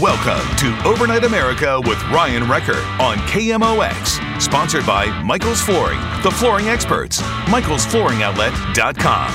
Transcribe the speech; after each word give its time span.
Welcome 0.00 0.56
to 0.56 0.76
Overnight 0.84 1.22
America 1.22 1.80
with 1.84 2.02
Ryan 2.06 2.42
Recker 2.44 2.82
on 2.98 3.16
KMOX. 3.28 4.42
Sponsored 4.42 4.84
by 4.84 5.06
Michael's 5.22 5.60
Flooring, 5.60 6.00
the 6.24 6.32
flooring 6.32 6.66
experts. 6.66 7.20
Michael'sFlooringOutlet.com. 7.46 9.30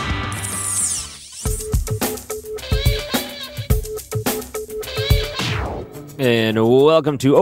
And 6.20 6.58
welcome 6.58 7.18
to 7.20 7.38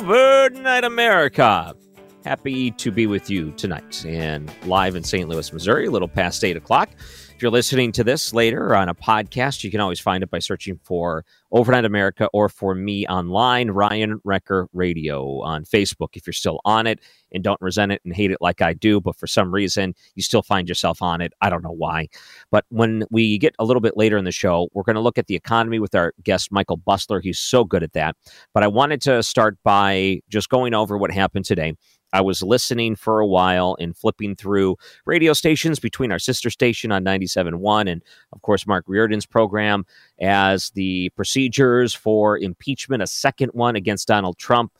Overnight 0.00 0.82
America. 0.82 1.76
Happy 2.24 2.70
to 2.72 2.92
be 2.92 3.08
with 3.08 3.28
you 3.28 3.50
tonight 3.52 4.04
and 4.06 4.48
live 4.66 4.94
in 4.94 5.02
St. 5.02 5.28
Louis, 5.28 5.52
Missouri, 5.52 5.86
a 5.86 5.90
little 5.90 6.06
past 6.06 6.44
8 6.44 6.56
o'clock. 6.56 6.90
If 7.34 7.42
you're 7.42 7.50
listening 7.50 7.90
to 7.92 8.04
this 8.04 8.32
later 8.32 8.76
on 8.76 8.88
a 8.88 8.94
podcast, 8.94 9.64
you 9.64 9.72
can 9.72 9.80
always 9.80 9.98
find 9.98 10.22
it 10.22 10.30
by 10.30 10.38
searching 10.38 10.78
for 10.84 11.24
Overnight 11.50 11.84
America 11.84 12.28
or 12.32 12.48
for 12.48 12.76
me 12.76 13.04
online, 13.08 13.72
Ryan 13.72 14.20
Recker 14.24 14.68
Radio 14.72 15.40
on 15.42 15.64
Facebook 15.64 16.10
if 16.14 16.24
you're 16.24 16.32
still 16.32 16.60
on 16.64 16.86
it 16.86 17.00
and 17.32 17.42
don't 17.42 17.60
resent 17.60 17.90
it 17.90 18.00
and 18.04 18.14
hate 18.14 18.30
it 18.30 18.38
like 18.40 18.62
I 18.62 18.72
do, 18.72 19.00
but 19.00 19.16
for 19.16 19.26
some 19.26 19.52
reason 19.52 19.92
you 20.14 20.22
still 20.22 20.42
find 20.42 20.68
yourself 20.68 21.02
on 21.02 21.20
it. 21.20 21.32
I 21.40 21.50
don't 21.50 21.64
know 21.64 21.72
why. 21.72 22.06
But 22.52 22.64
when 22.68 23.02
we 23.10 23.36
get 23.38 23.56
a 23.58 23.64
little 23.64 23.80
bit 23.80 23.96
later 23.96 24.16
in 24.16 24.24
the 24.24 24.30
show, 24.30 24.68
we're 24.72 24.84
going 24.84 24.94
to 24.94 25.00
look 25.00 25.18
at 25.18 25.26
the 25.26 25.34
economy 25.34 25.80
with 25.80 25.96
our 25.96 26.12
guest, 26.22 26.52
Michael 26.52 26.78
Busler. 26.78 27.20
He's 27.20 27.40
so 27.40 27.64
good 27.64 27.82
at 27.82 27.94
that. 27.94 28.14
But 28.54 28.62
I 28.62 28.68
wanted 28.68 29.00
to 29.02 29.20
start 29.24 29.58
by 29.64 30.20
just 30.28 30.48
going 30.48 30.74
over 30.74 30.96
what 30.96 31.10
happened 31.10 31.46
today. 31.46 31.74
I 32.12 32.20
was 32.20 32.42
listening 32.42 32.96
for 32.96 33.20
a 33.20 33.26
while 33.26 33.76
and 33.80 33.96
flipping 33.96 34.36
through 34.36 34.76
radio 35.06 35.32
stations 35.32 35.80
between 35.80 36.12
our 36.12 36.18
sister 36.18 36.50
station 36.50 36.92
on 36.92 37.04
97.1 37.04 37.90
and, 37.90 38.02
of 38.32 38.42
course, 38.42 38.66
Mark 38.66 38.84
Reardon's 38.86 39.26
program 39.26 39.86
as 40.20 40.70
the 40.70 41.08
procedures 41.10 41.94
for 41.94 42.38
impeachment, 42.38 43.02
a 43.02 43.06
second 43.06 43.50
one 43.54 43.76
against 43.76 44.08
Donald 44.08 44.38
Trump, 44.38 44.72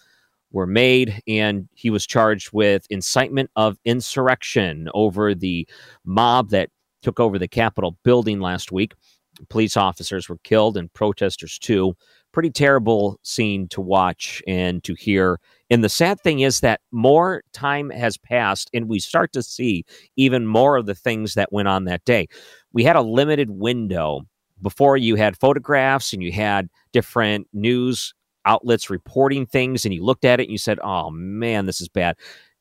were 0.52 0.66
made. 0.66 1.22
And 1.26 1.68
he 1.74 1.90
was 1.90 2.06
charged 2.06 2.50
with 2.52 2.86
incitement 2.90 3.50
of 3.56 3.78
insurrection 3.84 4.88
over 4.94 5.34
the 5.34 5.66
mob 6.04 6.50
that 6.50 6.68
took 7.02 7.18
over 7.18 7.38
the 7.38 7.48
Capitol 7.48 7.96
building 8.04 8.40
last 8.40 8.70
week. 8.72 8.92
Police 9.48 9.76
officers 9.76 10.28
were 10.28 10.38
killed 10.44 10.76
and 10.76 10.92
protesters 10.92 11.58
too. 11.58 11.96
Pretty 12.32 12.50
terrible 12.50 13.18
scene 13.22 13.66
to 13.68 13.80
watch 13.80 14.42
and 14.46 14.84
to 14.84 14.94
hear. 14.94 15.40
And 15.72 15.82
the 15.82 15.88
sad 15.88 16.20
thing 16.20 16.40
is 16.40 16.60
that 16.60 16.82
more 16.90 17.42
time 17.54 17.88
has 17.88 18.18
passed 18.18 18.68
and 18.74 18.90
we 18.90 18.98
start 18.98 19.32
to 19.32 19.42
see 19.42 19.86
even 20.16 20.46
more 20.46 20.76
of 20.76 20.84
the 20.84 20.94
things 20.94 21.32
that 21.32 21.50
went 21.50 21.66
on 21.66 21.86
that 21.86 22.04
day. 22.04 22.28
We 22.74 22.84
had 22.84 22.94
a 22.94 23.00
limited 23.00 23.48
window 23.48 24.20
before 24.60 24.98
you 24.98 25.14
had 25.16 25.34
photographs 25.38 26.12
and 26.12 26.22
you 26.22 26.30
had 26.30 26.68
different 26.92 27.48
news 27.54 28.12
outlets 28.44 28.90
reporting 28.90 29.46
things 29.46 29.86
and 29.86 29.94
you 29.94 30.04
looked 30.04 30.26
at 30.26 30.40
it 30.40 30.42
and 30.42 30.52
you 30.52 30.58
said, 30.58 30.78
oh 30.84 31.08
man, 31.08 31.64
this 31.64 31.80
is 31.80 31.88
bad. 31.88 32.16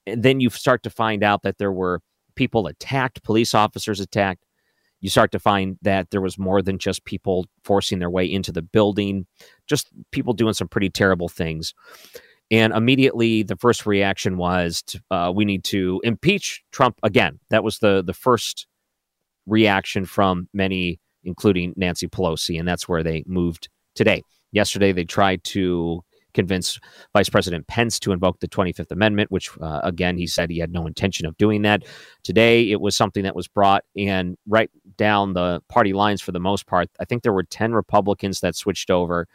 And 0.08 0.24
then 0.24 0.40
you 0.40 0.50
start 0.50 0.82
to 0.84 0.90
find 0.90 1.22
out 1.22 1.44
that 1.44 1.58
there 1.58 1.74
were 1.74 2.00
people 2.36 2.66
attacked, 2.66 3.24
police 3.24 3.54
officers 3.54 4.00
attacked. 4.00 4.46
You 5.02 5.10
start 5.10 5.34
to 5.34 5.40
find 5.40 5.78
that 5.82 6.12
there 6.12 6.22
was 6.22 6.38
more 6.38 6.62
than 6.62 6.78
just 6.78 7.04
people 7.04 7.48
forcing 7.66 8.00
their 8.00 8.10
way 8.10 8.24
into 8.26 8.54
the 8.54 8.62
building, 8.62 9.26
just 9.68 9.90
people 10.12 10.32
doing 10.32 10.54
some 10.54 10.70
pretty 10.70 10.90
terrible 10.90 11.28
things. 11.28 11.74
And 12.52 12.74
immediately, 12.74 13.44
the 13.44 13.56
first 13.56 13.86
reaction 13.86 14.38
was, 14.38 14.84
to, 14.84 15.02
uh, 15.10 15.32
"We 15.34 15.46
need 15.46 15.64
to 15.66 16.02
impeach 16.04 16.62
Trump 16.72 17.00
again." 17.04 17.40
That 17.50 17.64
was 17.64 17.80
the 17.80 18.04
the 18.04 18.14
first 18.14 18.68
reaction 19.48 20.06
from 20.06 20.50
many, 20.54 21.00
including 21.24 21.74
Nancy 21.78 22.08
Pelosi, 22.08 22.60
and 22.60 22.68
that's 22.68 22.88
where 22.90 23.04
they 23.04 23.24
moved 23.26 23.70
today. 23.96 24.24
Yesterday, 24.52 24.92
they 24.92 25.06
tried 25.06 25.44
to 25.46 26.04
convince 26.34 26.80
Vice 27.14 27.30
President 27.30 27.68
Pence 27.68 28.00
to 28.00 28.12
invoke 28.12 28.40
the 28.40 28.48
25th 28.48 28.92
Amendment, 28.92 29.32
which, 29.32 29.50
uh, 29.62 29.82
again, 29.84 30.18
he 30.18 30.28
said 30.28 30.50
he 30.50 30.60
had 30.60 30.72
no 30.72 30.86
intention 30.88 31.26
of 31.26 31.38
doing 31.38 31.62
that. 31.64 31.84
Today, 32.24 32.72
it 32.72 32.82
was 32.82 32.96
something 32.96 33.24
that 33.24 33.36
was 33.36 33.48
brought 33.48 33.84
and 33.98 34.38
right 34.48 34.70
down 34.98 35.34
the 35.34 35.62
party 35.70 35.94
lines 35.94 36.22
for 36.22 36.32
the 36.32 36.40
most 36.40 36.68
part. 36.68 36.90
I 37.00 37.06
think 37.06 37.24
there 37.24 37.34
were 37.34 37.44
10 37.44 37.74
Republicans 37.74 38.40
that 38.42 38.56
switched 38.56 38.90
over. 38.90 39.28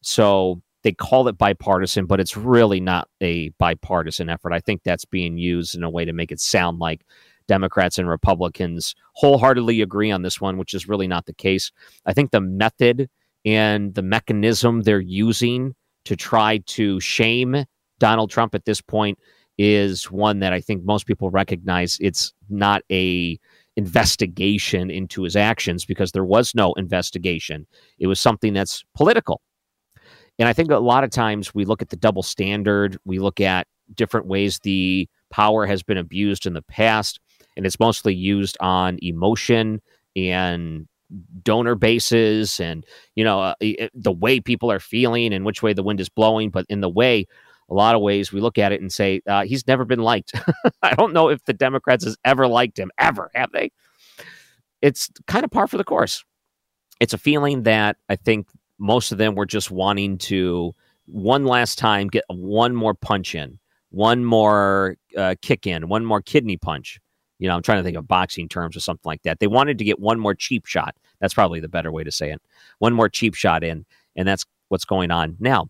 So 0.00 0.62
they 0.82 0.92
call 0.92 1.28
it 1.28 1.38
bipartisan, 1.38 2.06
but 2.06 2.20
it's 2.20 2.36
really 2.36 2.80
not 2.80 3.08
a 3.20 3.50
bipartisan 3.50 4.28
effort. 4.28 4.52
I 4.52 4.60
think 4.60 4.82
that's 4.82 5.04
being 5.04 5.38
used 5.38 5.74
in 5.74 5.84
a 5.84 5.90
way 5.90 6.04
to 6.04 6.12
make 6.12 6.32
it 6.32 6.40
sound 6.40 6.78
like 6.78 7.04
Democrats 7.48 7.98
and 7.98 8.08
Republicans 8.08 8.94
wholeheartedly 9.14 9.80
agree 9.80 10.10
on 10.10 10.22
this 10.22 10.40
one, 10.40 10.58
which 10.58 10.74
is 10.74 10.88
really 10.88 11.06
not 11.06 11.26
the 11.26 11.34
case. 11.34 11.70
I 12.06 12.12
think 12.12 12.30
the 12.30 12.40
method 12.40 13.08
and 13.44 13.94
the 13.94 14.02
mechanism 14.02 14.82
they're 14.82 15.00
using 15.00 15.74
to 16.04 16.16
try 16.16 16.58
to 16.66 17.00
shame 17.00 17.64
Donald 17.98 18.30
Trump 18.30 18.54
at 18.54 18.64
this 18.64 18.80
point 18.80 19.18
is 19.58 20.10
one 20.10 20.40
that 20.40 20.52
I 20.52 20.60
think 20.60 20.84
most 20.84 21.06
people 21.06 21.30
recognize 21.30 21.98
it's 22.00 22.32
not 22.48 22.82
a 22.90 23.38
investigation 23.76 24.90
into 24.90 25.22
his 25.22 25.36
actions 25.36 25.84
because 25.84 26.12
there 26.12 26.24
was 26.24 26.54
no 26.54 26.72
investigation. 26.74 27.66
It 27.98 28.06
was 28.06 28.20
something 28.20 28.52
that's 28.52 28.84
political. 28.94 29.40
And 30.38 30.48
I 30.48 30.52
think 30.52 30.70
a 30.70 30.78
lot 30.78 31.04
of 31.04 31.10
times 31.10 31.54
we 31.54 31.64
look 31.64 31.82
at 31.82 31.90
the 31.90 31.96
double 31.96 32.22
standard, 32.22 32.98
we 33.04 33.18
look 33.18 33.40
at 33.40 33.66
different 33.94 34.26
ways 34.26 34.58
the 34.62 35.08
power 35.30 35.66
has 35.66 35.82
been 35.82 35.98
abused 35.98 36.46
in 36.46 36.54
the 36.54 36.62
past, 36.62 37.20
and 37.56 37.66
it's 37.66 37.78
mostly 37.78 38.14
used 38.14 38.56
on 38.60 38.98
emotion 39.02 39.80
and 40.16 40.86
donor 41.42 41.74
bases 41.74 42.58
and 42.58 42.86
you 43.16 43.22
know 43.24 43.40
uh, 43.40 43.54
the 43.92 44.12
way 44.12 44.40
people 44.40 44.72
are 44.72 44.80
feeling 44.80 45.34
and 45.34 45.44
which 45.44 45.62
way 45.62 45.72
the 45.72 45.82
wind 45.82 46.00
is 46.00 46.08
blowing. 46.08 46.50
But 46.50 46.66
in 46.68 46.80
the 46.80 46.88
way 46.88 47.26
a 47.68 47.74
lot 47.74 47.94
of 47.94 48.00
ways 48.02 48.32
we 48.32 48.40
look 48.40 48.58
at 48.58 48.72
it 48.72 48.80
and 48.80 48.92
say 48.92 49.20
uh, 49.26 49.44
he's 49.44 49.66
never 49.66 49.84
been 49.84 50.00
liked. 50.00 50.34
I 50.82 50.94
don't 50.94 51.12
know 51.12 51.28
if 51.28 51.44
the 51.44 51.52
democrats 51.52 52.04
has 52.04 52.16
ever 52.24 52.46
liked 52.46 52.78
him 52.78 52.90
ever 52.98 53.30
have 53.34 53.52
they? 53.52 53.72
It's 54.80 55.10
kind 55.26 55.44
of 55.44 55.50
par 55.50 55.68
for 55.68 55.76
the 55.76 55.84
course. 55.84 56.24
It's 57.00 57.14
a 57.14 57.18
feeling 57.18 57.64
that 57.64 57.96
i 58.08 58.16
think 58.16 58.46
most 58.78 59.12
of 59.12 59.18
them 59.18 59.34
were 59.34 59.46
just 59.46 59.70
wanting 59.70 60.18
to 60.18 60.74
one 61.06 61.44
last 61.44 61.78
time 61.78 62.08
get 62.08 62.24
one 62.28 62.74
more 62.74 62.94
punch 62.94 63.34
in 63.34 63.58
one 63.90 64.24
more 64.24 64.96
uh, 65.16 65.34
kick 65.42 65.66
in 65.66 65.88
one 65.88 66.04
more 66.04 66.22
kidney 66.22 66.56
punch 66.56 66.98
you 67.42 67.48
know, 67.48 67.56
I'm 67.56 67.62
trying 67.62 67.78
to 67.78 67.82
think 67.82 67.96
of 67.96 68.06
boxing 68.06 68.48
terms 68.48 68.76
or 68.76 68.80
something 68.80 69.02
like 69.04 69.22
that. 69.24 69.40
They 69.40 69.48
wanted 69.48 69.76
to 69.78 69.84
get 69.84 69.98
one 69.98 70.20
more 70.20 70.32
cheap 70.32 70.64
shot. 70.64 70.94
That's 71.20 71.34
probably 71.34 71.58
the 71.58 71.68
better 71.68 71.90
way 71.90 72.04
to 72.04 72.12
say 72.12 72.30
it. 72.30 72.40
One 72.78 72.92
more 72.92 73.08
cheap 73.08 73.34
shot 73.34 73.64
in, 73.64 73.84
and 74.14 74.28
that's 74.28 74.46
what's 74.68 74.84
going 74.84 75.10
on 75.10 75.36
now. 75.40 75.66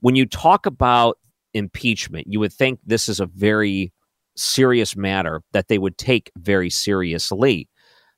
When 0.00 0.14
you 0.14 0.26
talk 0.26 0.66
about 0.66 1.16
impeachment, 1.54 2.26
you 2.28 2.38
would 2.40 2.52
think 2.52 2.80
this 2.84 3.08
is 3.08 3.18
a 3.18 3.24
very 3.24 3.94
serious 4.36 4.94
matter 4.94 5.40
that 5.54 5.68
they 5.68 5.78
would 5.78 5.96
take 5.96 6.30
very 6.36 6.68
seriously. 6.68 7.66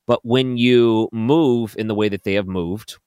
But 0.08 0.24
when 0.24 0.56
you 0.56 1.08
move 1.12 1.76
in 1.78 1.86
the 1.86 1.94
way 1.94 2.08
that 2.08 2.24
they 2.24 2.34
have 2.34 2.48
moved, 2.48 2.98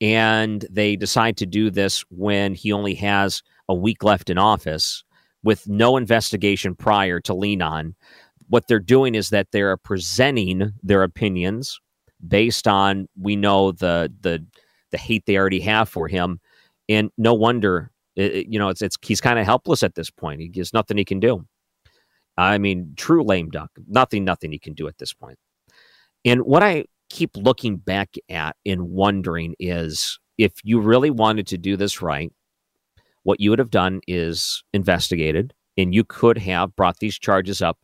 and 0.00 0.64
they 0.70 0.96
decide 0.96 1.36
to 1.38 1.46
do 1.46 1.70
this 1.70 2.04
when 2.10 2.54
he 2.54 2.72
only 2.72 2.94
has 2.94 3.42
a 3.68 3.74
week 3.74 4.04
left 4.04 4.30
in 4.30 4.38
office 4.38 5.04
with 5.42 5.68
no 5.68 5.96
investigation 5.96 6.74
prior 6.74 7.20
to 7.20 7.34
lean 7.34 7.62
on, 7.62 7.94
what 8.48 8.66
they're 8.66 8.80
doing 8.80 9.14
is 9.14 9.30
that 9.30 9.48
they're 9.52 9.76
presenting 9.76 10.72
their 10.82 11.02
opinions 11.02 11.80
based 12.26 12.66
on 12.66 13.08
we 13.20 13.36
know 13.36 13.72
the 13.72 14.12
the 14.20 14.44
the 14.90 14.98
hate 14.98 15.24
they 15.26 15.36
already 15.36 15.60
have 15.60 15.88
for 15.88 16.08
him. 16.08 16.40
And 16.88 17.10
no 17.18 17.34
wonder, 17.34 17.90
it, 18.16 18.46
you 18.48 18.58
know, 18.58 18.70
it's, 18.70 18.80
it's 18.80 18.96
he's 19.02 19.20
kind 19.20 19.38
of 19.38 19.44
helpless 19.44 19.82
at 19.82 19.94
this 19.94 20.10
point. 20.10 20.40
He, 20.40 20.48
there's 20.48 20.72
nothing 20.72 20.96
he 20.96 21.04
can 21.04 21.20
do. 21.20 21.46
I 22.36 22.58
mean, 22.58 22.94
true 22.96 23.22
lame 23.22 23.50
duck. 23.50 23.70
Nothing, 23.86 24.24
nothing 24.24 24.52
he 24.52 24.58
can 24.58 24.72
do 24.72 24.88
at 24.88 24.98
this 24.98 25.12
point. 25.12 25.38
And 26.24 26.42
what 26.42 26.62
I 26.62 26.86
keep 27.10 27.36
looking 27.36 27.76
back 27.76 28.14
at 28.28 28.56
and 28.64 28.90
wondering 28.90 29.54
is 29.58 30.18
if 30.36 30.52
you 30.62 30.80
really 30.80 31.10
wanted 31.10 31.46
to 31.48 31.58
do 31.58 31.76
this 31.76 32.00
right, 32.00 32.32
what 33.24 33.40
you 33.40 33.50
would 33.50 33.58
have 33.58 33.70
done 33.70 34.00
is 34.06 34.62
investigated, 34.72 35.52
and 35.76 35.94
you 35.94 36.04
could 36.04 36.38
have 36.38 36.74
brought 36.76 36.98
these 36.98 37.18
charges 37.18 37.60
up 37.60 37.78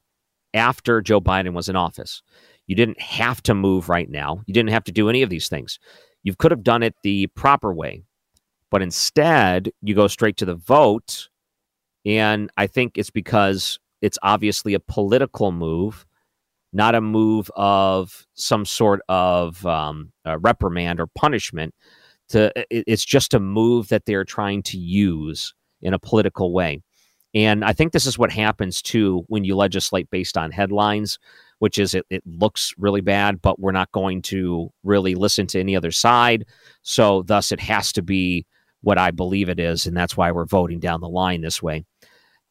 after 0.55 1.03
Joe 1.03 1.21
Biden 1.21 1.53
was 1.53 1.69
in 1.69 1.77
office. 1.77 2.23
You 2.67 2.77
didn't 2.77 3.01
have 3.01 3.43
to 3.43 3.55
move 3.55 3.89
right 3.89 4.09
now. 4.09 4.43
You 4.47 4.55
didn't 4.55 4.71
have 4.71 4.85
to 4.85 4.93
do 4.93 5.09
any 5.09 5.23
of 5.23 5.31
these 5.31 5.49
things. 5.49 5.79
You 6.23 6.35
could 6.35 6.51
have 6.51 6.63
done 6.63 6.83
it 6.83 6.95
the 7.03 7.27
proper 7.29 7.75
way, 7.75 8.05
but 8.71 8.81
instead 8.83 9.71
you 9.83 9.95
go 9.95 10.07
straight 10.07 10.37
to 10.39 10.47
the 10.47 10.55
vote. 10.55 11.29
And 12.07 12.51
I 12.57 12.67
think 12.67 12.97
it's 12.97 13.11
because 13.11 13.79
it's 14.01 14.19
obviously 14.23 14.75
a 14.75 14.81
political 14.81 15.53
move, 15.53 16.07
not 16.75 16.95
a 16.95 17.01
move 17.01 17.51
of 17.57 18.27
some 18.35 18.65
sort 18.65 19.01
of 19.09 19.65
um, 19.65 20.13
reprimand 20.39 21.01
or 21.01 21.07
punishment. 21.07 21.75
To 22.31 22.51
it's 22.71 23.05
just 23.05 23.35
a 23.35 23.41
move 23.41 23.89
that 23.89 24.07
they're 24.07 24.25
trying 24.25 24.63
to 24.65 24.79
use 24.79 25.55
in 25.83 25.93
a 25.93 25.99
political 25.99 26.53
way. 26.53 26.83
And 27.35 27.65
I 27.65 27.73
think 27.73 27.93
this 27.93 28.07
is 28.07 28.19
what 28.19 28.33
happens 28.33 28.81
too 28.81 29.25
when 29.27 29.45
you 29.45 29.57
legislate 29.57 30.09
based 30.11 30.39
on 30.39 30.53
headlines, 30.53 31.19
which 31.59 31.79
is 31.79 31.95
it, 31.95 32.07
it 32.09 32.23
looks 32.25 32.73
really 32.79 33.01
bad, 33.01 33.43
but 33.43 33.59
we're 33.59 33.73
not 33.73 33.93
going 33.93 34.23
to 34.23 34.71
really 34.85 35.15
listen 35.15 35.47
to 35.49 35.61
any 35.61 35.77
other 35.77 35.91
side. 35.91 36.47
So, 36.83 37.23
thus, 37.23 37.53
it 37.53 37.61
has 37.61 37.93
to 37.93 38.03
be 38.03 38.47
what 38.83 38.99
I 38.99 39.11
believe 39.11 39.49
it 39.49 39.59
is. 39.59 39.87
And 39.87 39.97
that's 39.97 40.17
why 40.17 40.31
we're 40.31 40.45
voting 40.45 40.79
down 40.79 41.01
the 41.01 41.09
line 41.09 41.41
this 41.41 41.63
way. 41.63 41.85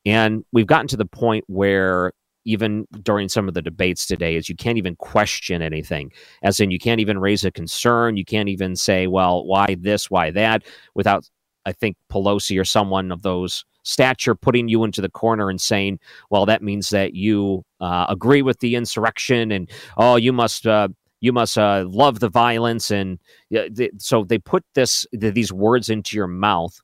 And 0.06 0.44
we've 0.52 0.68
gotten 0.68 0.88
to 0.88 0.98
the 0.98 1.06
point 1.06 1.46
where 1.48 2.12
even 2.46 2.86
during 3.02 3.30
some 3.30 3.48
of 3.48 3.54
the 3.54 3.62
debates 3.62 4.06
today 4.06 4.36
is 4.36 4.50
you 4.50 4.56
can't 4.56 4.78
even 4.78 4.96
question 4.98 5.62
anything 5.62 6.12
as 6.44 6.60
in 6.60 6.72
you 6.72 6.80
can't 6.80 7.00
even 7.00 7.20
raise 7.20 7.44
a 7.44 7.52
concern 7.52 8.18
you 8.18 8.26
can't 8.26 8.50
even 8.50 8.76
say 8.76 9.08
well 9.08 9.46
why 9.46 9.76
this 9.80 10.10
why 10.10 10.30
that 10.32 10.64
without 10.94 11.30
i 11.66 11.72
think 11.72 11.96
pelosi 12.12 12.60
or 12.60 12.66
someone 12.66 13.12
of 13.12 13.22
those 13.22 13.66
stature 13.84 14.36
putting 14.36 14.68
you 14.68 14.84
into 14.84 15.02
the 15.02 15.10
corner 15.10 15.50
and 15.50 15.62
saying, 15.62 16.00
well, 16.30 16.46
that 16.46 16.64
means 16.64 16.90
that 16.90 17.14
you 17.14 17.64
uh, 17.80 18.06
agree 18.10 18.42
with 18.42 18.60
the 18.60 18.76
insurrection 18.76 19.52
and, 19.52 19.70
oh, 19.98 20.16
you 20.16 20.34
must. 20.34 20.66
Uh, 20.66 20.88
you 21.20 21.32
must 21.32 21.58
uh, 21.58 21.86
love 21.88 22.20
the 22.20 22.28
violence, 22.28 22.92
and 22.92 23.18
so 23.98 24.26
they 24.26 24.38
put 24.38 24.66
this 24.76 25.08
th- 25.18 25.34
these 25.34 25.54
words 25.54 25.88
into 25.88 26.18
your 26.18 26.28
mouth, 26.28 26.78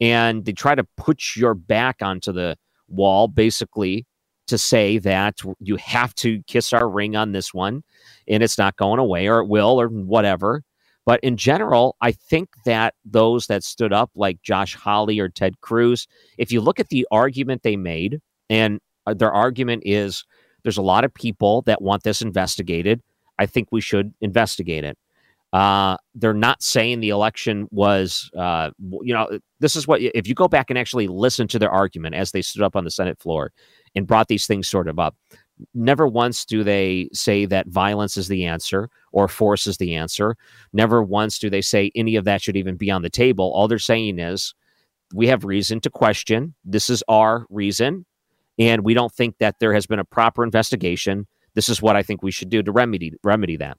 and 0.00 0.44
they 0.44 0.52
try 0.52 0.76
to 0.76 0.86
put 0.96 1.34
your 1.34 1.52
back 1.54 1.96
onto 2.00 2.30
the 2.30 2.56
wall, 2.86 3.26
basically, 3.26 4.06
to 4.46 4.58
say 4.58 4.98
that 4.98 5.40
you 5.60 5.76
have 5.76 6.14
to 6.16 6.42
kiss 6.44 6.72
our 6.72 6.88
ring 6.88 7.16
on 7.16 7.32
this 7.32 7.52
one, 7.52 7.82
and 8.28 8.42
it's 8.42 8.58
not 8.58 8.76
going 8.76 8.98
away, 8.98 9.28
or 9.28 9.40
it 9.40 9.48
will, 9.48 9.80
or 9.80 9.88
whatever. 9.88 10.62
But 11.04 11.20
in 11.20 11.36
general, 11.36 11.96
I 12.00 12.12
think 12.12 12.48
that 12.64 12.94
those 13.04 13.46
that 13.46 13.62
stood 13.62 13.92
up, 13.92 14.10
like 14.16 14.42
Josh 14.42 14.74
Hawley 14.74 15.20
or 15.20 15.28
Ted 15.28 15.60
Cruz, 15.60 16.08
if 16.36 16.50
you 16.50 16.60
look 16.60 16.80
at 16.80 16.88
the 16.88 17.06
argument 17.12 17.62
they 17.62 17.76
made, 17.76 18.20
and 18.50 18.80
uh, 19.06 19.14
their 19.14 19.32
argument 19.32 19.84
is 19.86 20.24
there's 20.64 20.76
a 20.76 20.82
lot 20.82 21.04
of 21.04 21.14
people 21.14 21.62
that 21.62 21.80
want 21.80 22.02
this 22.02 22.22
investigated. 22.22 23.00
I 23.38 23.46
think 23.46 23.68
we 23.70 23.80
should 23.80 24.14
investigate 24.20 24.82
it. 24.84 24.98
Uh, 25.52 25.96
they're 26.14 26.34
not 26.34 26.62
saying 26.62 27.00
the 27.00 27.08
election 27.08 27.66
was, 27.70 28.30
uh, 28.36 28.70
you 29.02 29.14
know, 29.14 29.38
this 29.60 29.76
is 29.76 29.86
what, 29.86 30.00
if 30.02 30.26
you 30.26 30.34
go 30.34 30.48
back 30.48 30.70
and 30.70 30.78
actually 30.78 31.06
listen 31.06 31.48
to 31.48 31.58
their 31.58 31.70
argument 31.70 32.14
as 32.14 32.32
they 32.32 32.42
stood 32.42 32.62
up 32.62 32.76
on 32.76 32.84
the 32.84 32.90
Senate 32.90 33.18
floor 33.18 33.52
and 33.94 34.06
brought 34.06 34.28
these 34.28 34.46
things 34.46 34.68
sort 34.68 34.88
of 34.88 34.98
up, 34.98 35.16
never 35.72 36.06
once 36.06 36.44
do 36.44 36.62
they 36.62 37.08
say 37.12 37.46
that 37.46 37.68
violence 37.68 38.16
is 38.16 38.28
the 38.28 38.44
answer 38.44 38.90
or 39.12 39.28
force 39.28 39.66
is 39.66 39.78
the 39.78 39.94
answer. 39.94 40.36
Never 40.72 41.02
once 41.02 41.38
do 41.38 41.48
they 41.48 41.62
say 41.62 41.90
any 41.94 42.16
of 42.16 42.24
that 42.24 42.42
should 42.42 42.56
even 42.56 42.76
be 42.76 42.90
on 42.90 43.02
the 43.02 43.08
table. 43.08 43.52
All 43.54 43.68
they're 43.68 43.78
saying 43.78 44.18
is 44.18 44.54
we 45.14 45.28
have 45.28 45.44
reason 45.44 45.80
to 45.80 45.90
question. 45.90 46.54
This 46.64 46.90
is 46.90 47.02
our 47.08 47.46
reason. 47.48 48.04
And 48.58 48.84
we 48.84 48.94
don't 48.94 49.12
think 49.12 49.38
that 49.38 49.56
there 49.60 49.74
has 49.74 49.86
been 49.86 49.98
a 49.98 50.04
proper 50.04 50.42
investigation. 50.42 51.26
This 51.54 51.68
is 51.68 51.80
what 51.80 51.96
I 51.96 52.02
think 52.02 52.22
we 52.22 52.30
should 52.30 52.50
do 52.50 52.62
to 52.62 52.72
remedy 52.72 53.12
remedy 53.22 53.56
that. 53.56 53.78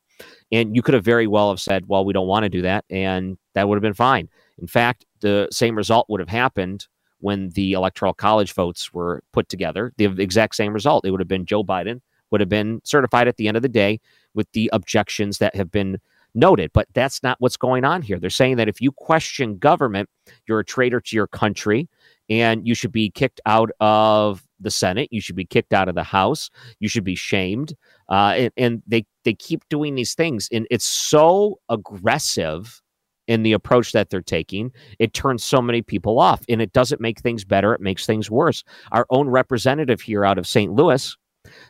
And 0.52 0.76
you 0.76 0.82
could 0.82 0.94
have 0.94 1.04
very 1.04 1.28
well 1.28 1.50
have 1.50 1.60
said, 1.60 1.88
well, 1.88 2.06
we 2.06 2.14
don't 2.14 2.28
want 2.28 2.44
to 2.44 2.50
do 2.50 2.62
that, 2.62 2.86
and 2.90 3.38
that 3.54 3.68
would 3.68 3.76
have 3.76 3.82
been 3.82 3.94
fine. 3.94 4.30
In 4.60 4.68
fact, 4.68 5.06
the 5.20 5.48
same 5.52 5.76
result 5.76 6.08
would 6.10 6.20
have 6.20 6.30
happened 6.30 6.88
when 7.20 7.50
the 7.50 7.74
electoral 7.74 8.14
college 8.14 8.54
votes 8.54 8.94
were 8.94 9.24
put 9.34 9.50
together, 9.50 9.94
the 9.98 10.06
exact 10.22 10.56
same 10.56 10.74
result. 10.74 11.06
It 11.06 11.12
would 11.12 11.20
have 11.20 11.28
been 11.28 11.46
Joe 11.46 11.64
Biden 11.64 12.02
would 12.32 12.42
have 12.42 12.50
been 12.50 12.82
certified 12.84 13.28
at 13.28 13.38
the 13.38 13.48
end 13.48 13.58
of 13.58 13.64
the 13.64 13.70
day 13.70 14.00
with 14.34 14.52
the 14.52 14.70
objections 14.74 15.38
that 15.40 15.56
have 15.56 15.72
been 15.72 15.98
noted. 16.36 16.72
But 16.74 16.88
that's 16.94 17.24
not 17.24 17.38
what's 17.40 17.58
going 17.58 17.86
on 17.86 18.02
here. 18.02 18.20
They're 18.20 18.30
saying 18.30 18.58
that 18.58 18.68
if 18.68 18.82
you 18.82 18.92
question 18.92 19.58
government, 19.58 20.10
you're 20.48 20.60
a 20.60 20.66
traitor 20.66 21.02
to 21.02 21.16
your 21.16 21.28
country 21.28 21.88
and 22.30 22.68
you 22.68 22.76
should 22.76 22.92
be 22.92 23.10
kicked 23.10 23.42
out 23.46 23.72
of 23.80 24.44
the 24.60 24.72
Senate. 24.72 25.08
You 25.12 25.22
should 25.22 25.36
be 25.36 25.46
kicked 25.46 25.74
out 25.74 25.88
of 25.88 25.96
the 25.96 26.04
House. 26.04 26.50
You 26.80 26.90
should 26.90 27.04
be 27.04 27.16
shamed. 27.16 27.76
Uh, 28.10 28.34
and, 28.38 28.52
and 28.58 28.84
they 28.86 29.06
they 29.28 29.34
keep 29.34 29.68
doing 29.68 29.96
these 29.96 30.14
things, 30.16 30.48
and 30.54 30.66
it's 30.72 30.86
so 30.86 31.60
aggressive 31.68 32.82
in 33.28 33.44
the 33.44 33.52
approach 33.52 33.92
that 33.92 34.10
they're 34.10 34.22
taking, 34.22 34.72
it 35.00 35.14
turns 35.14 35.44
so 35.44 35.62
many 35.62 35.82
people 35.82 36.18
off 36.18 36.46
and 36.48 36.62
it 36.62 36.72
doesn't 36.72 37.02
make 37.02 37.20
things 37.20 37.44
better. 37.44 37.74
It 37.74 37.82
makes 37.82 38.06
things 38.06 38.32
worse. 38.32 38.64
Our 38.94 39.06
own 39.10 39.28
representative 39.28 40.00
here 40.00 40.24
out 40.24 40.38
of 40.38 40.48
St. 40.48 40.72
Louis 40.72 41.14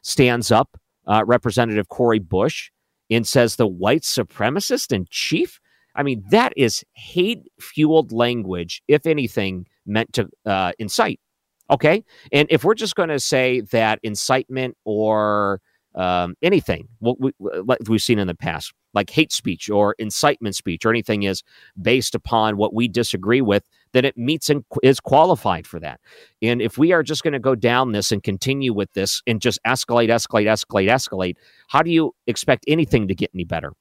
stands 0.04 0.52
up, 0.52 0.80
uh, 1.08 1.24
Representative 1.26 1.90
Cori 1.90 2.20
Bush, 2.20 2.70
and 3.10 3.26
says 3.26 3.56
the 3.56 3.66
white 3.66 4.04
supremacist 4.04 4.94
in 4.94 5.08
chief. 5.10 5.60
I 5.96 6.04
mean, 6.04 6.24
that 6.30 6.54
is 6.56 6.84
hate 6.94 7.42
fueled 7.60 8.12
language, 8.12 8.84
if 8.88 9.08
anything, 9.08 9.66
meant 9.88 10.14
to 10.14 10.30
uh, 10.46 10.74
incite. 10.78 11.20
Okay. 11.72 12.04
And 12.32 12.48
if 12.52 12.64
we're 12.64 12.76
just 12.76 12.96
going 12.96 13.10
to 13.10 13.20
say 13.20 13.62
that 13.72 14.00
incitement 14.04 14.78
or 14.86 15.60
um, 15.98 16.36
anything 16.44 16.88
what, 17.00 17.20
we, 17.20 17.32
what 17.40 17.80
we've 17.90 18.02
seen 18.02 18.20
in 18.20 18.28
the 18.28 18.36
past, 18.36 18.72
like 18.94 19.10
hate 19.10 19.32
speech 19.32 19.70
or 19.70 19.96
incitement 19.98 20.56
speech 20.56 20.86
or 20.86 20.92
anything 20.92 21.24
is 21.24 21.44
based 21.82 22.14
upon 22.14 22.56
what 22.56 22.74
we 22.74 22.88
disagree 22.88 23.42
with, 23.42 23.68
then 23.94 24.06
it 24.06 24.16
meets 24.16 24.50
and 24.50 24.64
is 24.84 25.00
qualified 25.00 25.66
for 25.66 25.80
that. 25.80 26.00
And 26.42 26.62
if 26.62 26.78
we 26.78 26.92
are 26.92 27.02
just 27.02 27.24
going 27.24 27.34
to 27.34 27.40
go 27.40 27.56
down 27.56 27.94
this 27.94 28.12
and 28.12 28.22
continue 28.22 28.74
with 28.74 28.94
this 28.94 29.22
and 29.26 29.42
just 29.42 29.60
escalate, 29.66 30.10
escalate, 30.10 30.46
escalate, 30.46 30.88
escalate, 30.88 31.36
how 31.68 31.82
do 31.82 31.90
you 31.90 32.14
expect 32.28 32.64
anything 32.68 33.08
to 33.08 33.16
get 33.16 33.32
any 33.34 33.44
better? 33.44 33.74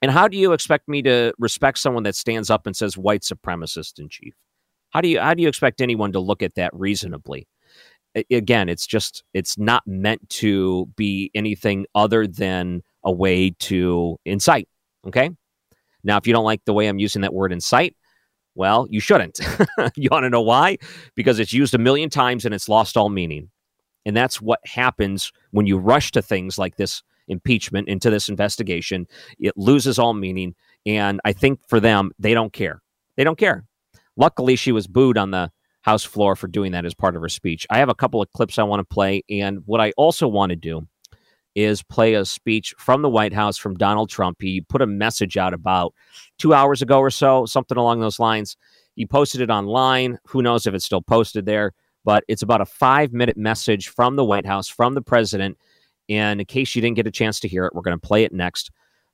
And 0.00 0.10
how 0.10 0.28
do 0.28 0.36
you 0.36 0.52
expect 0.52 0.88
me 0.88 1.02
to 1.02 1.32
respect 1.38 1.78
someone 1.78 2.04
that 2.04 2.16
stands 2.16 2.50
up 2.50 2.66
and 2.66 2.76
says 2.76 2.96
white 2.96 3.22
supremacist 3.22 3.98
in 3.98 4.08
chief? 4.08 4.34
How 4.90 5.00
do 5.00 5.08
you 5.08 5.20
how 5.20 5.34
do 5.34 5.42
you 5.42 5.48
expect 5.48 5.80
anyone 5.80 6.12
to 6.12 6.20
look 6.20 6.42
at 6.42 6.54
that 6.54 6.70
reasonably? 6.72 7.48
Again, 8.30 8.68
it's 8.68 8.86
just 8.86 9.24
it's 9.34 9.58
not 9.58 9.82
meant 9.86 10.28
to 10.28 10.86
be 10.96 11.30
anything 11.34 11.86
other 11.94 12.26
than 12.26 12.82
a 13.04 13.12
way 13.12 13.50
to 13.50 14.18
incite. 14.24 14.68
Okay. 15.06 15.30
Now, 16.04 16.16
if 16.16 16.26
you 16.26 16.32
don't 16.32 16.44
like 16.44 16.64
the 16.64 16.72
way 16.72 16.88
I'm 16.88 16.98
using 16.98 17.22
that 17.22 17.34
word 17.34 17.52
incite, 17.52 17.96
well, 18.54 18.86
you 18.90 19.00
shouldn't. 19.00 19.40
you 19.96 20.08
want 20.10 20.24
to 20.24 20.30
know 20.30 20.42
why? 20.42 20.78
Because 21.14 21.38
it's 21.38 21.52
used 21.52 21.74
a 21.74 21.78
million 21.78 22.10
times 22.10 22.44
and 22.44 22.54
it's 22.54 22.68
lost 22.68 22.96
all 22.96 23.08
meaning. 23.08 23.50
And 24.04 24.16
that's 24.16 24.40
what 24.40 24.60
happens 24.66 25.32
when 25.52 25.66
you 25.66 25.78
rush 25.78 26.10
to 26.12 26.22
things 26.22 26.58
like 26.58 26.76
this 26.76 27.02
impeachment 27.28 27.88
into 27.88 28.10
this 28.10 28.28
investigation. 28.28 29.06
It 29.38 29.56
loses 29.56 29.98
all 29.98 30.12
meaning. 30.12 30.54
And 30.84 31.20
I 31.24 31.32
think 31.32 31.60
for 31.68 31.78
them, 31.78 32.10
they 32.18 32.34
don't 32.34 32.52
care. 32.52 32.82
They 33.16 33.24
don't 33.24 33.38
care. 33.38 33.64
Luckily, 34.16 34.56
she 34.56 34.72
was 34.72 34.86
booed 34.86 35.16
on 35.16 35.30
the 35.30 35.50
House 35.82 36.04
floor 36.04 36.36
for 36.36 36.46
doing 36.46 36.72
that 36.72 36.84
as 36.84 36.94
part 36.94 37.16
of 37.16 37.22
her 37.22 37.28
speech. 37.28 37.66
I 37.70 37.78
have 37.78 37.88
a 37.88 37.94
couple 37.94 38.22
of 38.22 38.30
clips 38.32 38.58
I 38.58 38.62
want 38.62 38.80
to 38.80 38.94
play. 38.94 39.22
And 39.28 39.58
what 39.66 39.80
I 39.80 39.92
also 39.96 40.26
want 40.26 40.50
to 40.50 40.56
do 40.56 40.86
is 41.54 41.82
play 41.82 42.14
a 42.14 42.24
speech 42.24 42.74
from 42.78 43.02
the 43.02 43.10
White 43.10 43.32
House 43.32 43.58
from 43.58 43.74
Donald 43.74 44.08
Trump. 44.08 44.38
He 44.40 44.62
put 44.62 44.80
a 44.80 44.86
message 44.86 45.36
out 45.36 45.52
about 45.52 45.92
two 46.38 46.54
hours 46.54 46.82
ago 46.82 46.98
or 46.98 47.10
so, 47.10 47.46
something 47.46 47.76
along 47.76 48.00
those 48.00 48.18
lines. 48.18 48.56
He 48.94 49.06
posted 49.06 49.40
it 49.40 49.50
online. 49.50 50.18
Who 50.28 50.42
knows 50.42 50.66
if 50.66 50.74
it's 50.74 50.84
still 50.84 51.02
posted 51.02 51.46
there? 51.46 51.72
But 52.04 52.24
it's 52.28 52.42
about 52.42 52.60
a 52.60 52.66
five 52.66 53.12
minute 53.12 53.36
message 53.36 53.88
from 53.88 54.16
the 54.16 54.24
White 54.24 54.46
House, 54.46 54.68
from 54.68 54.94
the 54.94 55.02
president. 55.02 55.58
And 56.08 56.40
in 56.40 56.46
case 56.46 56.74
you 56.74 56.82
didn't 56.82 56.96
get 56.96 57.06
a 57.06 57.12
chance 57.12 57.38
to 57.40 57.48
hear 57.48 57.64
it, 57.66 57.74
we're 57.74 57.82
going 57.82 57.98
to 57.98 58.06
play 58.06 58.24
it 58.24 58.32
next. 58.32 58.70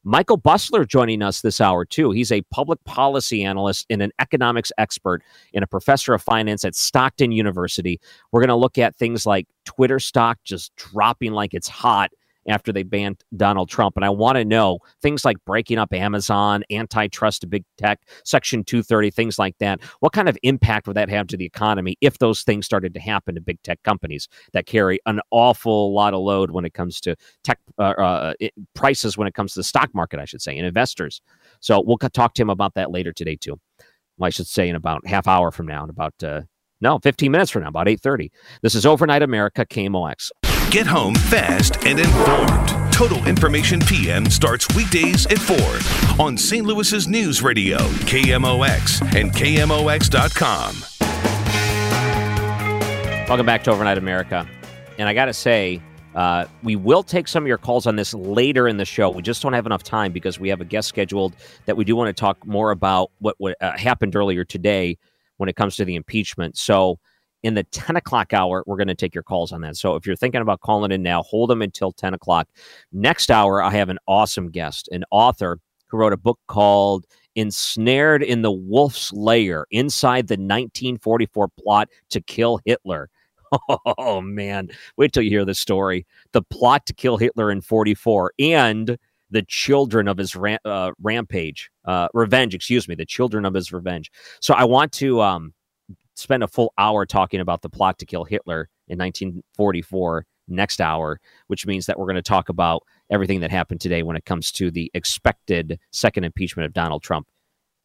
Michael 0.08 0.40
Busler 0.40 0.88
joining 0.88 1.20
us 1.20 1.42
this 1.42 1.60
hour, 1.60 1.84
too. 1.84 2.12
He's 2.12 2.32
a 2.32 2.40
public 2.50 2.82
policy 2.84 3.44
analyst 3.44 3.84
and 3.90 4.00
an 4.00 4.10
economics 4.18 4.72
expert 4.78 5.22
and 5.52 5.62
a 5.62 5.66
professor 5.66 6.14
of 6.14 6.22
finance 6.22 6.64
at 6.64 6.74
Stockton 6.74 7.30
University. 7.30 8.00
We're 8.32 8.40
going 8.40 8.48
to 8.48 8.56
look 8.56 8.78
at 8.78 8.96
things 8.96 9.26
like 9.26 9.46
Twitter 9.66 9.98
stock 9.98 10.38
just 10.44 10.74
dropping 10.76 11.32
like 11.32 11.52
it's 11.52 11.68
hot 11.68 12.10
after 12.48 12.72
they 12.72 12.82
banned 12.82 13.22
Donald 13.36 13.68
Trump. 13.68 13.96
And 13.96 14.04
I 14.04 14.10
want 14.10 14.36
to 14.36 14.44
know 14.44 14.78
things 15.02 15.24
like 15.24 15.36
breaking 15.44 15.78
up 15.78 15.92
Amazon, 15.92 16.64
antitrust 16.70 17.42
to 17.42 17.46
big 17.46 17.64
tech, 17.76 18.00
Section 18.24 18.64
230, 18.64 19.10
things 19.10 19.38
like 19.38 19.56
that. 19.58 19.80
What 20.00 20.12
kind 20.12 20.28
of 20.28 20.38
impact 20.42 20.86
would 20.86 20.96
that 20.96 21.08
have 21.08 21.26
to 21.28 21.36
the 21.36 21.44
economy 21.44 21.96
if 22.00 22.18
those 22.18 22.42
things 22.42 22.66
started 22.66 22.94
to 22.94 23.00
happen 23.00 23.34
to 23.34 23.40
big 23.40 23.62
tech 23.62 23.82
companies 23.82 24.28
that 24.52 24.66
carry 24.66 24.98
an 25.06 25.20
awful 25.30 25.94
lot 25.94 26.14
of 26.14 26.20
load 26.20 26.50
when 26.50 26.64
it 26.64 26.74
comes 26.74 27.00
to 27.02 27.16
tech 27.44 27.58
uh, 27.78 27.82
uh, 27.82 28.32
prices, 28.74 29.16
when 29.16 29.28
it 29.28 29.34
comes 29.34 29.52
to 29.52 29.60
the 29.60 29.64
stock 29.64 29.94
market, 29.94 30.20
I 30.20 30.24
should 30.24 30.42
say, 30.42 30.56
and 30.56 30.66
investors? 30.66 31.20
So 31.60 31.82
we'll 31.84 31.98
talk 31.98 32.34
to 32.34 32.42
him 32.42 32.50
about 32.50 32.74
that 32.74 32.90
later 32.90 33.12
today, 33.12 33.36
too. 33.36 33.60
Well, 34.16 34.26
I 34.26 34.30
should 34.30 34.46
say 34.46 34.68
in 34.68 34.74
about 34.74 35.06
half 35.06 35.28
hour 35.28 35.50
from 35.50 35.66
now, 35.66 35.84
in 35.84 35.90
about 35.90 36.14
uh, 36.22 36.42
no, 36.80 36.98
15 36.98 37.30
minutes 37.30 37.50
from 37.50 37.62
now, 37.62 37.68
about 37.68 37.86
8.30. 37.86 38.30
This 38.62 38.74
is 38.74 38.86
Overnight 38.86 39.22
America, 39.22 39.66
KMOX. 39.66 40.30
Get 40.70 40.86
home 40.86 41.14
fast 41.14 41.82
and 41.86 41.98
informed. 41.98 42.92
Total 42.92 43.26
Information 43.26 43.80
PM 43.80 44.28
starts 44.28 44.68
weekdays 44.76 45.24
at 45.28 45.38
4 45.38 45.56
on 46.22 46.36
St. 46.36 46.66
Louis's 46.66 47.08
News 47.08 47.40
Radio, 47.40 47.78
KMOX, 47.78 49.00
and 49.18 49.32
KMOX.com. 49.32 50.84
Welcome 53.26 53.46
back 53.46 53.64
to 53.64 53.70
Overnight 53.70 53.96
America. 53.96 54.46
And 54.98 55.08
I 55.08 55.14
got 55.14 55.24
to 55.24 55.32
say, 55.32 55.80
uh, 56.14 56.44
we 56.62 56.76
will 56.76 57.02
take 57.02 57.28
some 57.28 57.44
of 57.44 57.46
your 57.46 57.56
calls 57.56 57.86
on 57.86 57.96
this 57.96 58.12
later 58.12 58.68
in 58.68 58.76
the 58.76 58.84
show. 58.84 59.08
We 59.08 59.22
just 59.22 59.40
don't 59.40 59.54
have 59.54 59.64
enough 59.64 59.82
time 59.82 60.12
because 60.12 60.38
we 60.38 60.50
have 60.50 60.60
a 60.60 60.66
guest 60.66 60.88
scheduled 60.88 61.34
that 61.64 61.78
we 61.78 61.86
do 61.86 61.96
want 61.96 62.14
to 62.14 62.20
talk 62.20 62.46
more 62.46 62.72
about 62.72 63.10
what, 63.20 63.36
what 63.38 63.56
uh, 63.62 63.74
happened 63.78 64.14
earlier 64.14 64.44
today 64.44 64.98
when 65.38 65.48
it 65.48 65.56
comes 65.56 65.76
to 65.76 65.86
the 65.86 65.94
impeachment. 65.94 66.58
So 66.58 66.98
in 67.42 67.54
the 67.54 67.64
10 67.64 67.96
o'clock 67.96 68.32
hour, 68.32 68.64
we're 68.66 68.76
going 68.76 68.88
to 68.88 68.94
take 68.94 69.14
your 69.14 69.22
calls 69.22 69.52
on 69.52 69.60
that. 69.62 69.76
So 69.76 69.94
if 69.94 70.06
you're 70.06 70.16
thinking 70.16 70.40
about 70.40 70.60
calling 70.60 70.92
in 70.92 71.02
now, 71.02 71.22
hold 71.22 71.50
them 71.50 71.62
until 71.62 71.92
10 71.92 72.14
o'clock. 72.14 72.48
Next 72.92 73.30
hour, 73.30 73.62
I 73.62 73.70
have 73.70 73.88
an 73.88 73.98
awesome 74.06 74.50
guest, 74.50 74.88
an 74.90 75.04
author 75.10 75.60
who 75.86 75.96
wrote 75.96 76.12
a 76.12 76.18
book 76.18 76.38
called 76.48 77.06
Ensnared 77.36 78.22
in 78.22 78.42
the 78.42 78.52
Wolf's 78.52 79.12
Lair 79.12 79.66
Inside 79.70 80.26
the 80.26 80.34
1944 80.34 81.48
Plot 81.48 81.88
to 82.10 82.20
Kill 82.20 82.60
Hitler. 82.64 83.08
Oh, 83.96 84.20
man. 84.20 84.68
Wait 84.98 85.14
till 85.14 85.22
you 85.22 85.30
hear 85.30 85.46
this 85.46 85.58
story. 85.58 86.06
The 86.32 86.42
plot 86.42 86.84
to 86.84 86.92
kill 86.92 87.16
Hitler 87.16 87.50
in 87.50 87.62
44 87.62 88.34
and 88.38 88.98
the 89.30 89.42
children 89.42 90.06
of 90.06 90.18
his 90.18 90.36
ram- 90.36 90.58
uh, 90.66 90.92
rampage, 91.02 91.70
uh, 91.86 92.08
revenge, 92.12 92.54
excuse 92.54 92.88
me, 92.88 92.94
the 92.94 93.06
children 93.06 93.46
of 93.46 93.54
his 93.54 93.72
revenge. 93.72 94.10
So 94.40 94.52
I 94.52 94.64
want 94.64 94.92
to 94.92 95.22
um, 95.22 95.54
spend 96.18 96.42
a 96.42 96.48
full 96.48 96.72
hour 96.78 97.06
talking 97.06 97.40
about 97.40 97.62
the 97.62 97.68
plot 97.68 97.98
to 97.98 98.06
kill 98.06 98.24
Hitler 98.24 98.68
in 98.88 98.98
1944 98.98 100.26
next 100.48 100.80
hour, 100.80 101.20
which 101.46 101.66
means 101.66 101.86
that 101.86 101.98
we're 101.98 102.06
going 102.06 102.16
to 102.16 102.22
talk 102.22 102.48
about 102.48 102.82
everything 103.10 103.40
that 103.40 103.50
happened 103.50 103.80
today 103.80 104.02
when 104.02 104.16
it 104.16 104.24
comes 104.24 104.50
to 104.52 104.70
the 104.70 104.90
expected 104.94 105.78
second 105.92 106.24
impeachment 106.24 106.66
of 106.66 106.72
Donald 106.72 107.02
Trump 107.02 107.28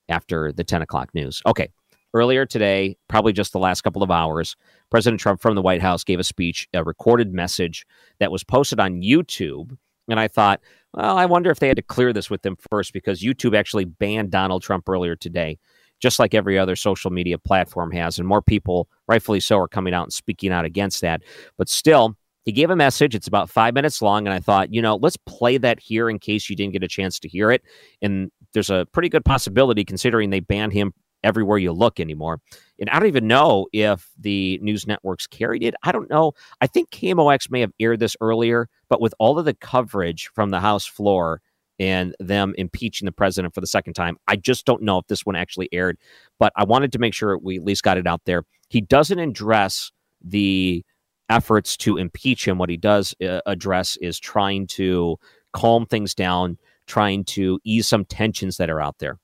after 0.10 0.52
the 0.52 0.64
10 0.64 0.82
o'clock 0.82 1.14
news. 1.14 1.42
Okay. 1.46 1.70
Earlier 2.16 2.46
today, 2.46 2.96
probably 3.08 3.34
just 3.34 3.54
the 3.54 3.60
last 3.60 3.82
couple 3.82 4.04
of 4.04 4.12
hours, 4.12 4.56
President 4.92 5.20
Trump 5.20 5.42
from 5.42 5.56
the 5.56 5.64
White 5.64 5.82
House 5.82 6.04
gave 6.04 6.20
a 6.20 6.24
speech, 6.24 6.68
a 6.74 6.84
recorded 6.84 7.34
message 7.34 7.86
that 8.20 8.32
was 8.32 8.44
posted 8.44 8.80
on 8.80 9.02
YouTube. 9.02 9.76
And 10.08 10.20
I 10.20 10.28
thought, 10.28 10.60
well, 10.94 11.18
I 11.18 11.26
wonder 11.26 11.50
if 11.50 11.60
they 11.60 11.68
had 11.68 11.78
to 11.78 11.82
clear 11.82 12.14
this 12.14 12.30
with 12.30 12.44
them 12.44 12.56
first 12.70 12.94
because 12.94 13.24
YouTube 13.24 13.58
actually 13.58 13.86
banned 13.86 14.30
Donald 14.30 14.62
Trump 14.62 14.88
earlier 14.88 15.16
today 15.16 15.58
just 16.04 16.20
like 16.20 16.34
every 16.34 16.60
other 16.60 16.76
social 16.76 17.10
media 17.12 17.38
platform 17.38 17.90
has. 17.94 18.20
And 18.20 18.28
more 18.28 18.42
people, 18.42 18.90
rightfully 19.08 19.40
so, 19.40 19.58
are 19.58 19.70
coming 19.70 19.94
out 19.94 20.04
and 20.04 20.12
speaking 20.12 20.52
out 20.52 20.66
against 20.66 21.00
that. 21.00 21.24
But 21.58 21.70
still, 21.70 22.18
he 22.44 22.52
gave 22.52 22.70
a 22.70 22.76
message. 22.76 23.16
It's 23.16 23.30
about 23.30 23.50
five 23.50 23.74
minutes 23.74 24.02
long. 24.02 24.28
And 24.28 24.34
I 24.34 24.42
thought, 24.42 24.74
you 24.74 24.82
know, 24.82 24.98
let's 24.98 25.16
play 25.16 25.58
that 25.60 25.80
here 25.80 26.10
in 26.10 26.20
case 26.20 26.50
you 26.50 26.58
didn't 26.58 26.74
get 26.74 26.84
a 26.84 26.90
chance 26.90 27.20
to 27.20 27.30
hear 27.30 27.52
it. 27.52 27.64
And 28.02 28.30
there's 28.52 28.70
a 28.70 28.86
pretty 28.92 29.08
good 29.08 29.24
possibility 29.24 29.86
considering 29.86 30.30
they 30.30 30.42
banned 30.42 30.74
him 30.74 30.94
everywhere 31.24 31.58
you 31.58 31.72
look 31.72 32.02
anymore. 32.02 32.42
And 32.82 32.90
I 32.90 33.00
don't 33.00 33.08
even 33.08 33.28
know 33.28 33.68
if 33.72 34.12
the 34.20 34.60
news 34.62 34.86
networks 34.86 35.26
carried 35.26 35.64
it. 35.64 35.74
I 35.84 35.94
don't 35.94 36.10
know. 36.10 36.34
I 36.60 36.68
think 36.68 36.90
KMOX 36.90 37.50
may 37.50 37.62
have 37.62 37.72
aired 37.80 38.02
this 38.02 38.18
earlier, 38.20 38.68
but 38.90 39.00
with 39.00 39.14
all 39.20 39.40
of 39.40 39.46
the 39.46 39.54
coverage 39.54 40.30
from 40.36 40.50
the 40.50 40.60
House 40.60 40.86
floor, 40.86 41.40
and 41.84 42.16
them 42.18 42.56
impeaching 42.58 43.06
the 43.06 43.12
president 43.12 43.54
for 43.54 43.60
the 43.60 43.68
second 43.68 43.94
time. 43.94 44.18
I 44.26 44.38
just 44.38 44.66
don't 44.66 44.82
know 44.82 45.00
if 45.00 45.08
this 45.08 45.26
one 45.26 45.36
actually 45.36 45.68
aired, 45.74 45.98
but 46.40 46.54
I 46.56 46.64
wanted 46.64 46.94
to 46.94 47.00
make 47.00 47.14
sure 47.14 47.38
we 47.38 47.58
at 47.58 47.64
least 47.64 47.84
got 47.84 47.98
it 47.98 48.08
out 48.08 48.22
there. 48.24 48.46
He 48.70 48.80
doesn't 48.80 49.20
address 49.20 49.92
the 50.24 50.86
efforts 51.30 51.76
to 51.78 51.98
impeach 51.98 52.48
him. 52.48 52.58
What 52.58 52.70
he 52.70 52.78
does 52.78 53.14
uh, 53.22 53.42
address 53.46 53.98
is 53.98 54.18
trying 54.18 54.68
to 54.68 55.18
calm 55.52 55.86
things 55.86 56.16
down, 56.16 56.58
trying 56.88 57.26
to 57.26 57.60
ease 57.66 57.86
some 57.86 58.06
tensions 58.06 58.56
that 58.58 58.70
are 58.70 58.80
out 58.80 59.00
there. 59.00 59.20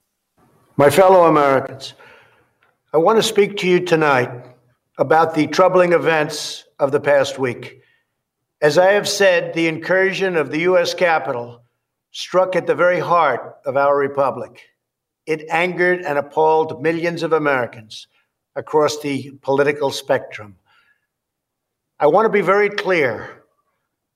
My 0.76 0.90
fellow 0.90 1.28
Americans, 1.28 1.94
I 2.94 2.98
want 2.98 3.20
to 3.20 3.24
speak 3.24 3.56
to 3.58 3.68
you 3.70 3.80
tonight 3.80 4.32
about 4.98 5.34
the 5.34 5.48
troubling 5.48 5.94
events 5.94 6.66
of 6.78 6.92
the 6.92 7.00
past 7.00 7.40
week. 7.40 7.82
As 8.62 8.78
I 8.78 8.92
have 8.92 9.08
said, 9.08 9.54
the 9.54 9.70
incursion 9.70 10.36
of 10.36 10.52
the 10.52 10.60
U.S. 10.62 10.94
Capitol 10.94 11.62
struck 12.12 12.56
at 12.56 12.68
the 12.68 12.76
very 12.76 13.00
heart 13.00 13.58
of 13.66 13.78
our 13.78 13.98
republic. 13.98 14.62
It 15.26 15.46
angered 15.50 16.02
and 16.02 16.18
appalled 16.18 16.82
millions 16.82 17.24
of 17.24 17.34
Americans 17.34 18.08
across 18.56 19.00
the 19.00 19.32
political 19.42 19.92
spectrum. 19.92 20.58
I 22.00 22.08
want 22.08 22.26
to 22.26 22.30
be 22.30 22.42
very 22.42 22.70
clear. 22.70 23.44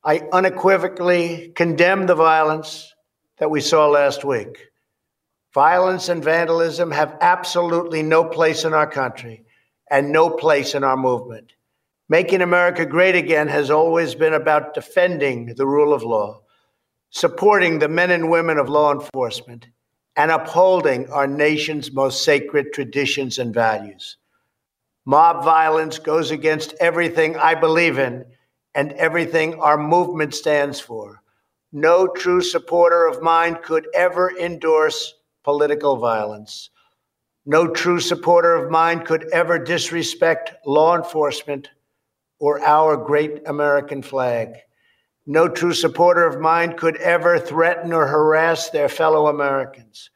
I 0.04 0.28
unequivocally 0.32 1.52
condemn 1.56 2.08
the 2.08 2.16
violence 2.16 2.94
that 3.38 3.52
we 3.52 3.62
saw 3.62 3.88
last 3.88 4.26
week. 4.26 4.70
Violence 5.54 6.10
and 6.10 6.24
vandalism 6.24 6.90
have 6.92 7.18
absolutely 7.22 8.02
no 8.02 8.24
place 8.24 8.66
in 8.66 8.74
our 8.74 8.88
country 8.88 9.46
and 9.92 10.12
no 10.12 10.30
place 10.30 10.74
in 10.74 10.84
our 10.84 10.98
movement. 10.98 11.54
Making 12.10 12.42
America 12.42 12.86
great 12.86 13.16
again 13.16 13.48
has 13.48 13.70
always 13.70 14.16
been 14.16 14.34
about 14.34 14.74
defending 14.74 15.54
the 15.56 15.68
rule 15.68 15.94
of 15.94 16.04
law 16.04 16.43
supporting 17.14 17.78
the 17.78 17.88
men 17.88 18.10
and 18.10 18.28
women 18.28 18.58
of 18.58 18.68
law 18.68 18.92
enforcement, 18.92 19.68
and 20.16 20.32
upholding 20.32 21.08
our 21.12 21.28
nation's 21.28 21.92
most 21.92 22.24
sacred 22.24 22.74
traditions 22.74 23.38
and 23.38 23.54
values. 23.54 24.18
Mob 25.06 25.44
violence 25.44 26.00
goes 26.00 26.32
against 26.32 26.74
everything 26.80 27.38
I 27.38 27.54
believe 27.54 28.00
in 28.00 28.26
and 28.74 28.94
everything 28.94 29.54
our 29.60 29.78
movement 29.78 30.34
stands 30.34 30.80
for. 30.80 31.22
No 31.72 32.08
true 32.08 32.42
supporter 32.42 33.06
of 33.06 33.22
mine 33.22 33.60
could 33.64 33.88
ever 33.94 34.32
endorse 34.40 35.14
political 35.44 35.98
violence. 35.98 36.72
No 37.46 37.68
true 37.68 38.00
supporter 38.00 38.56
of 38.56 38.72
mine 38.72 39.06
could 39.06 39.30
ever 39.32 39.60
disrespect 39.60 40.54
law 40.66 40.96
enforcement 40.96 41.70
or 42.40 42.60
our 42.66 42.98
great 42.98 43.48
American 43.48 44.02
flag. 44.02 44.56
No 45.26 45.48
true 45.48 45.74
supporter 45.74 46.26
of 46.26 46.42
mine 46.42 46.76
could 46.76 46.98
ever 46.98 47.40
threaten 47.40 47.94
or 47.94 48.06
harass 48.06 48.70
their 48.70 48.90
fellow 48.90 49.28
Americans. 49.28 50.10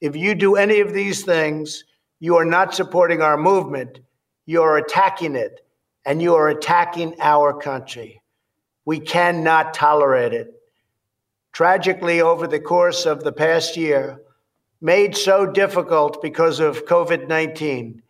If 0.00 0.16
you 0.16 0.34
do 0.34 0.56
any 0.56 0.80
of 0.80 0.92
these 0.92 1.24
things, 1.24 1.84
you 2.18 2.36
are 2.36 2.44
not 2.44 2.74
supporting 2.74 3.22
our 3.22 3.36
movement, 3.36 4.00
you 4.46 4.62
are 4.62 4.76
attacking 4.76 5.36
it, 5.36 5.60
and 6.04 6.20
you 6.20 6.34
are 6.34 6.48
attacking 6.48 7.14
our 7.20 7.52
country. 7.52 8.20
We 8.84 8.98
cannot 8.98 9.74
tolerate 9.74 10.32
it. 10.32 10.52
Tragically, 11.52 12.20
over 12.20 12.46
the 12.46 12.60
course 12.60 13.06
of 13.06 13.22
the 13.22 13.32
past 13.32 13.76
year, 13.76 14.20
made 14.80 15.16
so 15.16 15.46
difficult 15.46 16.22
because 16.22 16.58
of 16.58 16.86
COVID 16.86 17.28
19, 17.28 18.02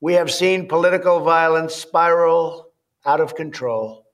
we 0.00 0.14
have 0.14 0.30
seen 0.30 0.68
political 0.68 1.20
violence 1.20 1.74
spiral 1.74 2.68
out 3.04 3.20
of 3.20 3.34
control. 3.34 4.05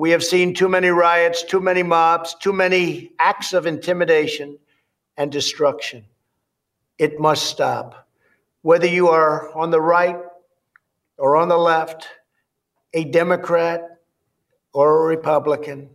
We 0.00 0.12
have 0.12 0.24
seen 0.24 0.54
too 0.54 0.70
many 0.70 0.88
riots, 0.88 1.42
too 1.42 1.60
many 1.60 1.82
mobs, 1.82 2.34
too 2.40 2.54
many 2.54 3.12
acts 3.18 3.52
of 3.52 3.66
intimidation 3.66 4.58
and 5.18 5.30
destruction. 5.30 6.06
It 6.96 7.20
must 7.20 7.48
stop. 7.48 8.08
Whether 8.62 8.86
you 8.86 9.08
are 9.08 9.54
on 9.54 9.70
the 9.70 9.80
right 9.82 10.16
or 11.18 11.36
on 11.36 11.48
the 11.48 11.58
left, 11.58 12.08
a 12.94 13.04
Democrat 13.04 13.82
or 14.72 15.02
a 15.02 15.06
Republican, 15.06 15.90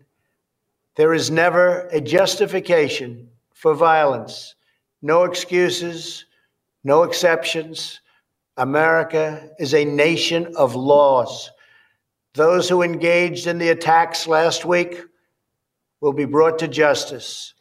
there 0.98 1.16
is 1.16 1.32
never 1.32 1.88
a 1.88 2.00
justification 2.00 3.28
for 3.56 3.74
violence. 3.74 4.54
No 5.02 5.24
excuses, 5.24 6.26
no 6.84 7.02
exceptions. 7.02 8.02
America 8.56 9.50
is 9.58 9.74
a 9.74 9.84
nation 9.84 10.54
of 10.56 10.76
laws. 10.76 11.50
Those 12.36 12.68
who 12.68 12.82
engaged 12.82 13.48
in 13.48 13.60
the 13.60 13.70
attacks 13.70 14.28
last 14.28 14.66
week 14.66 15.02
will 16.02 16.12
be 16.12 16.26
brought 16.26 16.60
to 16.60 16.68
justice. 16.68 17.54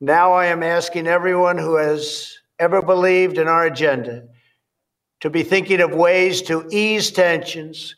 Now 0.00 0.32
I 0.32 0.46
am 0.46 0.64
asking 0.64 1.06
everyone 1.06 1.58
who 1.58 1.76
has 1.76 2.36
ever 2.58 2.82
believed 2.82 3.38
in 3.38 3.46
our 3.46 3.64
agenda 3.64 4.24
to 5.20 5.30
be 5.30 5.44
thinking 5.44 5.80
of 5.80 5.94
ways 5.94 6.42
to 6.42 6.66
ease 6.70 7.12
tensions, 7.12 7.94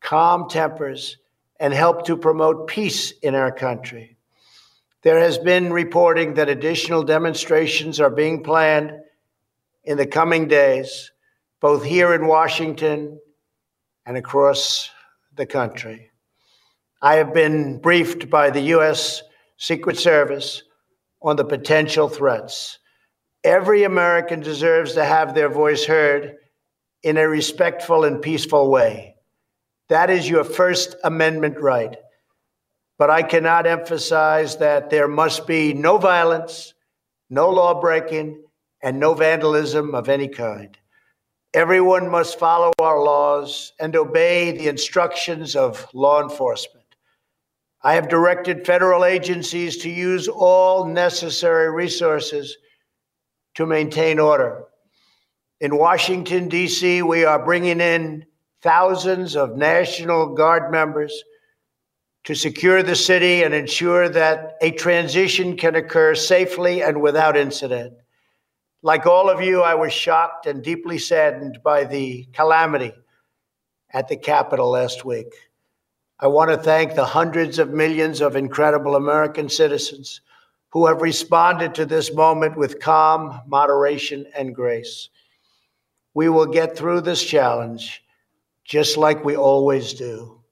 calm 0.00 0.50
tempers, 0.50 1.16
and 1.58 1.72
help 1.72 2.04
to 2.06 2.16
promote 2.16 2.68
peace 2.68 3.12
in 3.22 3.34
our 3.34 3.50
country. 3.50 4.16
There 5.02 5.18
has 5.18 5.38
been 5.38 5.72
reporting 5.72 6.34
that 6.34 6.48
additional 6.48 7.04
demonstrations 7.04 8.00
are 8.00 8.10
being 8.10 8.42
planned 8.42 8.92
in 9.82 9.96
the 9.96 10.06
coming 10.06 10.46
days, 10.46 11.10
both 11.60 11.84
here 11.84 12.12
in 12.12 12.26
Washington 12.26 13.18
and 14.04 14.16
across 14.16 14.90
the 15.36 15.46
country. 15.46 16.10
I 17.02 17.16
have 17.16 17.34
been 17.34 17.80
briefed 17.80 18.30
by 18.30 18.50
the 18.50 18.60
U.S. 18.60 19.22
Secret 19.58 19.98
Service 19.98 20.62
on 21.22 21.36
the 21.36 21.44
potential 21.44 22.08
threats. 22.08 22.78
Every 23.42 23.84
American 23.84 24.40
deserves 24.40 24.94
to 24.94 25.04
have 25.04 25.34
their 25.34 25.48
voice 25.48 25.84
heard 25.84 26.36
in 27.02 27.18
a 27.18 27.28
respectful 27.28 28.04
and 28.04 28.22
peaceful 28.22 28.70
way. 28.70 29.16
That 29.88 30.08
is 30.08 30.28
your 30.28 30.44
First 30.44 30.96
Amendment 31.04 31.60
right. 31.60 31.96
But 32.96 33.10
I 33.10 33.22
cannot 33.22 33.66
emphasize 33.66 34.56
that 34.58 34.88
there 34.88 35.08
must 35.08 35.46
be 35.46 35.74
no 35.74 35.98
violence, 35.98 36.72
no 37.28 37.50
law 37.50 37.80
breaking, 37.80 38.42
and 38.82 38.98
no 38.98 39.14
vandalism 39.14 39.94
of 39.94 40.08
any 40.08 40.28
kind. 40.28 40.78
Everyone 41.54 42.10
must 42.10 42.40
follow 42.40 42.72
our 42.80 43.00
laws 43.00 43.74
and 43.78 43.94
obey 43.94 44.50
the 44.50 44.66
instructions 44.66 45.54
of 45.54 45.86
law 45.94 46.20
enforcement. 46.20 46.84
I 47.80 47.94
have 47.94 48.08
directed 48.08 48.66
federal 48.66 49.04
agencies 49.04 49.76
to 49.78 49.88
use 49.88 50.26
all 50.26 50.84
necessary 50.84 51.70
resources 51.70 52.56
to 53.54 53.66
maintain 53.66 54.18
order. 54.18 54.64
In 55.60 55.78
Washington, 55.78 56.48
D.C., 56.48 57.02
we 57.02 57.24
are 57.24 57.44
bringing 57.44 57.80
in 57.80 58.26
thousands 58.60 59.36
of 59.36 59.56
National 59.56 60.34
Guard 60.34 60.72
members 60.72 61.22
to 62.24 62.34
secure 62.34 62.82
the 62.82 62.96
city 62.96 63.44
and 63.44 63.54
ensure 63.54 64.08
that 64.08 64.56
a 64.60 64.72
transition 64.72 65.56
can 65.56 65.76
occur 65.76 66.16
safely 66.16 66.82
and 66.82 67.00
without 67.00 67.36
incident. 67.36 67.94
Like 68.84 69.06
all 69.06 69.30
of 69.30 69.40
you, 69.40 69.62
I 69.62 69.76
was 69.76 69.94
shocked 69.94 70.44
and 70.44 70.62
deeply 70.62 70.98
saddened 70.98 71.60
by 71.64 71.84
the 71.84 72.28
calamity 72.34 72.92
at 73.90 74.08
the 74.08 74.16
Capitol 74.18 74.72
last 74.72 75.06
week. 75.06 75.32
I 76.20 76.26
want 76.26 76.50
to 76.50 76.58
thank 76.58 76.94
the 76.94 77.06
hundreds 77.06 77.58
of 77.58 77.70
millions 77.70 78.20
of 78.20 78.36
incredible 78.36 78.94
American 78.94 79.48
citizens 79.48 80.20
who 80.68 80.84
have 80.84 81.00
responded 81.00 81.74
to 81.76 81.86
this 81.86 82.12
moment 82.12 82.58
with 82.58 82.78
calm, 82.78 83.40
moderation, 83.46 84.26
and 84.36 84.54
grace. 84.54 85.08
We 86.12 86.28
will 86.28 86.44
get 86.44 86.76
through 86.76 87.00
this 87.00 87.24
challenge 87.24 88.04
just 88.66 88.98
like 88.98 89.24
we 89.24 89.34
always 89.34 89.94
do. 89.94 90.42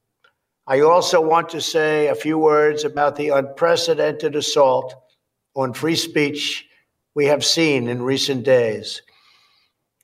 I 0.67 0.81
also 0.81 1.21
want 1.21 1.51
to 1.51 1.61
say 1.61 2.07
a 2.07 2.15
few 2.15 2.39
words 2.39 2.85
about 2.85 3.17
the 3.17 3.29
unprecedented 3.29 4.37
assault 4.37 4.95
on 5.55 5.75
free 5.75 5.97
speech 5.97 6.67
we 7.14 7.26
have 7.26 7.45
seen 7.45 7.88
in 7.88 8.02
recent 8.02 8.45
days. 8.45 9.02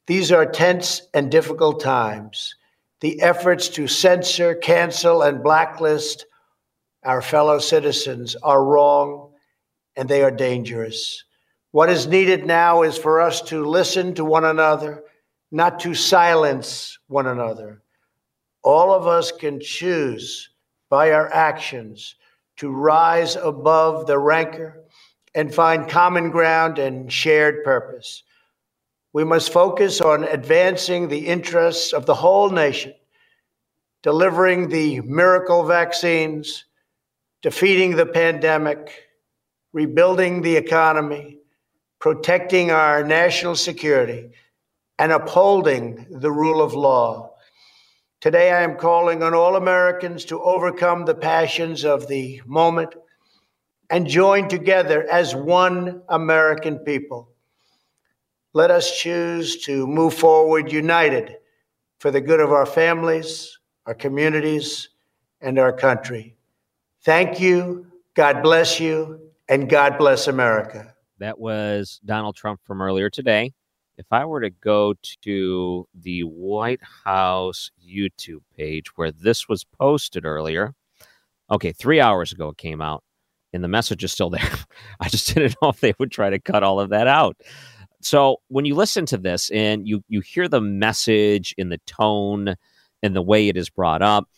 These 0.07 0.33
are 0.33 0.47
tense 0.47 1.03
and 1.15 1.31
difficult 1.31 1.81
times 1.81 2.55
the 3.01 3.21
efforts 3.23 3.69
to 3.69 3.87
censor, 3.87 4.57
cancel, 4.57 5.23
and 5.23 5.43
blacklist 5.43 6.27
our 7.05 7.23
fellow 7.23 7.59
citizens 7.59 8.35
are 8.43 8.65
wrong 8.65 9.31
and 9.97 10.09
they 10.09 10.23
are 10.23 10.33
dangerous. 10.33 11.25
What 11.71 11.91
is 11.91 12.07
needed 12.07 12.45
now 12.45 12.83
is 12.83 12.99
for 12.99 13.21
us 13.21 13.41
to 13.43 13.65
listen 13.65 14.15
to 14.15 14.25
one 14.25 14.45
another, 14.45 15.05
not 15.53 15.79
to 15.81 15.95
silence 15.95 16.99
one 17.07 17.27
another. 17.27 17.83
All 18.65 18.93
of 18.93 19.07
us 19.07 19.31
can 19.31 19.61
choose 19.61 20.51
by 20.91 21.13
our 21.13 21.33
actions 21.33 22.17
to 22.57 22.71
rise 22.71 23.37
above 23.37 24.07
the 24.07 24.19
rancor 24.19 24.83
and 25.35 25.55
find 25.55 25.89
common 25.89 26.31
ground 26.31 26.79
and 26.79 27.13
shared 27.13 27.65
purpose. 27.65 28.23
We 29.13 29.25
must 29.25 29.53
focus 29.53 30.01
on 30.01 30.25
advancing 30.25 31.09
the 31.09 31.27
interests 31.27 31.93
of 31.93 32.07
the 32.07 32.15
whole 32.15 32.51
nation, 32.51 32.95
delivering 34.03 34.69
the 34.69 35.01
miracle 35.01 35.65
vaccines, 35.65 36.65
defeating 37.43 37.97
the 37.97 38.07
pandemic, 38.07 39.09
rebuilding 39.73 40.43
the 40.43 40.57
economy, 40.57 41.39
protecting 41.99 42.71
our 42.71 43.03
national 43.05 43.57
security, 43.57 44.31
and 44.99 45.13
upholding 45.13 46.07
the 46.11 46.31
rule 46.31 46.61
of 46.61 46.75
law. 46.75 47.35
Today, 48.21 48.51
I 48.51 48.63
am 48.63 48.77
calling 48.77 49.23
on 49.23 49.35
all 49.35 49.57
Americans 49.57 50.25
to 50.27 50.43
overcome 50.43 51.05
the 51.05 51.15
passions 51.15 51.85
of 51.85 52.09
the 52.09 52.43
moment 52.47 52.95
and 53.91 54.07
join 54.07 54.49
together 54.49 55.07
as 55.11 55.35
one 55.35 56.03
American 56.09 56.79
people 56.79 57.29
let 58.55 58.71
us 58.71 58.99
choose 58.99 59.63
to 59.65 59.87
move 59.87 60.15
forward 60.15 60.73
united 60.73 61.37
for 62.01 62.11
the 62.11 62.21
good 62.21 62.41
of 62.41 62.51
our 62.51 62.67
families, 62.67 63.59
our 63.87 63.95
communities, 63.95 64.89
and 65.41 65.59
our 65.59 65.73
country. 65.73 66.37
Thank 67.05 67.41
you. 67.41 67.87
God 68.15 68.43
bless 68.43 68.81
you. 68.81 69.21
And 69.49 69.69
God 69.69 69.97
bless 69.97 70.27
America. 70.27 70.95
That 71.19 71.39
was 71.39 72.01
Donald 72.05 72.37
Trump 72.37 72.61
from 72.65 72.83
earlier 72.83 73.09
today. 73.11 73.53
If 73.97 74.07
I 74.11 74.25
were 74.25 74.41
to 74.41 74.51
go 74.51 74.95
to 75.23 75.89
the 75.95 76.23
White 76.23 76.81
House 77.05 77.71
YouTube 77.81 78.43
page 78.57 78.97
where 78.97 79.11
this 79.11 79.49
was 79.49 79.65
posted 79.65 80.25
earlier, 80.25 80.75
okay, 81.51 81.73
three 81.73 82.01
hours 82.01 82.33
ago 82.33 82.51
it 82.51 82.59
came 82.59 82.81
out, 82.81 83.03
and 83.53 83.65
the 83.65 83.69
message 83.69 84.05
is 84.05 84.13
still 84.13 84.31
there. 84.31 84.51
I 85.01 85.09
just 85.09 85.35
didn't 85.35 85.57
know 85.63 85.69
if 85.69 85.81
they 85.81 85.95
would 85.99 86.11
try 86.11 86.31
to 86.31 86.39
cut 86.39 86.63
all 86.63 86.81
of 86.81 86.91
that 86.91 87.07
out. 87.07 87.37
So 88.01 88.39
when 88.49 88.65
you 88.65 88.75
listen 88.75 89.07
to 89.07 89.19
this 89.19 89.51
and 89.51 89.87
you 89.87 90.05
you 90.09 90.21
hear 90.21 90.49
the 90.49 90.61
message 90.61 91.55
in 91.59 91.69
the 91.69 91.79
tone 91.79 92.55
and 93.03 93.15
the 93.15 93.23
way 93.23 93.49
it 93.49 93.57
is 93.57 93.71
brought 93.71 94.03
up, 94.03 94.29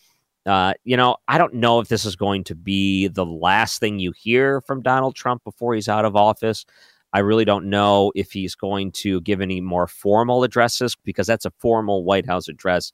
uh, 0.46 0.73
you 0.85 0.96
know, 0.96 1.16
I 1.29 1.37
don't 1.37 1.55
know 1.55 1.81
if 1.81 1.88
this 1.88 2.05
is 2.05 2.16
going 2.16 2.44
to 2.44 2.55
be 2.55 3.09
the 3.09 3.27
last 3.27 3.79
thing 3.79 3.99
you 3.99 4.12
hear 4.12 4.61
from 4.62 4.83
Donald 4.83 5.14
Trump 5.14 5.44
before 5.44 5.75
he's 5.75 5.88
out 5.88 6.05
of 6.05 6.16
office. 6.16 6.64
I 7.12 7.18
really 7.18 7.44
don't 7.44 7.68
know 7.68 8.12
if 8.14 8.33
he's 8.33 8.55
going 8.55 8.92
to 8.92 9.20
give 9.23 9.40
any 9.40 9.61
more 9.61 9.87
formal 9.87 10.44
addresses 10.44 10.96
because 11.05 11.27
that's 11.27 11.44
a 11.44 11.53
formal 11.59 12.05
White 12.05 12.27
House 12.27 12.49
address, 12.49 12.92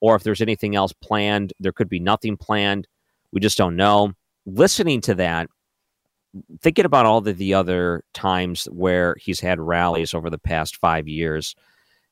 or 0.00 0.14
if 0.16 0.22
there's 0.22 0.40
anything 0.40 0.76
else 0.76 0.92
planned. 0.92 1.52
There 1.58 1.72
could 1.72 1.88
be 1.88 2.00
nothing 2.00 2.36
planned. 2.36 2.86
We 3.32 3.40
just 3.40 3.58
don't 3.58 3.76
know. 3.76 4.12
Listening 4.46 5.00
to 5.02 5.14
that, 5.16 5.48
thinking 6.60 6.84
about 6.84 7.06
all 7.06 7.20
the, 7.20 7.32
the 7.32 7.54
other 7.54 8.04
times 8.14 8.66
where 8.66 9.16
he's 9.20 9.40
had 9.40 9.60
rallies 9.60 10.14
over 10.14 10.30
the 10.30 10.38
past 10.38 10.76
five 10.76 11.08
years, 11.08 11.54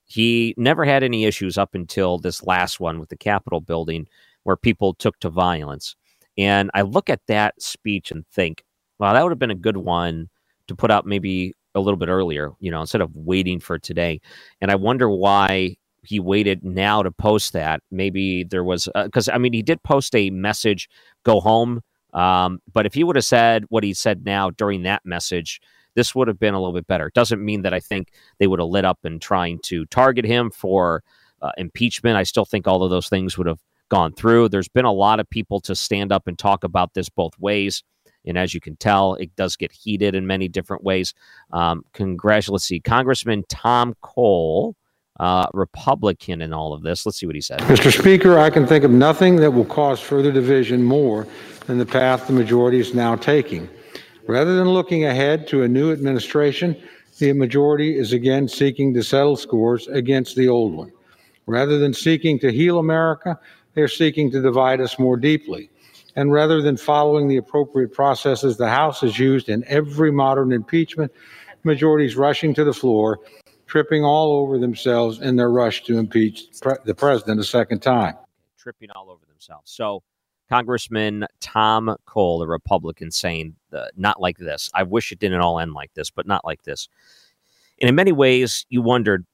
he 0.05 0.55
never 0.57 0.85
had 0.85 1.03
any 1.03 1.25
issues 1.25 1.57
up 1.57 1.75
until 1.75 2.19
this 2.19 2.43
last 2.45 2.81
one 2.81 2.99
with 2.99 3.09
the 3.09 3.17
Capitol 3.17 3.61
building 3.61 4.07
where 4.43 4.57
people 4.57 4.95
took 4.95 5.19
to 5.21 5.31
violence. 5.31 5.97
And 6.37 6.71
I 6.75 6.83
look 6.83 7.09
at 7.09 7.21
that 7.29 7.61
speech 7.61 8.11
and 8.11 8.27
think, 8.29 8.65
wow, 8.99 9.13
that 9.13 9.23
would 9.23 9.33
have 9.33 9.39
been 9.39 9.51
a 9.51 9.55
good 9.55 9.79
one 9.79 10.29
to 10.69 10.75
put 10.75 10.91
out 10.91 11.07
maybe 11.07 11.55
a 11.75 11.81
little 11.81 11.97
bit 11.99 12.09
earlier, 12.09 12.53
you 12.61 12.71
know, 12.71 12.81
instead 12.81 13.01
of 13.01 13.15
waiting 13.15 13.61
for 13.61 13.79
today. 13.79 14.21
And 14.61 14.71
I 14.71 14.77
wonder 14.77 15.09
why 15.09 15.77
he 16.05 16.21
waited 16.21 16.65
now 16.65 17.03
to 17.03 17.11
post 17.11 17.53
that. 17.55 17.81
Maybe 17.91 18.45
there 18.45 18.65
was, 18.65 18.89
because 18.95 19.29
uh, 19.29 19.33
I 19.33 19.39
mean, 19.39 19.53
he 19.53 19.63
did 19.63 19.83
post 19.83 20.15
a 20.15 20.31
message, 20.31 20.89
go 21.25 21.41
home 21.41 21.81
um, 22.15 22.61
but 22.73 22.87
if 22.87 22.95
he 22.95 23.05
would 23.05 23.17
have 23.17 23.25
said 23.25 23.65
what 23.69 23.85
he 23.85 23.93
said 23.93 24.25
now 24.25 24.51
during 24.51 24.83
that 24.83 25.03
message, 25.05 25.61
this 25.95 26.15
would 26.15 26.29
have 26.29 26.39
been 26.39 26.55
a 26.55 26.59
little 26.59 26.75
bit 26.75 26.87
better. 26.87 27.07
It 27.07 27.15
doesn't 27.15 27.45
mean 27.45 27.63
that 27.63 27.75
I 27.75 27.81
think 27.81 28.13
they 28.39 28.47
would 28.47 28.61
have 28.61 28.69
lit 28.69 28.85
up 28.85 28.99
and 29.05 29.21
trying 29.21 29.59
to 29.65 29.85
target 29.87 30.25
him 30.25 30.51
for 30.51 31.03
uh, 31.43 31.53
impeachment. 31.57 32.17
I 32.17 32.23
still 32.23 32.45
think 32.45 32.67
all 32.67 32.83
of 32.83 32.91
those 32.91 33.09
things 33.09 33.37
would 33.37 33.47
have 33.47 33.61
gone 33.89 34.13
through. 34.13 34.49
There's 34.49 34.69
been 34.69 34.85
a 34.85 34.93
lot 34.93 35.21
of 35.21 35.29
people 35.29 35.61
to 35.61 35.75
stand 35.75 36.13
up 36.13 36.27
and 36.27 36.39
talk 36.39 36.65
about 36.65 36.95
this 36.95 37.09
both 37.09 37.39
ways. 37.39 37.83
And 38.27 38.39
as 38.39 38.55
you 38.55 38.61
can 38.61 38.77
tell, 38.77 39.15
it 39.15 39.37
does 39.37 39.57
get 39.57 39.71
heated 39.71 40.15
in 40.15 40.27
many 40.27 40.49
different 40.49 40.83
ways. 40.83 41.13
Um, 41.53 41.85
congratulations. 41.93 42.81
Congressman 42.83 43.45
Tom 43.49 43.95
Cole, 44.01 44.75
uh, 45.21 45.47
Republican 45.55 46.43
in 46.43 46.53
all 46.53 46.73
of 46.73 46.83
this. 46.83 47.07
Let's 47.07 47.19
see 47.19 47.27
what 47.27 47.35
he 47.35 47.41
said. 47.41 47.61
Mr. 47.61 47.97
Speaker, 47.97 48.39
I 48.39 48.51
can 48.51 48.67
think 48.67 48.85
of 48.85 48.91
nothing 48.91 49.37
that 49.37 49.51
will 49.51 49.65
cause 49.65 50.01
further 50.01 50.33
division 50.33 50.83
more 50.83 51.27
than 51.67 51.79
the 51.79 51.87
path 51.87 52.27
the 52.27 52.33
majority 52.33 52.81
is 52.81 52.95
now 52.95 53.15
taking. 53.17 53.69
Rather 54.27 54.57
than 54.57 54.69
looking 54.69 55.05
ahead 55.05 55.47
to 55.49 55.63
a 55.63 55.69
new 55.69 55.93
administration, 55.93 56.77
the 57.19 57.33
majority 57.33 57.97
is 57.97 58.13
again 58.13 58.49
seeking 58.49 58.93
to 58.95 59.03
settle 59.03 59.37
scores 59.37 59.87
against 59.89 60.35
the 60.35 60.49
old 60.49 60.75
one. 60.75 60.93
Rather 61.47 61.79
than 61.79 61.93
seeking 61.93 62.39
to 62.41 62.51
heal 62.51 62.79
America, 62.79 63.39
they're 63.75 63.89
seeking 63.89 64.31
to 64.31 64.41
divide 64.41 64.81
us 64.81 64.99
more 64.99 65.17
deeply. 65.17 65.71
And 66.17 66.33
rather 66.33 66.63
than 66.63 66.77
following 66.77 67.29
the 67.29 67.37
appropriate 67.37 67.93
processes 67.93 68.57
the 68.57 68.69
House 68.69 69.01
has 69.01 69.19
used 69.19 69.49
in 69.49 69.65
every 69.67 70.11
modern 70.11 70.53
impeachment, 70.53 71.13
is 71.67 72.17
rushing 72.17 72.55
to 72.55 72.65
the 72.65 72.73
floor, 72.73 73.21
tripping 73.75 74.05
all 74.05 74.37
over 74.37 74.57
themselves 74.57 75.21
in 75.21 75.35
their 75.35 75.51
rush 75.51 75.83
to 75.83 75.99
impeach 75.99 76.45
pre- 76.63 76.77
the 76.85 76.95
president 76.95 77.41
a 77.41 77.45
second 77.45 77.81
time. 77.81 78.15
Tripping 78.57 78.89
all 78.95 79.11
over 79.11 79.27
themselves. 79.27 79.73
So, 79.73 80.05
Congressman 80.49 81.27
Tom 81.41 81.97
Cole, 82.07 82.39
the 82.39 82.47
Republican, 82.47 83.11
saying 83.11 83.57
uh, 83.73 83.87
not 83.97 84.21
like 84.21 84.39
this. 84.39 84.71
I 84.75 84.85
wish 84.85 85.11
it 85.11 85.19
didn't 85.19 85.41
all 85.41 85.59
end 85.59 85.73
like 85.73 85.93
this, 85.95 86.09
but 86.09 86.25
not 86.25 86.45
like 86.45 86.63
this. 86.63 86.89
And 87.81 87.89
in 87.89 87.97
many 87.97 88.13
ways, 88.13 88.65
you 88.69 88.81
wondered 88.81 89.27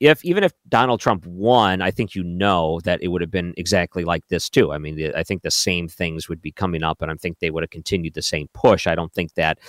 if 0.00 0.22
even 0.22 0.44
if 0.44 0.52
Donald 0.68 1.00
Trump 1.00 1.24
won, 1.24 1.80
I 1.80 1.90
think 1.90 2.14
you 2.14 2.22
know 2.22 2.78
that 2.84 3.02
it 3.02 3.08
would 3.08 3.22
have 3.22 3.30
been 3.30 3.54
exactly 3.56 4.04
like 4.04 4.28
this 4.28 4.50
too. 4.50 4.70
I 4.70 4.76
mean, 4.76 5.12
I 5.16 5.22
think 5.22 5.40
the 5.40 5.50
same 5.50 5.88
things 5.88 6.28
would 6.28 6.42
be 6.42 6.52
coming 6.52 6.82
up, 6.82 7.00
and 7.00 7.10
I 7.10 7.14
think 7.14 7.38
they 7.38 7.48
would 7.48 7.62
have 7.62 7.70
continued 7.70 8.12
the 8.12 8.20
same 8.20 8.48
push. 8.52 8.86
I 8.86 8.94
don't 8.94 9.14
think 9.14 9.32
that 9.36 9.60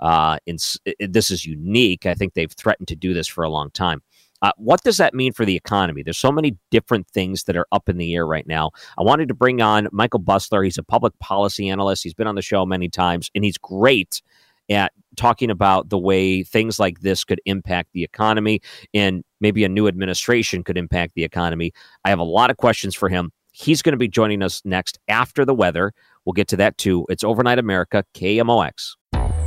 uh, 0.00 0.38
in, 0.46 0.56
this 1.00 1.30
is 1.30 1.44
unique. 1.44 2.06
I 2.06 2.14
think 2.14 2.34
they've 2.34 2.52
threatened 2.52 2.88
to 2.88 2.96
do 2.96 3.14
this 3.14 3.28
for 3.28 3.44
a 3.44 3.50
long 3.50 3.70
time. 3.70 4.02
Uh, 4.40 4.52
what 4.56 4.82
does 4.82 4.98
that 4.98 5.14
mean 5.14 5.32
for 5.32 5.44
the 5.44 5.56
economy? 5.56 6.02
There's 6.02 6.18
so 6.18 6.30
many 6.30 6.56
different 6.70 7.08
things 7.08 7.44
that 7.44 7.56
are 7.56 7.66
up 7.72 7.88
in 7.88 7.98
the 7.98 8.14
air 8.14 8.26
right 8.26 8.46
now. 8.46 8.70
I 8.96 9.02
wanted 9.02 9.28
to 9.28 9.34
bring 9.34 9.60
on 9.60 9.88
Michael 9.90 10.20
Busler. 10.20 10.64
He's 10.64 10.78
a 10.78 10.82
public 10.82 11.18
policy 11.18 11.68
analyst. 11.68 12.04
He's 12.04 12.14
been 12.14 12.28
on 12.28 12.36
the 12.36 12.42
show 12.42 12.64
many 12.64 12.88
times, 12.88 13.30
and 13.34 13.42
he's 13.42 13.58
great 13.58 14.22
at 14.70 14.92
talking 15.16 15.50
about 15.50 15.88
the 15.88 15.98
way 15.98 16.42
things 16.42 16.78
like 16.78 17.00
this 17.00 17.24
could 17.24 17.40
impact 17.46 17.90
the 17.92 18.04
economy 18.04 18.60
and 18.94 19.24
maybe 19.40 19.64
a 19.64 19.68
new 19.68 19.88
administration 19.88 20.62
could 20.62 20.76
impact 20.76 21.14
the 21.14 21.24
economy. 21.24 21.72
I 22.04 22.10
have 22.10 22.18
a 22.18 22.24
lot 22.24 22.50
of 22.50 22.58
questions 22.58 22.94
for 22.94 23.08
him. 23.08 23.32
He's 23.52 23.82
going 23.82 23.94
to 23.94 23.98
be 23.98 24.08
joining 24.08 24.42
us 24.42 24.62
next 24.64 24.98
after 25.08 25.44
the 25.44 25.54
weather. 25.54 25.92
We'll 26.24 26.34
get 26.34 26.48
to 26.48 26.56
that 26.58 26.78
too. 26.78 27.06
It's 27.08 27.24
Overnight 27.24 27.58
America, 27.58 28.04
KMOX. 28.14 28.97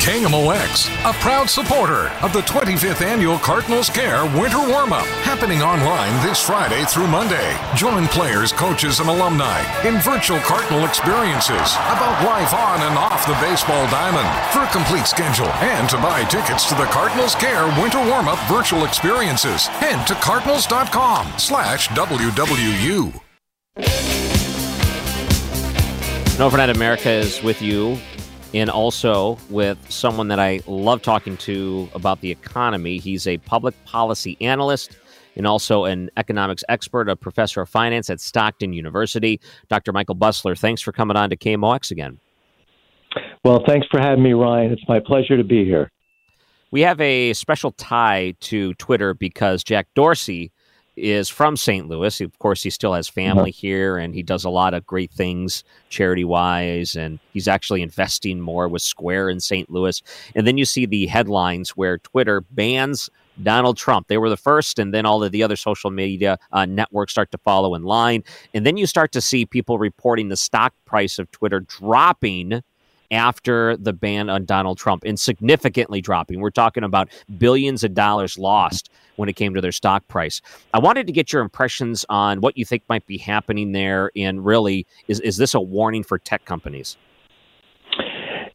KMOX, 0.00 0.88
a 1.04 1.12
proud 1.20 1.50
supporter 1.50 2.08
of 2.24 2.32
the 2.32 2.40
25th 2.40 3.02
annual 3.02 3.36
Cardinals 3.36 3.90
Care 3.90 4.24
Winter 4.40 4.56
Warm-Up, 4.58 5.04
happening 5.28 5.60
online 5.60 6.14
this 6.26 6.40
Friday 6.40 6.86
through 6.86 7.06
Monday. 7.06 7.54
Join 7.76 8.08
players, 8.08 8.50
coaches, 8.50 9.00
and 9.00 9.10
alumni 9.10 9.60
in 9.86 10.00
virtual 10.00 10.38
Cardinal 10.38 10.86
experiences 10.86 11.74
about 11.92 12.24
life 12.24 12.54
on 12.54 12.80
and 12.80 12.96
off 12.96 13.26
the 13.26 13.34
baseball 13.44 13.84
diamond. 13.90 14.26
For 14.54 14.60
a 14.60 14.72
complete 14.72 15.06
schedule 15.06 15.52
and 15.60 15.86
to 15.90 15.96
buy 15.98 16.24
tickets 16.24 16.66
to 16.70 16.74
the 16.76 16.86
Cardinals 16.86 17.34
Care 17.34 17.66
Winter 17.78 18.00
Warm-Up 18.02 18.38
virtual 18.48 18.86
experiences, 18.86 19.66
head 19.66 20.06
to 20.06 20.14
cardinals.com 20.14 21.34
slash 21.36 21.88
WWU. 21.88 23.12
Overnight 26.40 26.70
America 26.70 27.10
is 27.10 27.42
with 27.42 27.60
you 27.60 27.98
and 28.52 28.70
also 28.70 29.38
with 29.48 29.78
someone 29.90 30.28
that 30.28 30.40
I 30.40 30.60
love 30.66 31.02
talking 31.02 31.36
to 31.38 31.88
about 31.94 32.20
the 32.20 32.30
economy. 32.30 32.98
He's 32.98 33.26
a 33.26 33.38
public 33.38 33.74
policy 33.84 34.36
analyst 34.40 34.96
and 35.36 35.46
also 35.46 35.84
an 35.84 36.10
economics 36.16 36.64
expert, 36.68 37.08
a 37.08 37.16
professor 37.16 37.60
of 37.60 37.68
finance 37.68 38.10
at 38.10 38.20
Stockton 38.20 38.72
University. 38.72 39.40
Dr. 39.68 39.92
Michael 39.92 40.16
Busler, 40.16 40.58
thanks 40.58 40.82
for 40.82 40.92
coming 40.92 41.16
on 41.16 41.30
to 41.30 41.36
KMOX 41.36 41.90
again. 41.90 42.18
Well, 43.44 43.62
thanks 43.66 43.86
for 43.90 44.00
having 44.00 44.22
me, 44.22 44.32
Ryan. 44.32 44.72
It's 44.72 44.88
my 44.88 45.00
pleasure 45.00 45.36
to 45.36 45.44
be 45.44 45.64
here. 45.64 45.90
We 46.70 46.82
have 46.82 47.00
a 47.00 47.32
special 47.32 47.72
tie 47.72 48.34
to 48.40 48.74
Twitter 48.74 49.14
because 49.14 49.64
Jack 49.64 49.88
Dorsey 49.94 50.52
is 51.00 51.28
from 51.28 51.56
St. 51.56 51.88
Louis. 51.88 52.20
Of 52.20 52.38
course, 52.38 52.62
he 52.62 52.70
still 52.70 52.94
has 52.94 53.08
family 53.08 53.50
mm-hmm. 53.50 53.66
here 53.66 53.98
and 53.98 54.14
he 54.14 54.22
does 54.22 54.44
a 54.44 54.50
lot 54.50 54.74
of 54.74 54.86
great 54.86 55.10
things 55.10 55.64
charity 55.88 56.24
wise. 56.24 56.96
And 56.96 57.18
he's 57.32 57.48
actually 57.48 57.82
investing 57.82 58.40
more 58.40 58.68
with 58.68 58.82
Square 58.82 59.30
in 59.30 59.40
St. 59.40 59.70
Louis. 59.70 60.02
And 60.34 60.46
then 60.46 60.58
you 60.58 60.64
see 60.64 60.86
the 60.86 61.06
headlines 61.06 61.70
where 61.70 61.98
Twitter 61.98 62.42
bans 62.50 63.10
Donald 63.42 63.76
Trump. 63.76 64.08
They 64.08 64.18
were 64.18 64.28
the 64.28 64.36
first, 64.36 64.78
and 64.78 64.92
then 64.92 65.06
all 65.06 65.22
of 65.22 65.32
the 65.32 65.42
other 65.42 65.56
social 65.56 65.90
media 65.90 66.38
uh, 66.52 66.66
networks 66.66 67.12
start 67.12 67.30
to 67.32 67.38
follow 67.38 67.74
in 67.74 67.82
line. 67.82 68.22
And 68.54 68.66
then 68.66 68.76
you 68.76 68.86
start 68.86 69.12
to 69.12 69.20
see 69.20 69.46
people 69.46 69.78
reporting 69.78 70.28
the 70.28 70.36
stock 70.36 70.74
price 70.84 71.18
of 71.18 71.30
Twitter 71.30 71.60
dropping 71.60 72.62
after 73.10 73.76
the 73.76 73.92
ban 73.92 74.30
on 74.30 74.44
Donald 74.44 74.78
Trump 74.78 75.02
and 75.04 75.18
significantly 75.18 76.00
dropping. 76.00 76.40
We're 76.40 76.50
talking 76.50 76.84
about 76.84 77.08
billions 77.38 77.82
of 77.82 77.94
dollars 77.94 78.38
lost 78.38 78.90
when 79.20 79.28
it 79.28 79.36
came 79.36 79.54
to 79.54 79.60
their 79.60 79.70
stock 79.72 80.08
price. 80.08 80.40
I 80.74 80.78
wanted 80.78 81.06
to 81.06 81.12
get 81.12 81.32
your 81.32 81.42
impressions 81.42 82.04
on 82.08 82.40
what 82.40 82.56
you 82.56 82.64
think 82.64 82.82
might 82.88 83.06
be 83.06 83.18
happening 83.18 83.72
there, 83.72 84.10
and 84.16 84.44
really, 84.44 84.86
is 85.06 85.20
is 85.20 85.36
this 85.36 85.54
a 85.54 85.60
warning 85.60 86.02
for 86.02 86.18
tech 86.18 86.44
companies? 86.44 86.96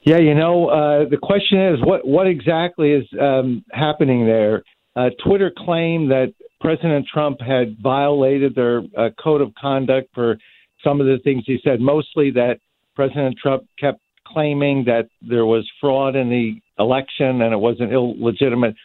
Yeah, 0.02 0.18
you 0.18 0.36
know, 0.36 0.68
uh, 0.68 1.10
the 1.10 1.18
question 1.18 1.60
is 1.60 1.80
what 1.82 2.06
what 2.06 2.28
exactly 2.28 2.92
is 2.92 3.06
um, 3.22 3.64
happening 3.72 4.26
there? 4.26 4.64
Uh, 4.96 5.10
Twitter 5.26 5.52
claimed 5.56 6.12
that 6.12 6.34
President 6.62 7.06
Trump 7.12 7.40
had 7.42 7.78
violated 7.82 8.56
their 8.56 8.82
uh, 8.98 9.10
code 9.22 9.42
of 9.42 9.54
conduct 9.60 10.10
for 10.14 10.38
some 10.84 11.02
of 11.02 11.08
the 11.08 11.18
things 11.24 11.44
he 11.46 11.60
said, 11.64 11.80
mostly 11.80 12.32
that 12.32 12.60
President 12.96 13.38
Trump 13.42 13.64
kept 13.80 14.00
claiming 14.26 14.86
that 14.86 15.08
there 15.22 15.46
was 15.46 15.70
fraud 15.80 16.16
in 16.16 16.30
the 16.30 16.54
election 16.80 17.42
and 17.42 17.54
it 17.54 17.58
was 17.58 17.78
an 17.80 17.92
illegitimate 17.92 18.76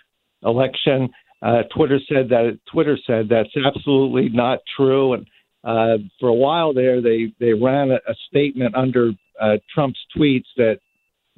election. 0.44 1.08
Uh, 1.42 1.62
Twitter 1.74 1.98
said 2.08 2.28
that 2.28 2.58
Twitter 2.70 2.98
said 3.06 3.28
that's 3.28 3.54
absolutely 3.64 4.28
not 4.28 4.58
true. 4.76 5.14
And 5.14 5.26
uh, 5.64 5.98
for 6.18 6.28
a 6.28 6.34
while 6.34 6.72
there, 6.72 7.00
they 7.00 7.32
they 7.40 7.52
ran 7.52 7.90
a, 7.90 7.96
a 7.96 8.14
statement 8.28 8.74
under 8.74 9.12
uh, 9.40 9.56
Trump's 9.74 9.98
tweets 10.16 10.46
that 10.56 10.78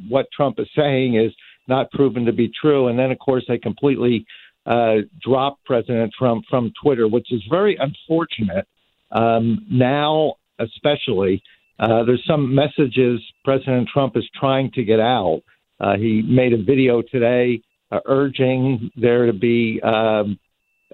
what 0.09 0.27
Trump 0.33 0.59
is 0.59 0.69
saying 0.77 1.15
is 1.15 1.33
not 1.69 1.91
proven 1.93 2.25
to 2.25 2.33
be 2.33 2.51
true. 2.61 2.89
And 2.89 2.99
then, 2.99 3.11
of 3.13 3.19
course, 3.19 3.45
they 3.47 3.59
completely 3.59 4.27
uh, 4.67 4.97
dropped 5.21 5.65
President 5.65 6.13
Trump 6.19 6.45
from 6.51 6.73
Twitter, 6.83 7.07
which 7.07 7.33
is 7.33 7.43
very 7.49 7.77
unfortunate. 7.77 8.67
Um, 9.13 9.67
now, 9.71 10.35
especially, 10.59 11.43
uh, 11.79 12.05
there's 12.05 12.25
some 12.27 12.55
messages 12.55 13.21
President 13.45 13.89
Trump 13.93 14.17
is 14.17 14.29
trying 14.39 14.71
to 14.73 14.85
get 14.85 15.01
out. 15.01 15.43
Uh, 15.81 15.97
he 15.97 16.23
made 16.23 16.53
a 16.53 16.63
video 16.63 17.03
today 17.03 17.61
uh, 17.93 18.01
urging 18.07 18.91
there 18.97 19.27
to 19.27 19.33
be 19.33 19.81
um, 19.83 20.39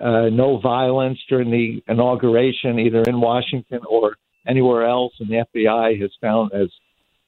uh, 0.01 0.29
no 0.31 0.59
violence 0.59 1.19
during 1.29 1.51
the 1.51 1.83
inauguration, 1.87 2.79
either 2.79 3.03
in 3.03 3.21
Washington 3.21 3.81
or 3.89 4.17
anywhere 4.47 4.87
else. 4.87 5.13
And 5.21 5.29
the 5.29 5.45
FBI 5.55 6.01
has 6.01 6.11
found 6.21 6.51
has 6.53 6.69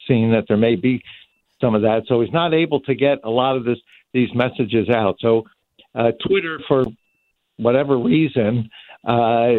seen 0.09 0.33
that 0.33 0.44
there 0.48 0.56
may 0.56 0.76
be 0.76 1.02
some 1.61 1.74
of 1.74 1.83
that. 1.83 2.02
So 2.09 2.20
he's 2.20 2.33
not 2.33 2.52
able 2.52 2.80
to 2.80 2.94
get 2.94 3.18
a 3.24 3.30
lot 3.30 3.56
of 3.56 3.64
this 3.64 3.78
these 4.12 4.35
messages 4.35 4.88
out. 4.88 5.16
So 5.20 5.44
uh, 5.94 6.11
Twitter, 6.26 6.61
for 6.66 6.85
whatever 7.59 7.96
reason, 7.96 8.70
uh, 9.06 9.50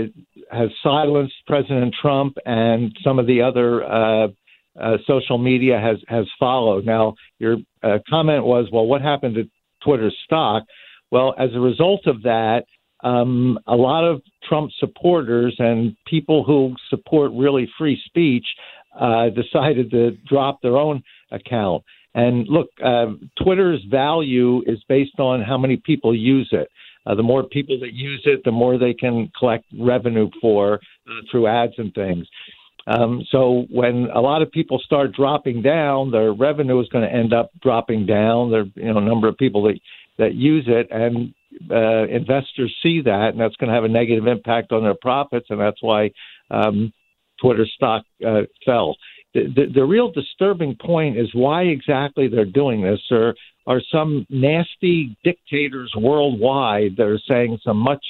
has 0.52 0.70
silenced 0.84 1.36
President 1.48 1.96
Trump, 2.02 2.38
and 2.46 2.96
some 3.04 3.18
of 3.18 3.28
the 3.28 3.42
other 3.44 3.84
uh, 3.84 4.28
uh, 4.80 4.98
social 5.08 5.38
media 5.38 5.80
has 5.80 5.98
has 6.08 6.26
followed. 6.38 6.86
Now, 6.86 7.16
your 7.40 7.58
uh, 7.82 8.00
comment 8.10 8.46
was, 8.46 8.68
well, 8.72 8.86
what 8.86 9.02
happened 9.02 9.36
to 9.36 9.50
Twitter's 9.84 10.18
stock? 10.26 10.64
Well, 11.12 11.36
as 11.38 11.50
a 11.54 11.60
result 11.60 12.08
of 12.08 12.22
that, 12.24 12.64
um, 13.04 13.60
a 13.68 13.76
lot 13.76 14.04
of 14.04 14.22
Trump 14.48 14.72
supporters 14.80 15.56
and 15.60 15.96
people 16.06 16.44
who 16.44 16.76
support 16.90 17.32
really 17.34 17.70
free 17.78 18.00
speech 18.06 18.46
uh, 19.00 19.30
decided 19.30 19.90
to 19.92 20.12
drop 20.28 20.62
their 20.62 20.78
own 20.78 21.04
account. 21.32 21.84
And 22.14 22.48
look, 22.48 22.68
uh, 22.84 23.08
Twitter's 23.42 23.84
value 23.90 24.62
is 24.66 24.80
based 24.90 25.20
on 25.20 25.42
how 25.42 25.58
many 25.58 25.78
people 25.78 26.16
use 26.16 26.50
it. 26.52 26.68
Uh, 27.06 27.16
the 27.16 27.24
more 27.24 27.44
people 27.44 27.80
that 27.80 27.94
use 27.94 28.22
it, 28.26 28.42
the 28.44 28.52
more 28.52 28.78
they 28.78 28.94
can 28.94 29.32
collect 29.38 29.66
revenue 29.80 30.30
for 30.40 30.76
uh, 30.76 31.22
through 31.32 31.48
ads 31.48 31.74
and 31.78 31.94
things. 31.94 32.28
Um, 32.88 33.24
so 33.30 33.66
when 33.70 34.08
a 34.14 34.22
lot 34.22 34.42
of 34.42 34.52
people 34.52 34.80
start 34.84 35.14
dropping 35.14 35.62
down, 35.62 36.12
their 36.12 36.34
revenue 36.34 36.80
is 36.82 36.88
going 36.90 37.08
to 37.08 37.16
end 37.16 37.34
up 37.34 37.52
dropping 37.62 38.06
down. 38.06 38.52
There, 38.52 38.66
you 38.76 38.94
know, 38.94 39.00
number 39.00 39.28
of 39.28 39.38
people 39.38 39.64
that 39.64 39.80
that 40.18 40.34
use 40.36 40.66
it, 40.68 40.88
and 40.92 41.34
uh, 41.70 42.08
investors 42.08 42.74
see 42.84 43.02
that, 43.02 43.30
and 43.30 43.40
that's 43.40 43.56
going 43.56 43.70
to 43.70 43.76
have 43.76 43.84
a 43.84 43.90
negative 43.90 44.28
impact 44.28 44.72
on 44.72 44.84
their 44.84 44.96
profits, 45.00 45.48
and 45.50 45.60
that's 45.60 45.82
why 45.82 46.12
um, 46.50 46.92
Twitter 47.42 47.66
stock 47.76 48.04
uh, 48.26 48.42
fell. 48.66 48.96
The, 49.34 49.44
the, 49.56 49.74
the 49.76 49.86
real 49.86 50.12
disturbing 50.12 50.76
point 50.76 51.18
is 51.18 51.30
why 51.34 51.64
exactly 51.64 52.28
they're 52.28 52.46
doing 52.46 52.82
this. 52.82 53.00
There 53.10 53.34
are 53.68 53.82
some 53.92 54.26
nasty 54.30 55.18
dictators 55.24 55.94
worldwide 55.96 56.98
that 56.98 57.08
are 57.08 57.20
saying 57.28 57.60
some 57.64 57.78
much 57.78 58.04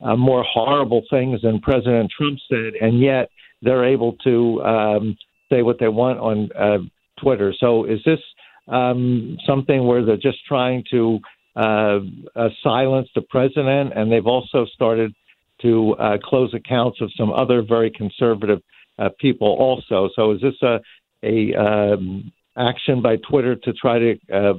uh, 0.00 0.16
more 0.16 0.42
horrible 0.42 1.02
things 1.10 1.42
than 1.42 1.60
President 1.60 2.10
Trump 2.16 2.38
said, 2.48 2.72
and 2.80 3.00
yet 3.00 3.28
they're 3.62 3.84
able 3.84 4.12
to 4.24 4.62
um, 4.62 5.16
say 5.50 5.62
what 5.62 5.78
they 5.78 5.88
want 5.88 6.18
on 6.18 6.50
uh, 6.52 6.78
Twitter. 7.20 7.54
So 7.58 7.84
is 7.84 8.00
this 8.04 8.20
um, 8.68 9.36
something 9.46 9.86
where 9.86 10.04
they're 10.04 10.16
just 10.16 10.44
trying 10.46 10.84
to 10.90 11.20
uh, 11.56 12.00
uh, 12.34 12.48
silence 12.62 13.08
the 13.14 13.22
president, 13.22 13.92
and 13.94 14.10
they've 14.10 14.26
also 14.26 14.66
started 14.74 15.14
to 15.60 15.94
uh, 15.94 16.18
close 16.22 16.52
accounts 16.54 17.00
of 17.00 17.10
some 17.16 17.30
other 17.32 17.62
very 17.62 17.90
conservative 17.90 18.60
uh, 18.98 19.08
people 19.20 19.48
also. 19.48 20.08
So 20.16 20.32
is 20.32 20.40
this 20.40 20.60
a 20.62 20.80
a 21.24 21.54
um, 21.54 22.32
action 22.56 23.00
by 23.00 23.16
Twitter 23.16 23.54
to 23.54 23.72
try 23.74 23.98
to 23.98 24.18
uh, 24.32 24.54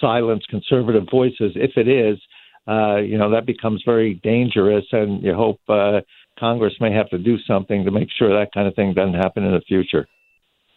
silence 0.00 0.44
conservative 0.50 1.04
voices? 1.10 1.52
If 1.54 1.72
it 1.76 1.88
is, 1.88 2.18
uh, 2.68 2.96
you 2.96 3.16
know 3.16 3.30
that 3.30 3.46
becomes 3.46 3.82
very 3.86 4.14
dangerous, 4.22 4.84
and 4.92 5.22
you 5.22 5.34
hope 5.34 5.60
Congress 6.38 6.74
may 6.80 6.92
have 6.92 7.08
to 7.10 7.18
do 7.18 7.38
something 7.46 7.84
to 7.84 7.90
make 7.90 8.08
sure 8.18 8.28
that 8.28 8.52
kind 8.52 8.66
of 8.66 8.74
thing 8.74 8.92
doesn't 8.94 9.14
happen 9.14 9.44
in 9.44 9.52
the 9.52 9.60
future. 9.62 10.06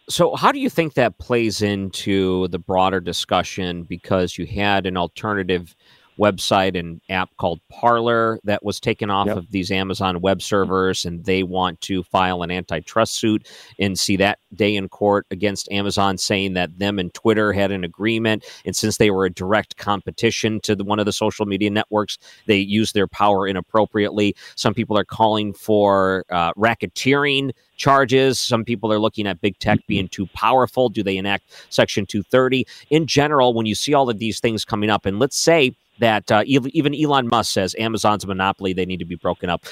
So, 0.08 0.36
how 0.36 0.52
do 0.52 0.58
you 0.58 0.70
think 0.70 0.94
that 0.94 1.18
plays 1.18 1.60
into 1.60 2.48
the 2.48 2.58
broader 2.58 3.00
discussion? 3.00 3.82
Because 3.82 4.38
you 4.38 4.46
had 4.46 4.86
an 4.86 4.96
alternative 4.96 5.76
website 6.18 6.78
and 6.78 7.00
app 7.08 7.30
called 7.36 7.60
Parler 7.70 8.38
that 8.44 8.64
was 8.64 8.80
taken 8.80 9.10
off 9.10 9.28
yep. 9.28 9.36
of 9.36 9.50
these 9.50 9.70
Amazon 9.70 10.20
web 10.20 10.42
servers, 10.42 11.04
and 11.04 11.24
they 11.24 11.42
want 11.42 11.80
to 11.82 12.02
file 12.02 12.42
an 12.42 12.50
antitrust 12.50 13.14
suit 13.14 13.48
and 13.78 13.98
see 13.98 14.16
that 14.16 14.38
day 14.54 14.74
in 14.74 14.88
court 14.88 15.26
against 15.30 15.70
Amazon, 15.70 16.18
saying 16.18 16.54
that 16.54 16.78
them 16.78 16.98
and 16.98 17.12
Twitter 17.14 17.52
had 17.52 17.70
an 17.70 17.84
agreement, 17.84 18.44
and 18.64 18.74
since 18.74 18.96
they 18.96 19.10
were 19.10 19.24
a 19.24 19.30
direct 19.30 19.76
competition 19.76 20.60
to 20.60 20.74
the, 20.74 20.84
one 20.84 20.98
of 20.98 21.06
the 21.06 21.12
social 21.12 21.46
media 21.46 21.70
networks, 21.70 22.18
they 22.46 22.58
used 22.58 22.94
their 22.94 23.08
power 23.08 23.46
inappropriately. 23.46 24.34
Some 24.56 24.74
people 24.74 24.98
are 24.98 25.04
calling 25.04 25.52
for 25.52 26.24
uh, 26.30 26.52
racketeering 26.54 27.52
charges. 27.76 28.38
Some 28.38 28.64
people 28.64 28.92
are 28.92 28.98
looking 28.98 29.26
at 29.26 29.40
big 29.40 29.58
tech 29.58 29.78
being 29.86 30.04
mm-hmm. 30.04 30.24
too 30.24 30.26
powerful. 30.34 30.88
Do 30.88 31.02
they 31.02 31.16
enact 31.16 31.44
Section 31.70 32.04
230? 32.04 32.66
In 32.90 33.06
general, 33.06 33.54
when 33.54 33.66
you 33.66 33.74
see 33.74 33.94
all 33.94 34.10
of 34.10 34.18
these 34.18 34.40
things 34.40 34.64
coming 34.64 34.90
up, 34.90 35.06
and 35.06 35.18
let's 35.18 35.38
say 35.38 35.74
that 35.98 36.30
uh, 36.30 36.42
even 36.46 36.94
Elon 36.94 37.28
Musk 37.28 37.52
says 37.52 37.74
Amazon's 37.78 38.24
a 38.24 38.26
monopoly, 38.26 38.72
they 38.72 38.86
need 38.86 38.98
to 38.98 39.04
be 39.04 39.16
broken 39.16 39.50
up. 39.50 39.64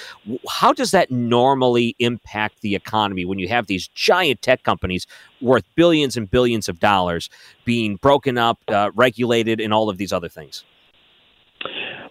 How 0.48 0.72
does 0.72 0.90
that 0.90 1.10
normally 1.10 1.94
impact 1.98 2.60
the 2.60 2.74
economy 2.74 3.24
when 3.24 3.38
you 3.38 3.48
have 3.48 3.66
these 3.66 3.88
giant 3.88 4.42
tech 4.42 4.62
companies 4.62 5.06
worth 5.40 5.64
billions 5.74 6.16
and 6.16 6.30
billions 6.30 6.68
of 6.68 6.80
dollars 6.80 7.28
being 7.64 7.96
broken 7.96 8.38
up, 8.38 8.58
uh, 8.68 8.90
regulated, 8.94 9.60
and 9.60 9.72
all 9.72 9.88
of 9.88 9.98
these 9.98 10.12
other 10.12 10.28
things? 10.28 10.64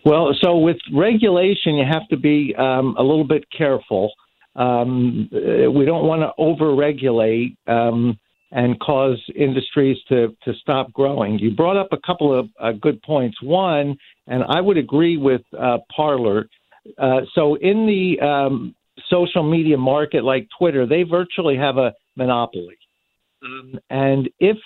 Well, 0.05 0.35
so 0.39 0.57
with 0.57 0.77
regulation, 0.93 1.75
you 1.75 1.85
have 1.85 2.07
to 2.09 2.17
be 2.17 2.53
um, 2.57 2.95
a 2.97 3.03
little 3.03 3.23
bit 3.23 3.45
careful. 3.55 4.11
Um, 4.55 5.27
we 5.31 5.83
don't 5.83 6.05
want 6.05 6.21
to 6.21 6.31
over-regulate. 6.37 7.57
Um, 7.67 8.19
and 8.55 8.79
cause 8.79 9.21
industries 9.35 9.97
to, 10.07 10.35
to 10.45 10.53
stop 10.61 10.91
growing. 10.93 11.37
You 11.37 11.51
brought 11.51 11.75
up 11.75 11.89
a 11.91 11.97
couple 12.07 12.33
of 12.33 12.49
uh, 12.57 12.71
good 12.71 13.01
points. 13.01 13.37
One, 13.43 13.97
and 14.27 14.43
I 14.47 14.61
would 14.61 14.77
agree 14.77 15.17
with 15.17 15.41
uh, 15.59 15.79
Parler. 15.93 16.47
Uh, 16.97 17.21
so, 17.35 17.55
in 17.55 17.85
the 17.85 18.25
um, 18.25 18.73
social 19.09 19.43
media 19.43 19.77
market 19.77 20.23
like 20.23 20.47
Twitter, 20.57 20.87
they 20.87 21.03
virtually 21.03 21.57
have 21.57 21.77
a 21.77 21.93
monopoly. 22.15 22.77
Um, 23.43 23.77
and 23.89 24.29
if 24.39 24.57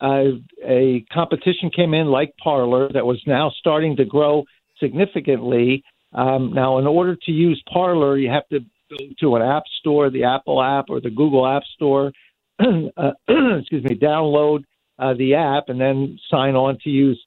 uh, 0.00 0.38
a 0.66 1.04
competition 1.12 1.70
came 1.74 1.92
in 1.92 2.06
like 2.06 2.32
Parler 2.42 2.90
that 2.94 3.04
was 3.04 3.22
now 3.26 3.52
starting 3.58 3.94
to 3.96 4.06
grow 4.06 4.44
significantly, 4.80 5.84
um, 6.14 6.54
now 6.54 6.78
in 6.78 6.86
order 6.86 7.14
to 7.26 7.30
use 7.30 7.62
Parler, 7.70 8.16
you 8.16 8.30
have 8.30 8.48
to 8.48 8.60
go 8.88 8.96
to 9.20 9.36
an 9.36 9.42
app 9.42 9.64
store, 9.80 10.08
the 10.08 10.24
Apple 10.24 10.62
app 10.62 10.86
or 10.88 11.00
the 11.02 11.10
Google 11.10 11.46
App 11.46 11.64
Store 11.74 12.10
uh, 12.96 13.10
excuse 13.58 13.84
me, 13.84 13.96
download 13.96 14.64
uh, 14.98 15.14
the 15.14 15.34
app 15.34 15.64
and 15.68 15.80
then 15.80 16.18
sign 16.30 16.54
on 16.54 16.78
to 16.84 16.90
use 16.90 17.20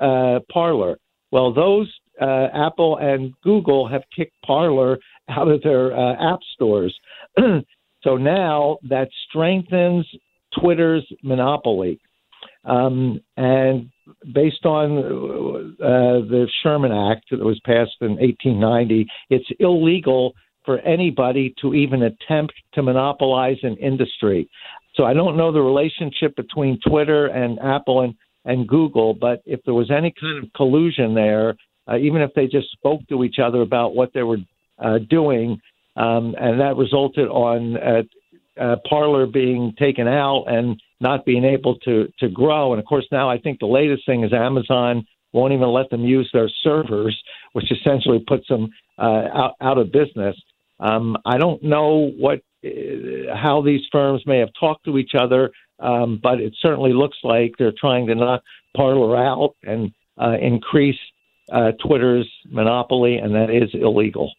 uh, 0.00 0.40
Parler. 0.52 0.98
Well, 1.30 1.52
those 1.52 1.92
uh, 2.20 2.48
Apple 2.54 2.98
and 2.98 3.32
Google 3.42 3.88
have 3.88 4.02
kicked 4.14 4.34
Parler 4.44 4.98
out 5.28 5.48
of 5.48 5.62
their 5.62 5.96
uh, 5.96 6.34
app 6.34 6.40
stores. 6.54 6.94
so 8.02 8.16
now 8.16 8.78
that 8.88 9.08
strengthens 9.28 10.06
Twitter's 10.58 11.06
monopoly. 11.22 11.98
Um, 12.64 13.20
and 13.36 13.90
based 14.32 14.64
on 14.64 14.98
uh, 14.98 16.26
the 16.28 16.46
Sherman 16.62 16.92
Act 16.92 17.26
that 17.30 17.40
was 17.40 17.60
passed 17.64 17.96
in 18.00 18.16
1890, 18.16 19.06
it's 19.30 19.48
illegal 19.60 20.34
for 20.64 20.78
anybody 20.80 21.54
to 21.60 21.74
even 21.74 22.02
attempt 22.02 22.54
to 22.72 22.82
monopolize 22.82 23.58
an 23.62 23.76
industry. 23.76 24.48
So 24.94 25.04
I 25.04 25.12
don't 25.12 25.36
know 25.36 25.52
the 25.52 25.60
relationship 25.60 26.36
between 26.36 26.78
Twitter 26.86 27.26
and 27.26 27.58
Apple 27.60 28.02
and, 28.02 28.14
and 28.44 28.68
Google, 28.68 29.14
but 29.14 29.42
if 29.44 29.60
there 29.64 29.74
was 29.74 29.90
any 29.90 30.12
kind 30.20 30.44
of 30.44 30.52
collusion 30.54 31.14
there, 31.14 31.56
uh, 31.88 31.96
even 31.96 32.22
if 32.22 32.32
they 32.34 32.46
just 32.46 32.70
spoke 32.72 33.00
to 33.08 33.24
each 33.24 33.36
other 33.44 33.60
about 33.62 33.94
what 33.94 34.12
they 34.14 34.22
were 34.22 34.38
uh, 34.78 34.98
doing, 35.10 35.60
um, 35.96 36.34
and 36.38 36.60
that 36.60 36.76
resulted 36.76 37.28
on 37.28 37.76
uh, 37.76 38.02
uh, 38.60 38.76
Parler 38.88 39.26
being 39.26 39.74
taken 39.78 40.08
out 40.08 40.44
and 40.46 40.80
not 41.00 41.24
being 41.24 41.44
able 41.44 41.76
to 41.80 42.08
to 42.18 42.28
grow. 42.28 42.72
And 42.72 42.80
of 42.80 42.86
course, 42.86 43.06
now 43.12 43.28
I 43.28 43.38
think 43.38 43.58
the 43.58 43.66
latest 43.66 44.06
thing 44.06 44.24
is 44.24 44.32
Amazon 44.32 45.06
won't 45.32 45.52
even 45.52 45.68
let 45.68 45.90
them 45.90 46.04
use 46.04 46.30
their 46.32 46.48
servers, 46.62 47.20
which 47.52 47.70
essentially 47.70 48.24
puts 48.26 48.46
them 48.48 48.70
uh, 48.98 49.24
out, 49.34 49.54
out 49.60 49.78
of 49.78 49.90
business. 49.92 50.36
Um, 50.80 51.16
I 51.24 51.38
don't 51.38 51.62
know 51.62 52.12
what 52.18 52.40
how 53.34 53.62
these 53.62 53.82
firms 53.90 54.22
may 54.26 54.38
have 54.38 54.50
talked 54.58 54.84
to 54.84 54.98
each 54.98 55.12
other, 55.18 55.50
um, 55.80 56.20
but 56.22 56.40
it 56.40 56.54
certainly 56.60 56.92
looks 56.92 57.18
like 57.22 57.52
they're 57.58 57.72
trying 57.78 58.06
to 58.06 58.14
knock 58.14 58.42
Parler 58.76 59.16
out 59.16 59.54
and 59.62 59.92
uh, 60.20 60.36
increase 60.40 60.98
uh, 61.52 61.72
Twitter's 61.84 62.30
monopoly, 62.50 63.16
and 63.18 63.34
that 63.34 63.50
is 63.50 63.70
illegal. 63.74 64.32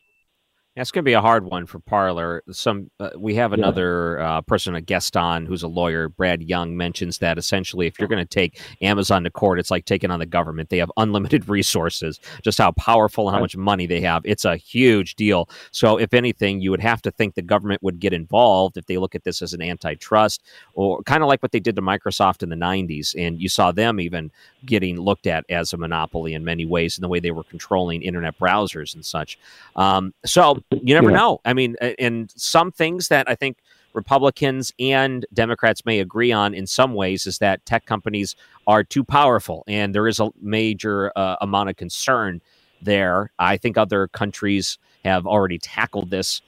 That's 0.75 0.91
going 0.91 1.03
to 1.03 1.09
be 1.09 1.13
a 1.13 1.21
hard 1.21 1.45
one 1.45 1.65
for 1.65 1.79
Parler. 1.79 2.43
Some 2.51 2.91
uh, 2.99 3.11
we 3.17 3.33
have 3.35 3.53
another 3.53 4.19
uh, 4.19 4.41
person, 4.41 4.75
a 4.75 4.81
guest 4.81 5.15
on, 5.15 5.45
who's 5.45 5.63
a 5.63 5.69
lawyer. 5.69 6.09
Brad 6.09 6.43
Young 6.43 6.75
mentions 6.75 7.19
that 7.19 7.37
essentially, 7.37 7.87
if 7.87 7.97
you're 7.97 8.09
going 8.09 8.25
to 8.25 8.29
take 8.29 8.59
Amazon 8.81 9.23
to 9.23 9.29
court, 9.29 9.57
it's 9.57 9.71
like 9.71 9.85
taking 9.85 10.11
on 10.11 10.19
the 10.19 10.25
government. 10.25 10.69
They 10.69 10.79
have 10.79 10.91
unlimited 10.97 11.47
resources. 11.49 12.19
Just 12.43 12.57
how 12.57 12.73
powerful 12.73 13.29
and 13.29 13.35
how 13.35 13.39
much 13.39 13.55
money 13.55 13.85
they 13.87 14.01
have, 14.01 14.23
it's 14.25 14.43
a 14.43 14.57
huge 14.57 15.15
deal. 15.15 15.49
So, 15.71 15.97
if 15.97 16.13
anything, 16.13 16.59
you 16.59 16.71
would 16.71 16.81
have 16.81 17.01
to 17.03 17.11
think 17.11 17.35
the 17.35 17.41
government 17.41 17.81
would 17.81 17.99
get 17.99 18.11
involved 18.11 18.75
if 18.75 18.85
they 18.85 18.97
look 18.97 19.15
at 19.15 19.23
this 19.23 19.41
as 19.41 19.53
an 19.53 19.61
antitrust, 19.61 20.43
or 20.73 21.01
kind 21.03 21.23
of 21.23 21.29
like 21.29 21.41
what 21.41 21.53
they 21.53 21.61
did 21.61 21.77
to 21.77 21.81
Microsoft 21.81 22.43
in 22.43 22.49
the 22.49 22.55
'90s, 22.57 23.15
and 23.17 23.39
you 23.39 23.47
saw 23.47 23.71
them 23.71 24.01
even 24.01 24.29
getting 24.65 24.99
looked 24.99 25.27
at 25.27 25.45
as 25.49 25.73
a 25.73 25.77
monopoly 25.77 26.33
in 26.33 26.43
many 26.43 26.65
ways 26.65 26.97
in 26.97 27.01
the 27.01 27.07
way 27.07 27.19
they 27.19 27.31
were 27.31 27.43
controlling 27.43 28.01
internet 28.01 28.37
browsers 28.39 28.95
and 28.95 29.05
such. 29.05 29.37
Um, 29.75 30.13
so 30.25 30.63
you 30.71 30.93
never 30.93 31.11
yeah. 31.11 31.17
know. 31.17 31.41
I 31.45 31.53
mean, 31.53 31.75
and 31.99 32.31
some 32.35 32.71
things 32.71 33.07
that 33.09 33.29
I 33.29 33.35
think 33.35 33.57
Republicans 33.93 34.73
and 34.79 35.25
Democrats 35.33 35.85
may 35.85 35.99
agree 35.99 36.31
on 36.31 36.53
in 36.53 36.67
some 36.67 36.93
ways 36.93 37.25
is 37.25 37.37
that 37.39 37.65
tech 37.65 37.85
companies 37.85 38.35
are 38.67 38.83
too 38.83 39.03
powerful, 39.03 39.63
and 39.67 39.95
there 39.95 40.07
is 40.07 40.19
a 40.19 40.29
major 40.41 41.11
uh, 41.15 41.37
amount 41.41 41.69
of 41.69 41.77
concern 41.77 42.41
there. 42.81 43.31
I 43.39 43.57
think 43.57 43.77
other 43.77 44.07
countries 44.07 44.77
have 45.05 45.25
already 45.25 45.57
tackled 45.57 46.09
this 46.09 46.41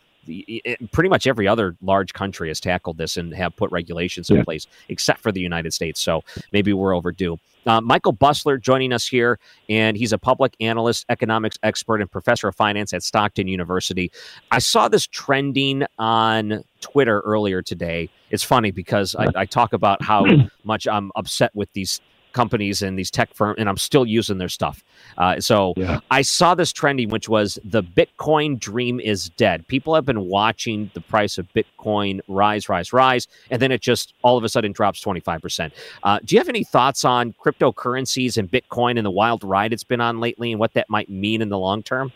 pretty 0.91 1.09
much 1.09 1.27
every 1.27 1.47
other 1.47 1.75
large 1.81 2.13
country 2.13 2.49
has 2.49 2.59
tackled 2.59 2.97
this 2.97 3.17
and 3.17 3.33
have 3.33 3.55
put 3.55 3.71
regulations 3.71 4.29
in 4.29 4.37
yeah. 4.37 4.43
place, 4.43 4.67
except 4.89 5.21
for 5.21 5.31
the 5.31 5.41
United 5.41 5.73
States. 5.73 6.01
So 6.01 6.23
maybe 6.51 6.73
we're 6.73 6.95
overdue. 6.95 7.37
Uh, 7.65 7.81
Michael 7.81 8.13
Busler 8.13 8.61
joining 8.61 8.93
us 8.93 9.05
here, 9.05 9.39
and 9.67 9.97
he's 9.97 10.13
a 10.13 10.17
public 10.17 10.55
analyst, 10.61 11.05
economics 11.09 11.57
expert, 11.63 11.99
and 11.99 12.09
professor 12.09 12.47
of 12.47 12.55
finance 12.55 12.93
at 12.93 13.03
Stockton 13.03 13.49
University. 13.49 14.09
I 14.51 14.59
saw 14.59 14.87
this 14.87 15.05
trending 15.05 15.83
on 15.99 16.63
Twitter 16.79 17.19
earlier 17.21 17.61
today. 17.61 18.09
It's 18.29 18.43
funny 18.43 18.71
because 18.71 19.15
I, 19.15 19.27
I 19.35 19.45
talk 19.45 19.73
about 19.73 20.01
how 20.01 20.25
much 20.63 20.87
I'm 20.87 21.11
upset 21.15 21.51
with 21.53 21.71
these 21.73 21.99
companies 22.37 22.83
and 22.83 22.97
these 22.99 23.09
tech 23.09 23.33
firms, 23.33 23.55
and 23.59 23.67
I'm 23.67 23.77
still 23.77 24.05
using 24.05 24.37
their 24.37 24.47
stuff. 24.49 24.83
Uh, 25.17 25.39
so 25.39 25.73
Yeah. 25.75 25.99
I 26.11 26.21
saw 26.21 26.53
this 26.53 26.71
trending, 26.71 27.09
which 27.09 27.27
was 27.27 27.57
the 27.63 27.81
Bitcoin 27.83 28.59
dream 28.59 28.99
is 28.99 29.29
dead. 29.29 29.67
People 29.67 29.95
have 29.95 30.05
been 30.05 30.27
watching 30.27 30.91
the 30.93 31.01
price 31.01 31.37
of 31.39 31.47
Bitcoin 31.53 32.19
rise, 32.27 32.69
rise, 32.69 32.93
rise, 32.93 33.27
and 33.49 33.59
then 33.61 33.71
it 33.71 33.81
just 33.81 34.13
all 34.21 34.37
of 34.37 34.43
a 34.43 34.49
sudden 34.49 34.71
drops 34.71 35.03
25%. 35.03 35.71
Uh, 36.03 36.19
do 36.23 36.35
you 36.35 36.39
have 36.39 36.49
any 36.49 36.63
thoughts 36.63 37.03
on 37.03 37.33
cryptocurrencies 37.43 38.37
and 38.37 38.51
Bitcoin 38.51 38.97
and 38.97 39.05
the 39.05 39.11
wild 39.11 39.43
ride 39.43 39.73
it's 39.73 39.83
been 39.83 40.01
on 40.01 40.19
lately 40.19 40.51
and 40.51 40.59
what 40.59 40.73
that 40.73 40.87
might 40.89 41.09
mean 41.09 41.41
in 41.41 41.49
the 41.49 41.57
long 41.57 41.81
term? 41.81 42.11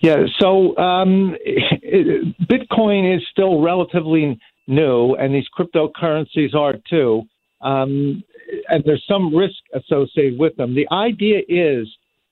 Yeah, 0.00 0.24
so 0.40 0.76
um, 0.78 1.36
it, 1.40 2.36
Bitcoin 2.52 3.16
is 3.16 3.22
still 3.30 3.60
relatively 3.62 4.38
new, 4.66 5.14
and 5.14 5.32
these 5.34 5.46
cryptocurrencies 5.56 6.54
are 6.54 6.74
too. 6.90 7.22
Um, 7.60 8.24
and 8.68 8.82
there's 8.84 9.04
some 9.08 9.34
risk 9.34 9.56
associated 9.74 10.38
with 10.38 10.56
them. 10.56 10.74
The 10.74 10.88
idea 10.92 11.40
is 11.48 11.88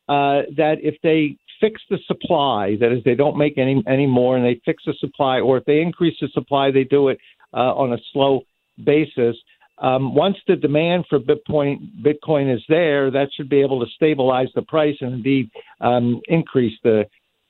uh, 0.08 0.42
that 0.56 0.76
if 0.82 0.96
they 1.02 1.36
fix 1.60 1.80
the 1.90 1.98
supply, 2.06 2.76
that 2.80 2.92
is, 2.92 3.02
they 3.04 3.14
don't 3.14 3.36
make 3.36 3.58
any 3.58 3.82
any 3.86 4.06
more, 4.06 4.36
and 4.36 4.44
they 4.44 4.60
fix 4.64 4.82
the 4.86 4.94
supply, 4.98 5.40
or 5.40 5.58
if 5.58 5.64
they 5.64 5.80
increase 5.80 6.16
the 6.20 6.28
supply, 6.28 6.70
they 6.70 6.84
do 6.84 7.08
it 7.08 7.18
uh, 7.54 7.74
on 7.74 7.92
a 7.92 7.98
slow 8.12 8.42
basis. 8.84 9.36
Um, 9.78 10.14
once 10.14 10.36
the 10.46 10.56
demand 10.56 11.06
for 11.08 11.18
Bitcoin 11.18 11.90
Bitcoin 12.02 12.54
is 12.54 12.62
there, 12.68 13.10
that 13.10 13.28
should 13.34 13.48
be 13.48 13.60
able 13.60 13.80
to 13.80 13.90
stabilize 13.94 14.48
the 14.54 14.62
price 14.62 14.96
and 15.00 15.14
indeed 15.14 15.50
um, 15.80 16.20
increase 16.28 16.78
the 16.82 17.04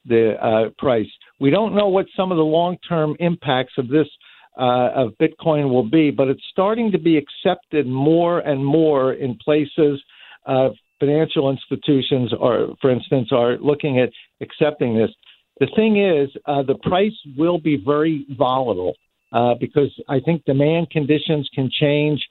the 0.07 0.35
uh, 0.43 0.71
price. 0.79 1.09
We 1.41 1.51
don't 1.51 1.75
know 1.75 1.89
what 1.89 2.07
some 2.17 2.31
of 2.31 2.39
the 2.39 2.45
long 2.45 2.79
term 2.89 3.17
impacts 3.21 3.75
of 3.79 3.89
this 3.89 4.07
uh, 4.61 4.91
of 4.95 5.15
Bitcoin 5.21 5.71
will 5.71 5.89
be, 5.89 6.11
but 6.11 6.29
it's 6.29 6.43
starting 6.51 6.93
to 6.93 6.99
be 6.99 7.17
accepted 7.17 7.87
more 7.87 8.41
and 8.41 8.65
more 8.65 9.15
in 9.15 9.37
places. 9.37 10.01
Uh, 10.47 10.69
financial 10.99 11.51
institutions, 11.51 12.33
are, 12.39 12.67
for 12.81 12.91
instance, 12.91 13.31
are 13.33 13.57
looking 13.59 13.99
at 13.99 14.11
accepting 14.43 14.97
this. 14.97 15.11
The 15.59 15.69
thing 15.75 15.97
is, 15.97 16.29
uh, 16.47 16.63
the 16.63 16.77
price 16.83 17.17
will 17.37 17.59
be 17.59 17.77
very 17.77 18.27
volatile 18.39 18.95
uh, 19.33 19.55
because 19.59 19.91
I 20.09 20.21
think 20.21 20.45
demand 20.45 20.91
conditions 20.91 21.49
can 21.55 21.71
change 21.71 22.23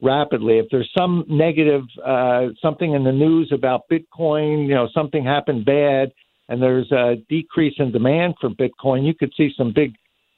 rapidly. 0.00 0.58
If 0.58 0.66
there's 0.70 0.90
some 0.96 1.24
negative, 1.28 1.82
uh, 2.04 2.48
something 2.60 2.92
in 2.92 3.04
the 3.04 3.12
news 3.12 3.50
about 3.52 3.82
Bitcoin, 3.90 4.68
you 4.68 4.74
know, 4.74 4.88
something 4.94 5.24
happened 5.24 5.64
bad, 5.64 6.12
and 6.48 6.60
there's 6.60 6.90
a 6.92 7.16
decrease 7.28 7.74
in 7.78 7.92
demand 7.92 8.34
for 8.40 8.50
Bitcoin, 8.50 9.06
you 9.06 9.14
could 9.14 9.32
see 9.36 9.52
some 9.56 9.72
big, 9.72 9.94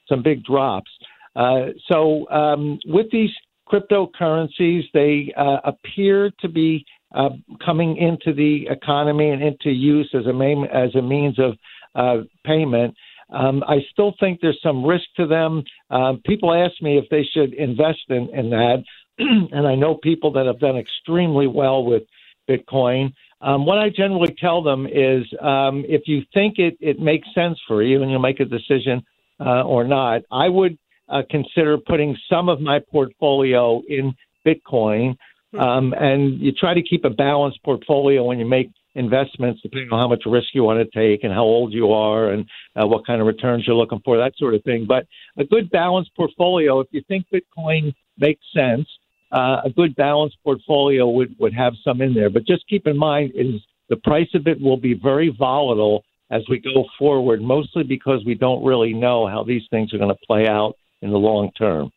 some 0.07 0.21
big 0.21 0.43
drops. 0.43 0.89
Uh, 1.35 1.67
so 1.91 2.29
um, 2.29 2.79
with 2.85 3.07
these 3.11 3.31
cryptocurrencies, 3.71 4.83
they 4.93 5.33
uh, 5.35 5.57
appear 5.63 6.31
to 6.39 6.47
be 6.47 6.85
uh, 7.13 7.29
coming 7.63 7.97
into 7.97 8.33
the 8.33 8.67
economy 8.69 9.29
and 9.29 9.41
into 9.41 9.69
use 9.71 10.09
as 10.13 10.25
a 10.25 10.33
main, 10.33 10.65
as 10.65 10.93
a 10.95 11.01
means 11.01 11.37
of 11.39 11.53
uh, 11.95 12.23
payment. 12.45 12.95
Um, 13.29 13.63
I 13.67 13.79
still 13.91 14.13
think 14.19 14.39
there's 14.41 14.59
some 14.61 14.85
risk 14.85 15.05
to 15.17 15.25
them. 15.25 15.63
Um, 15.89 16.21
people 16.25 16.53
ask 16.53 16.79
me 16.81 16.97
if 16.97 17.05
they 17.09 17.23
should 17.23 17.53
invest 17.53 18.03
in, 18.09 18.29
in 18.33 18.49
that, 18.51 18.83
and 19.17 19.67
I 19.67 19.75
know 19.75 19.95
people 19.95 20.31
that 20.33 20.45
have 20.45 20.59
done 20.59 20.77
extremely 20.77 21.47
well 21.47 21.83
with 21.83 22.03
Bitcoin. 22.49 23.13
Um, 23.41 23.65
what 23.65 23.79
I 23.79 23.89
generally 23.89 24.35
tell 24.39 24.61
them 24.61 24.85
is 24.85 25.25
um, 25.41 25.83
if 25.87 26.03
you 26.07 26.23
think 26.33 26.59
it, 26.59 26.77
it 26.79 26.99
makes 26.99 27.27
sense 27.33 27.59
for 27.67 27.81
you 27.81 28.01
and 28.01 28.11
you'll 28.11 28.19
make 28.19 28.39
a 28.39 28.45
decision 28.45 29.03
uh, 29.39 29.63
or 29.63 29.83
not, 29.83 30.21
I 30.31 30.47
would 30.49 30.77
uh, 31.09 31.21
consider 31.29 31.77
putting 31.77 32.17
some 32.29 32.49
of 32.49 32.59
my 32.61 32.79
portfolio 32.91 33.81
in 33.87 34.13
Bitcoin. 34.45 35.15
Um, 35.57 35.93
and 35.97 36.39
you 36.39 36.51
try 36.51 36.73
to 36.73 36.83
keep 36.83 37.05
a 37.05 37.09
balanced 37.09 37.63
portfolio 37.63 38.23
when 38.23 38.39
you 38.39 38.45
make 38.45 38.69
investments, 38.95 39.61
depending 39.61 39.89
on 39.91 39.99
how 39.99 40.07
much 40.07 40.23
risk 40.25 40.47
you 40.53 40.63
want 40.63 40.79
to 40.79 40.99
take 40.99 41.23
and 41.23 41.33
how 41.33 41.43
old 41.43 41.73
you 41.73 41.91
are 41.91 42.31
and 42.31 42.45
uh, 42.75 42.87
what 42.87 43.05
kind 43.05 43.21
of 43.21 43.27
returns 43.27 43.65
you're 43.67 43.75
looking 43.75 44.01
for, 44.03 44.17
that 44.17 44.33
sort 44.37 44.53
of 44.53 44.63
thing. 44.63 44.85
But 44.87 45.05
a 45.37 45.43
good 45.43 45.69
balanced 45.69 46.11
portfolio, 46.15 46.79
if 46.79 46.87
you 46.91 47.01
think 47.07 47.25
Bitcoin 47.33 47.93
makes 48.17 48.41
sense, 48.53 48.87
uh, 49.31 49.61
a 49.65 49.69
good 49.69 49.95
balanced 49.95 50.37
portfolio 50.43 51.09
would, 51.09 51.35
would 51.39 51.53
have 51.53 51.73
some 51.83 52.01
in 52.01 52.13
there. 52.13 52.29
But 52.29 52.45
just 52.45 52.67
keep 52.67 52.87
in 52.87 52.97
mind 52.97 53.33
is 53.35 53.61
the 53.89 53.97
price 53.97 54.29
of 54.33 54.47
it 54.47 54.59
will 54.61 54.77
be 54.77 54.93
very 54.93 55.33
volatile 55.37 56.03
as 56.31 56.41
we 56.49 56.59
go 56.59 56.85
forward, 56.97 57.41
mostly 57.41 57.83
because 57.83 58.23
we 58.25 58.33
don't 58.33 58.63
really 58.63 58.93
know 58.93 59.27
how 59.27 59.43
these 59.43 59.61
things 59.69 59.93
are 59.93 59.97
going 59.97 60.09
to 60.09 60.25
play 60.25 60.47
out 60.47 60.75
in 61.05 61.11
the 61.11 61.19
long 61.19 61.51
term. 61.51 61.91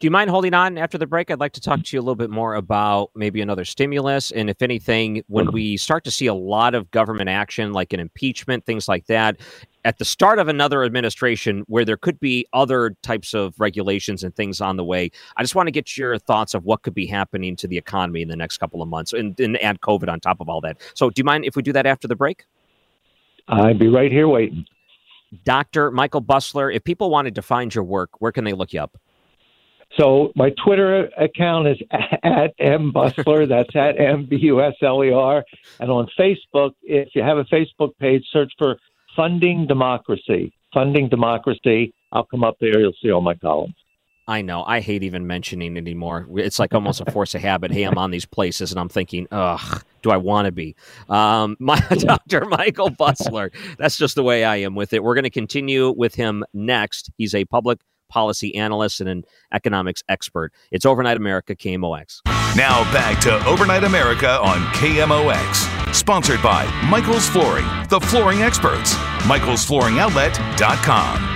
Do 0.00 0.06
you 0.06 0.10
mind 0.10 0.28
holding 0.28 0.54
on 0.54 0.76
after 0.76 0.98
the 0.98 1.06
break? 1.06 1.30
I'd 1.30 1.38
like 1.38 1.52
to 1.52 1.60
talk 1.60 1.82
to 1.84 1.96
you 1.96 2.00
a 2.00 2.02
little 2.02 2.16
bit 2.16 2.30
more 2.30 2.56
about 2.56 3.10
maybe 3.14 3.40
another 3.40 3.64
stimulus. 3.64 4.32
And 4.32 4.50
if 4.50 4.60
anything, 4.60 5.22
when 5.28 5.52
we 5.52 5.76
start 5.76 6.02
to 6.04 6.10
see 6.10 6.26
a 6.26 6.34
lot 6.34 6.74
of 6.74 6.90
government 6.90 7.28
action, 7.28 7.72
like 7.72 7.92
an 7.92 8.00
impeachment, 8.00 8.66
things 8.66 8.88
like 8.88 9.06
that, 9.06 9.36
at 9.84 9.98
the 9.98 10.04
start 10.04 10.40
of 10.40 10.48
another 10.48 10.82
administration 10.82 11.62
where 11.68 11.84
there 11.84 11.96
could 11.96 12.18
be 12.18 12.44
other 12.52 12.96
types 13.02 13.34
of 13.34 13.54
regulations 13.60 14.24
and 14.24 14.34
things 14.34 14.60
on 14.60 14.76
the 14.76 14.84
way, 14.84 15.10
I 15.36 15.42
just 15.42 15.54
want 15.54 15.68
to 15.68 15.72
get 15.72 15.96
your 15.96 16.18
thoughts 16.18 16.54
of 16.54 16.64
what 16.64 16.82
could 16.82 16.94
be 16.94 17.06
happening 17.06 17.54
to 17.56 17.68
the 17.68 17.78
economy 17.78 18.20
in 18.20 18.28
the 18.28 18.36
next 18.36 18.58
couple 18.58 18.82
of 18.82 18.88
months 18.88 19.12
and, 19.12 19.38
and 19.38 19.62
add 19.62 19.80
COVID 19.80 20.08
on 20.08 20.18
top 20.18 20.40
of 20.40 20.48
all 20.48 20.60
that. 20.62 20.80
So, 20.94 21.08
do 21.08 21.20
you 21.20 21.24
mind 21.24 21.44
if 21.44 21.54
we 21.54 21.62
do 21.62 21.72
that 21.72 21.86
after 21.86 22.08
the 22.08 22.16
break? 22.16 22.44
I'd 23.46 23.78
be 23.78 23.88
right 23.88 24.10
here 24.10 24.26
waiting. 24.26 24.66
Dr. 25.44 25.90
Michael 25.90 26.22
Busler, 26.22 26.74
if 26.74 26.84
people 26.84 27.10
wanted 27.10 27.34
to 27.34 27.42
find 27.42 27.74
your 27.74 27.84
work, 27.84 28.10
where 28.20 28.32
can 28.32 28.44
they 28.44 28.52
look 28.52 28.72
you 28.72 28.80
up? 28.80 28.96
So 29.98 30.32
my 30.34 30.50
Twitter 30.64 31.08
account 31.18 31.68
is 31.68 31.78
at 32.22 32.52
m. 32.58 32.92
That's 32.94 33.76
at 33.76 34.00
m 34.00 34.26
b 34.26 34.36
u 34.36 34.60
s 34.60 34.74
l 34.82 35.04
e 35.04 35.12
r. 35.12 35.44
And 35.80 35.90
on 35.90 36.08
Facebook, 36.18 36.72
if 36.82 37.08
you 37.14 37.22
have 37.22 37.38
a 37.38 37.44
Facebook 37.44 37.96
page, 37.98 38.24
search 38.32 38.52
for 38.58 38.76
Funding 39.16 39.66
Democracy. 39.66 40.52
Funding 40.72 41.08
Democracy. 41.08 41.94
I'll 42.12 42.24
come 42.24 42.44
up 42.44 42.56
there. 42.60 42.80
You'll 42.80 42.92
see 43.02 43.10
all 43.10 43.20
my 43.20 43.34
columns. 43.34 43.74
I 44.26 44.42
know. 44.42 44.64
I 44.64 44.80
hate 44.80 45.02
even 45.02 45.26
mentioning 45.26 45.76
it 45.76 45.80
anymore. 45.80 46.26
It's 46.36 46.58
like 46.58 46.72
almost 46.72 47.00
a 47.00 47.10
force 47.10 47.34
of 47.34 47.42
habit. 47.42 47.70
Hey, 47.70 47.82
I'm 47.82 47.98
on 47.98 48.10
these 48.10 48.24
places, 48.24 48.70
and 48.70 48.80
I'm 48.80 48.88
thinking, 48.88 49.26
ugh, 49.30 49.84
do 50.02 50.10
I 50.10 50.16
want 50.16 50.46
to 50.46 50.52
be? 50.52 50.74
Um, 51.08 51.56
my 51.60 51.78
Dr. 51.80 52.46
Michael 52.46 52.90
Busler. 52.90 53.52
That's 53.76 53.98
just 53.98 54.14
the 54.14 54.22
way 54.22 54.44
I 54.44 54.56
am 54.56 54.74
with 54.74 54.94
it. 54.94 55.04
We're 55.04 55.14
going 55.14 55.24
to 55.24 55.30
continue 55.30 55.90
with 55.90 56.14
him 56.14 56.44
next. 56.54 57.10
He's 57.18 57.34
a 57.34 57.44
public 57.44 57.80
policy 58.08 58.54
analyst 58.54 59.00
and 59.00 59.10
an 59.10 59.24
economics 59.52 60.02
expert. 60.08 60.52
It's 60.70 60.86
Overnight 60.86 61.16
America, 61.16 61.56
KMOX. 61.56 62.20
Now 62.56 62.84
back 62.92 63.20
to 63.22 63.44
Overnight 63.46 63.82
America 63.84 64.38
on 64.40 64.58
KMOX. 64.74 65.94
Sponsored 65.94 66.42
by 66.42 66.64
Michael's 66.88 67.28
Flooring, 67.28 67.66
the 67.88 68.00
flooring 68.00 68.42
experts. 68.42 68.94
Michael'sFlooringOutlet.com. 68.94 71.33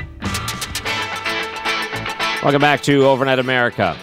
Welcome 2.40 2.60
back 2.60 2.82
to 2.82 3.04
Overnight 3.04 3.40
America. 3.40 3.96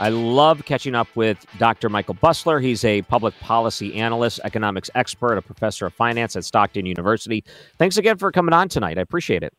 I 0.00 0.08
love 0.08 0.64
catching 0.64 0.94
up 0.94 1.06
with 1.14 1.44
Dr. 1.58 1.90
Michael 1.90 2.14
Busler. 2.14 2.62
He's 2.62 2.82
a 2.82 3.02
public 3.02 3.38
policy 3.40 3.94
analyst, 3.94 4.40
economics 4.42 4.88
expert, 4.94 5.36
a 5.36 5.42
professor 5.42 5.84
of 5.84 5.92
finance 5.92 6.34
at 6.34 6.46
Stockton 6.46 6.86
University. 6.86 7.44
Thanks 7.76 7.98
again 7.98 8.16
for 8.16 8.32
coming 8.32 8.54
on 8.54 8.70
tonight. 8.70 8.96
I 8.96 9.02
appreciate 9.02 9.42
it. 9.42 9.52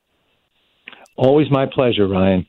Always 1.17 1.51
my 1.51 1.67
pleasure, 1.67 2.07
Ryan. 2.07 2.47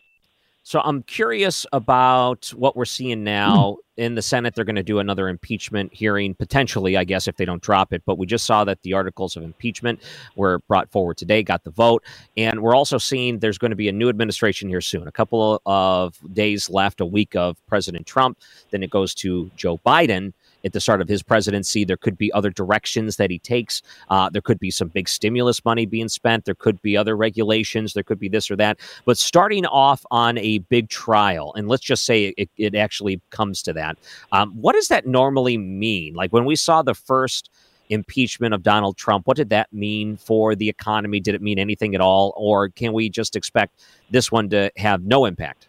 So 0.68 0.82
I'm 0.84 1.02
curious 1.04 1.64
about 1.72 2.52
what 2.54 2.76
we're 2.76 2.84
seeing 2.84 3.24
now 3.24 3.78
in 3.96 4.16
the 4.16 4.20
Senate. 4.20 4.54
They're 4.54 4.66
going 4.66 4.76
to 4.76 4.82
do 4.82 4.98
another 4.98 5.30
impeachment 5.30 5.94
hearing, 5.94 6.34
potentially, 6.34 6.94
I 6.94 7.04
guess, 7.04 7.26
if 7.26 7.36
they 7.36 7.46
don't 7.46 7.62
drop 7.62 7.94
it. 7.94 8.02
But 8.04 8.18
we 8.18 8.26
just 8.26 8.44
saw 8.44 8.64
that 8.64 8.82
the 8.82 8.92
articles 8.92 9.34
of 9.34 9.44
impeachment 9.44 10.02
were 10.36 10.58
brought 10.68 10.90
forward 10.90 11.16
today, 11.16 11.42
got 11.42 11.64
the 11.64 11.70
vote. 11.70 12.04
And 12.36 12.60
we're 12.60 12.74
also 12.74 12.98
seeing 12.98 13.38
there's 13.38 13.56
going 13.56 13.70
to 13.70 13.76
be 13.76 13.88
a 13.88 13.92
new 13.92 14.10
administration 14.10 14.68
here 14.68 14.82
soon, 14.82 15.08
a 15.08 15.10
couple 15.10 15.62
of 15.64 16.18
days 16.34 16.68
left, 16.68 17.00
a 17.00 17.06
week 17.06 17.34
of 17.34 17.56
President 17.66 18.06
Trump. 18.06 18.36
Then 18.70 18.82
it 18.82 18.90
goes 18.90 19.14
to 19.14 19.50
Joe 19.56 19.78
Biden 19.86 20.34
at 20.64 20.72
the 20.72 20.80
start 20.80 21.00
of 21.00 21.08
his 21.08 21.22
presidency. 21.22 21.84
There 21.84 21.96
could 21.96 22.18
be 22.18 22.32
other 22.32 22.50
directions 22.50 23.16
that 23.16 23.30
he 23.30 23.38
takes. 23.38 23.82
Uh, 24.10 24.30
there 24.30 24.42
could 24.42 24.58
be 24.58 24.70
some 24.70 24.88
big 24.88 25.08
stimulus 25.08 25.64
money 25.64 25.86
being 25.86 26.08
spent. 26.08 26.44
There 26.44 26.54
could 26.54 26.80
be 26.82 26.96
other 26.96 27.16
regulations. 27.16 27.92
There 27.92 28.02
could 28.02 28.18
be 28.18 28.28
this 28.28 28.50
or 28.50 28.56
that. 28.56 28.78
But 29.04 29.18
starting 29.18 29.66
off 29.66 30.04
on 30.10 30.38
a 30.38 30.58
big 30.58 30.88
trial, 30.88 31.52
and 31.54 31.68
let's 31.68 31.84
just 31.84 32.04
say 32.04 32.34
it, 32.36 32.48
it 32.56 32.74
actually 32.74 33.20
comes 33.30 33.62
to 33.62 33.72
that, 33.74 33.98
um, 34.32 34.52
what 34.52 34.72
does 34.72 34.88
that 34.88 35.06
normally 35.06 35.58
mean? 35.58 36.14
Like 36.14 36.32
when 36.32 36.44
we 36.44 36.56
saw 36.56 36.82
the 36.82 36.94
first 36.94 37.50
impeachment 37.90 38.54
of 38.54 38.62
Donald 38.62 38.96
Trump, 38.96 39.26
what 39.26 39.36
did 39.36 39.50
that 39.50 39.72
mean 39.72 40.16
for 40.16 40.54
the 40.54 40.68
economy? 40.68 41.20
Did 41.20 41.34
it 41.34 41.42
mean 41.42 41.58
anything 41.58 41.94
at 41.94 42.00
all? 42.00 42.34
Or 42.36 42.68
can 42.68 42.92
we 42.92 43.08
just 43.08 43.36
expect 43.36 43.80
this 44.10 44.30
one 44.30 44.48
to 44.50 44.70
have 44.76 45.02
no 45.02 45.24
impact? 45.24 45.68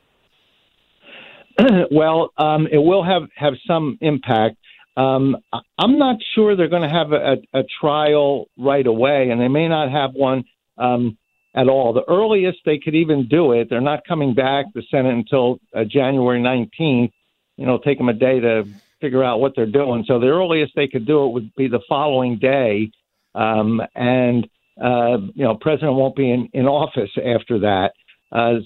well, 1.92 2.32
um, 2.38 2.68
it 2.72 2.78
will 2.78 3.04
have, 3.04 3.24
have 3.36 3.54
some 3.68 3.98
impact. 4.02 4.58
Um, 4.98 5.38
I'm 5.78 5.98
not 5.98 6.18
sure 6.36 6.56
they're 6.56 6.68
going 6.68 6.88
to 6.88 6.90
have 6.90 7.12
a, 7.12 7.38
a, 7.54 7.64
trial 7.80 8.48
right 8.58 8.86
away, 8.86 9.30
and 9.30 9.40
they 9.40 9.48
may 9.48 9.68
not 9.68 9.92
have 9.92 10.14
one 10.14 10.44
um, 10.78 11.18
at 11.56 11.70
all. 11.70 11.94
The 11.94 12.04
earliest 12.10 12.60
they 12.66 12.80
could 12.80 12.96
even 12.96 13.28
do 13.28 13.54
it, 13.54 13.70
they're 13.70 13.82
not 13.82 14.06
coming 14.06 14.34
back 14.34 14.66
the 14.74 14.84
Senate 14.92 15.14
until 15.14 15.60
uh, 15.74 15.86
January 15.86 16.42
19th. 16.42 17.12
you 17.56 17.66
know 17.66 17.78
take 17.78 17.98
them 17.98 18.10
a 18.10 18.14
day 18.14 18.40
to 18.42 18.68
figure 19.00 19.24
out 19.24 19.40
what 19.40 19.54
they're 19.56 19.66
doing. 19.66 20.04
So 20.06 20.20
the 20.20 20.28
earliest 20.28 20.74
they 20.76 20.88
could 20.88 21.06
do 21.06 21.26
it 21.26 21.32
would 21.32 21.56
be 21.56 21.68
the 21.70 21.80
following 21.88 22.38
day, 22.38 22.92
um, 23.36 23.82
and 23.96 24.50
uh, 24.82 25.18
you 25.36 25.44
know, 25.44 25.56
president 25.56 25.94
won't 25.94 26.16
be 26.16 26.32
in, 26.32 26.50
in 26.54 26.66
office 26.66 27.12
after 27.18 27.60
that. 27.60 27.92
Uh, 28.32 28.60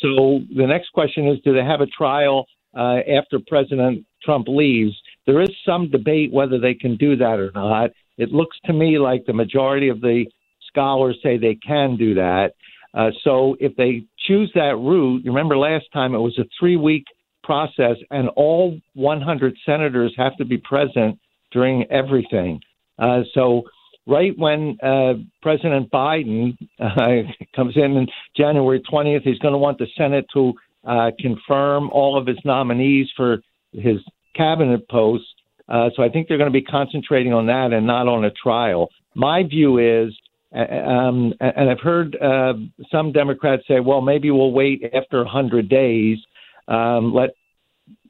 so 0.00 0.40
the 0.54 0.66
next 0.66 0.90
question 0.92 1.28
is, 1.28 1.38
do 1.44 1.54
they 1.54 1.64
have 1.64 1.80
a 1.80 1.86
trial 1.86 2.46
uh, 2.76 2.98
after 3.18 3.38
President 3.46 4.04
Trump 4.22 4.48
leaves? 4.48 4.94
There 5.30 5.42
is 5.42 5.50
some 5.64 5.88
debate 5.88 6.32
whether 6.32 6.58
they 6.58 6.74
can 6.74 6.96
do 6.96 7.14
that 7.14 7.38
or 7.38 7.52
not. 7.54 7.90
It 8.18 8.32
looks 8.32 8.56
to 8.64 8.72
me 8.72 8.98
like 8.98 9.24
the 9.26 9.32
majority 9.32 9.88
of 9.88 10.00
the 10.00 10.24
scholars 10.66 11.16
say 11.22 11.38
they 11.38 11.54
can 11.54 11.96
do 11.96 12.14
that. 12.14 12.54
Uh, 12.94 13.10
so 13.22 13.56
if 13.60 13.76
they 13.76 14.02
choose 14.26 14.50
that 14.56 14.74
route, 14.74 15.22
remember 15.24 15.56
last 15.56 15.84
time 15.92 16.16
it 16.16 16.18
was 16.18 16.36
a 16.40 16.44
three 16.58 16.76
week 16.76 17.04
process, 17.44 17.96
and 18.10 18.28
all 18.30 18.76
100 18.94 19.56
senators 19.64 20.12
have 20.16 20.36
to 20.38 20.44
be 20.44 20.58
present 20.58 21.16
during 21.52 21.84
everything. 21.92 22.60
Uh, 22.98 23.20
so 23.32 23.62
right 24.08 24.36
when 24.36 24.76
uh, 24.82 25.12
President 25.42 25.92
Biden 25.92 26.58
uh, 26.80 27.22
comes 27.54 27.76
in 27.76 27.96
on 27.96 28.08
January 28.36 28.82
20th, 28.92 29.22
he's 29.22 29.38
going 29.38 29.54
to 29.54 29.58
want 29.58 29.78
the 29.78 29.86
Senate 29.96 30.26
to 30.34 30.54
uh, 30.84 31.12
confirm 31.20 31.88
all 31.90 32.18
of 32.18 32.26
his 32.26 32.38
nominees 32.44 33.08
for 33.16 33.38
his 33.72 33.98
cabinet 34.34 34.88
posts. 34.88 35.26
Uh, 35.68 35.90
so 35.94 36.02
I 36.02 36.08
think 36.08 36.28
they're 36.28 36.38
going 36.38 36.52
to 36.52 36.58
be 36.58 36.62
concentrating 36.62 37.32
on 37.32 37.46
that 37.46 37.72
and 37.72 37.86
not 37.86 38.08
on 38.08 38.24
a 38.24 38.30
trial. 38.30 38.90
My 39.14 39.42
view 39.44 39.78
is, 39.78 40.12
um, 40.52 41.32
and 41.40 41.70
I've 41.70 41.80
heard 41.80 42.16
uh, 42.16 42.54
some 42.90 43.12
Democrats 43.12 43.62
say, 43.68 43.78
well, 43.80 44.00
maybe 44.00 44.30
we'll 44.30 44.52
wait 44.52 44.82
after 44.92 45.18
100 45.18 45.68
days, 45.68 46.18
um, 46.66 47.14
let 47.14 47.30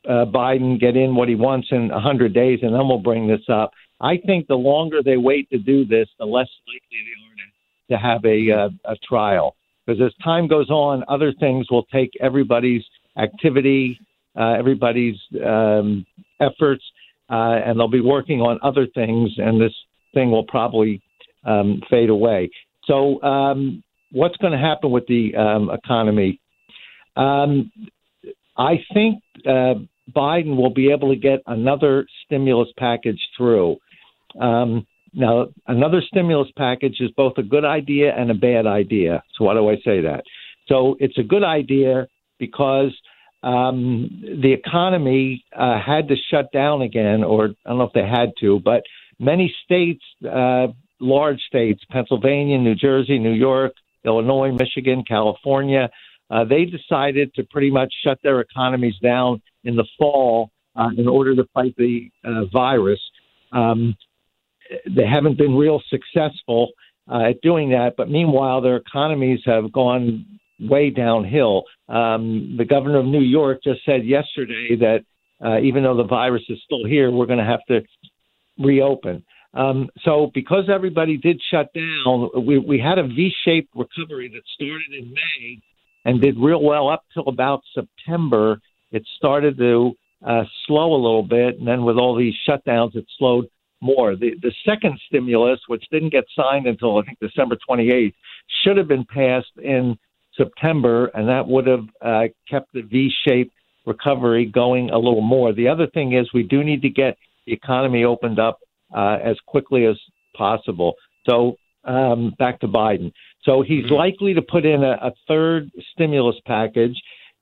uh, 0.08 0.24
Biden 0.24 0.80
get 0.80 0.96
in 0.96 1.14
what 1.14 1.28
he 1.28 1.34
wants 1.34 1.68
in 1.70 1.88
100 1.88 2.32
days, 2.32 2.60
and 2.62 2.74
then 2.74 2.88
we'll 2.88 2.98
bring 2.98 3.26
this 3.26 3.42
up. 3.48 3.72
I 4.00 4.16
think 4.16 4.46
the 4.46 4.54
longer 4.54 5.02
they 5.02 5.18
wait 5.18 5.50
to 5.50 5.58
do 5.58 5.84
this, 5.84 6.08
the 6.18 6.24
less 6.24 6.48
likely 6.66 6.98
they 7.04 7.96
are 7.96 7.98
to, 7.98 8.02
to 8.02 8.08
have 8.08 8.24
a, 8.24 8.50
uh, 8.50 8.92
a 8.92 8.96
trial. 9.06 9.56
Because 9.84 10.00
as 10.00 10.12
time 10.24 10.46
goes 10.46 10.70
on, 10.70 11.04
other 11.08 11.32
things 11.38 11.70
will 11.70 11.84
take 11.84 12.10
everybody's 12.20 12.82
activity, 13.18 13.98
uh, 14.38 14.54
everybody's 14.58 15.16
um, 15.44 16.06
efforts, 16.40 16.84
uh, 17.28 17.58
and 17.64 17.78
they'll 17.78 17.88
be 17.88 18.00
working 18.00 18.40
on 18.40 18.58
other 18.62 18.86
things, 18.94 19.30
and 19.38 19.60
this 19.60 19.74
thing 20.14 20.30
will 20.30 20.44
probably 20.44 21.02
um, 21.44 21.80
fade 21.90 22.10
away. 22.10 22.50
So, 22.84 23.22
um, 23.22 23.82
what's 24.12 24.36
going 24.38 24.52
to 24.52 24.58
happen 24.58 24.90
with 24.90 25.06
the 25.06 25.34
um, 25.36 25.70
economy? 25.70 26.40
Um, 27.16 27.70
I 28.56 28.84
think 28.92 29.22
uh, 29.46 29.74
Biden 30.14 30.56
will 30.56 30.72
be 30.72 30.90
able 30.90 31.12
to 31.12 31.18
get 31.18 31.40
another 31.46 32.06
stimulus 32.24 32.68
package 32.78 33.20
through. 33.36 33.76
Um, 34.40 34.86
now, 35.12 35.48
another 35.66 36.02
stimulus 36.06 36.48
package 36.56 36.96
is 37.00 37.10
both 37.16 37.34
a 37.38 37.42
good 37.42 37.64
idea 37.64 38.14
and 38.16 38.30
a 38.30 38.34
bad 38.34 38.66
idea. 38.66 39.22
So, 39.36 39.44
why 39.44 39.54
do 39.54 39.68
I 39.68 39.76
say 39.76 40.00
that? 40.02 40.22
So, 40.68 40.96
it's 41.00 41.18
a 41.18 41.22
good 41.22 41.44
idea 41.44 42.06
because 42.38 42.96
um, 43.43 44.22
the 44.43 44.53
economy 44.53 45.45
uh, 45.57 45.80
had 45.80 46.09
to 46.09 46.16
shut 46.30 46.53
down 46.53 46.82
again, 46.82 47.24
or 47.24 47.47
I 47.64 47.68
don't 47.70 47.78
know 47.78 47.84
if 47.84 47.93
they 47.93 48.07
had 48.07 48.32
to, 48.41 48.61
but 48.61 48.82
many 49.18 49.55
states, 49.64 50.03
uh, 50.30 50.68
large 51.01 51.41
states, 51.43 51.82
Pennsylvania, 51.91 52.59
New 52.59 52.74
Jersey, 52.74 53.18
New 53.18 53.32
York, 53.32 53.72
Illinois, 54.05 54.53
Michigan, 54.53 55.05
California, 55.07 55.88
uh, 56.30 56.45
they 56.45 56.64
decided 56.64 57.34
to 57.34 57.45
pretty 57.45 57.70
much 57.70 57.93
shut 58.05 58.18
their 58.22 58.41
economies 58.41 58.95
down 59.03 59.43
in 59.64 59.74
the 59.76 59.84
fall 59.99 60.51
uh, 60.76 60.88
in 60.97 61.09
order 61.09 61.34
to 61.34 61.45
fight 61.53 61.74
the 61.76 62.11
uh, 62.24 62.45
virus. 62.53 63.01
Um, 63.53 63.97
they 64.88 65.07
haven't 65.07 65.36
been 65.36 65.57
real 65.57 65.82
successful 65.91 66.70
uh, 67.11 67.30
at 67.30 67.41
doing 67.41 67.70
that. 67.70 67.95
But 67.97 68.09
meanwhile, 68.09 68.61
their 68.61 68.76
economies 68.76 69.41
have 69.45 69.72
gone 69.72 70.24
way 70.61 70.90
downhill. 70.90 71.64
Um, 71.88 72.56
the 72.58 72.64
governor 72.64 72.98
of 72.98 73.06
New 73.06 73.22
York 73.22 73.62
just 73.62 73.80
said 73.84 74.04
yesterday 74.04 74.76
that 74.80 75.04
uh, 75.44 75.61
even 75.61 75.82
though 75.82 75.96
the 75.96 76.04
virus 76.04 76.42
is 76.48 76.58
still 76.64 76.84
here, 76.84 77.11
we're 77.11 77.26
going 77.26 77.38
to 77.38 77.44
have 77.44 77.64
to 77.68 77.80
reopen. 78.58 79.24
Um, 79.52 79.88
so, 80.04 80.30
because 80.32 80.68
everybody 80.72 81.16
did 81.16 81.40
shut 81.50 81.72
down, 81.74 82.30
we, 82.46 82.58
we 82.58 82.78
had 82.78 82.98
a 82.98 83.02
V 83.02 83.32
shaped 83.44 83.74
recovery 83.74 84.28
that 84.28 84.42
started 84.54 84.92
in 84.96 85.12
May 85.12 85.58
and 86.04 86.20
did 86.20 86.36
real 86.38 86.62
well 86.62 86.88
up 86.88 87.04
till 87.12 87.28
about 87.28 87.62
September. 87.74 88.61
It 88.92 89.04
started 89.16 89.58
to 89.58 89.92
uh, 90.24 90.44
slow 90.66 90.94
a 90.94 91.00
little 91.00 91.22
bit, 91.22 91.58
and 91.58 91.66
then 91.66 91.84
with 91.84 91.96
all 91.96 92.14
these 92.14 92.34
shutdowns, 92.48 92.94
it 92.94 93.06
slowed 93.18 93.46
more. 93.80 94.14
The 94.14 94.34
the 94.40 94.52
second 94.64 95.00
stimulus, 95.08 95.61
which 95.66 95.84
didn't 95.90 96.11
get 96.11 96.24
signed 96.36 96.66
until 96.66 96.98
I 96.98 97.02
think 97.02 97.18
December 97.18 97.56
28th, 97.68 98.14
should 98.62 98.76
have 98.76 98.88
been 98.88 99.06
passed 99.06 99.56
in 99.61 99.98
September, 100.41 100.97
and 101.14 101.28
that 101.28 101.47
would 101.47 101.66
have 101.66 101.86
uh, 102.11 102.24
kept 102.51 102.72
the 102.72 102.82
V-shaped 102.82 103.55
recovery 103.86 104.45
going 104.47 104.91
a 104.91 104.99
little 105.07 105.26
more. 105.36 105.53
The 105.53 105.68
other 105.68 105.86
thing 105.86 106.09
is 106.18 106.24
we 106.32 106.43
do 106.55 106.62
need 106.64 106.82
to 106.82 106.91
get 107.03 107.12
the 107.47 107.53
economy 107.53 108.05
opened 108.05 108.38
up 108.38 108.59
uh, 108.95 109.18
as 109.22 109.36
quickly 109.47 109.86
as 109.86 109.97
possible. 110.36 110.95
So 111.28 111.57
um, 111.84 112.34
back 112.38 112.61
to 112.61 112.68
Biden. 112.68 113.12
So 113.45 113.62
he's 113.62 113.84
mm-hmm. 113.84 113.95
likely 113.95 114.34
to 114.34 114.43
put 114.43 114.64
in 114.64 114.82
a, 114.84 114.93
a 114.93 115.12
third 115.28 115.70
stimulus 115.93 116.36
package. 116.47 116.97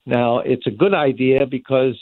Now 0.05 0.39
it's 0.39 0.67
a 0.67 0.71
good 0.71 0.93
idea 0.93 1.45
because 1.45 1.95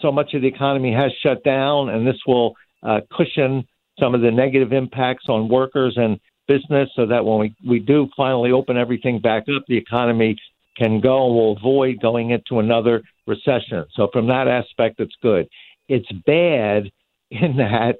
so 0.00 0.12
much 0.12 0.34
of 0.34 0.42
the 0.42 0.48
economy 0.48 0.92
has 0.92 1.10
shut 1.22 1.42
down, 1.44 1.88
and 1.88 2.06
this 2.06 2.20
will 2.26 2.54
uh, 2.82 3.00
cushion 3.16 3.66
some 3.98 4.14
of 4.14 4.20
the 4.20 4.30
negative 4.30 4.72
impacts 4.72 5.24
on 5.28 5.48
workers 5.48 5.94
and 5.96 6.20
business 6.48 6.88
so 6.96 7.06
that 7.06 7.24
when 7.24 7.38
we, 7.38 7.54
we 7.66 7.78
do 7.78 8.08
finally 8.16 8.50
open 8.50 8.76
everything 8.76 9.20
back 9.20 9.44
up, 9.54 9.62
the 9.68 9.76
economy 9.76 10.36
can 10.76 11.00
go 11.00 11.26
and 11.26 11.36
we'll 11.36 11.52
avoid 11.52 12.00
going 12.00 12.30
into 12.30 12.58
another 12.58 13.02
recession. 13.26 13.84
So, 13.94 14.08
from 14.12 14.26
that 14.28 14.48
aspect, 14.48 14.98
it's 14.98 15.14
good. 15.22 15.48
It's 15.88 16.10
bad 16.26 16.90
in 17.30 17.56
that 17.58 17.98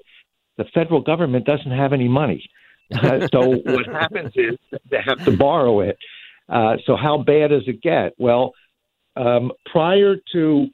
the 0.56 0.64
federal 0.74 1.00
government 1.00 1.44
doesn't 1.44 1.70
have 1.70 1.92
any 1.92 2.08
money. 2.08 2.48
so, 3.32 3.50
what 3.64 3.86
happens 3.86 4.32
is 4.34 4.56
they 4.90 5.00
have 5.04 5.24
to 5.24 5.36
borrow 5.36 5.80
it. 5.80 5.98
Uh, 6.48 6.76
so, 6.86 6.96
how 6.96 7.18
bad 7.18 7.50
does 7.50 7.64
it 7.66 7.82
get? 7.82 8.14
Well, 8.18 8.54
um, 9.16 9.52
prior 9.70 10.16
to 10.32 10.66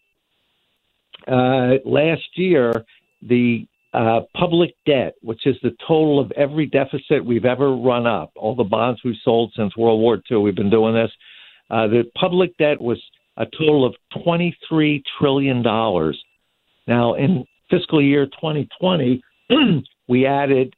uh, 1.27 1.75
last 1.85 2.37
year, 2.37 2.85
the 3.23 3.67
uh, 3.95 4.23
public 4.37 4.75
debt, 4.87 5.15
which 5.23 5.47
is 5.47 5.57
the 5.63 5.71
total 5.87 6.19
of 6.19 6.33
every 6.33 6.67
deficit 6.67 7.25
we've 7.25 7.45
ever 7.45 7.77
run 7.77 8.07
up, 8.07 8.33
all 8.35 8.57
the 8.57 8.65
bonds 8.65 9.01
we've 9.05 9.15
sold 9.25 9.53
since 9.57 9.77
World 9.77 10.01
War 10.01 10.21
II, 10.31 10.39
we've 10.39 10.57
been 10.57 10.69
doing 10.69 10.95
this. 10.95 11.13
Uh, 11.71 11.87
the 11.87 12.03
public 12.19 12.57
debt 12.59 12.81
was 12.81 13.01
a 13.37 13.47
total 13.47 13.87
of 13.87 13.95
$23 14.27 15.03
trillion. 15.19 15.63
Now, 15.63 17.15
in 17.15 17.45
fiscal 17.71 18.03
year 18.03 18.27
2020, 18.27 19.23
we 20.09 20.27
added 20.27 20.75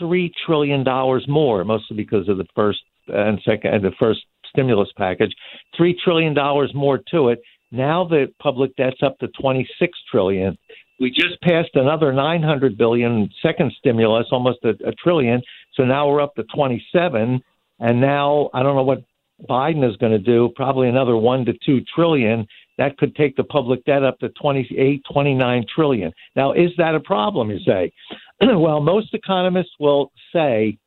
$3 0.00 0.30
trillion 0.44 0.84
more, 1.28 1.64
mostly 1.64 1.96
because 1.96 2.28
of 2.28 2.36
the 2.36 2.46
first 2.54 2.80
and 3.08 3.40
second 3.42 3.74
and 3.74 3.84
the 3.84 3.92
first 3.98 4.20
stimulus 4.50 4.88
package, 4.96 5.32
$3 5.78 5.94
trillion 6.04 6.34
more 6.74 7.00
to 7.10 7.28
it. 7.28 7.40
Now 7.72 8.04
the 8.04 8.26
public 8.40 8.76
debt's 8.76 9.02
up 9.02 9.18
to 9.20 9.28
26 9.40 9.98
trillion 10.10 10.58
we 11.00 11.10
just 11.10 11.40
passed 11.42 11.70
another 11.74 12.12
900 12.12 12.76
billion 12.76 13.30
second 13.42 13.72
stimulus, 13.78 14.26
almost 14.30 14.58
a, 14.64 14.70
a 14.86 14.92
trillion. 15.02 15.42
So 15.74 15.84
now 15.84 16.08
we're 16.08 16.20
up 16.20 16.34
to 16.34 16.44
27, 16.54 17.42
and 17.80 18.00
now 18.00 18.50
I 18.52 18.62
don't 18.62 18.76
know 18.76 18.82
what 18.82 19.02
Biden 19.48 19.88
is 19.88 19.96
going 19.96 20.12
to 20.12 20.18
do. 20.18 20.50
Probably 20.54 20.88
another 20.88 21.16
one 21.16 21.46
to 21.46 21.54
two 21.64 21.80
trillion. 21.94 22.46
That 22.76 22.98
could 22.98 23.16
take 23.16 23.36
the 23.36 23.44
public 23.44 23.84
debt 23.86 24.04
up 24.04 24.18
to 24.20 24.28
28, 24.28 25.02
29 25.10 25.64
trillion. 25.74 26.12
Now, 26.36 26.52
is 26.52 26.70
that 26.76 26.94
a 26.94 27.00
problem? 27.00 27.50
You 27.50 27.60
say? 27.60 27.92
well, 28.40 28.80
most 28.80 29.14
economists 29.14 29.72
will 29.78 30.12
say 30.34 30.78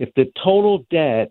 if 0.00 0.12
the 0.14 0.30
total 0.42 0.84
debt 0.90 1.30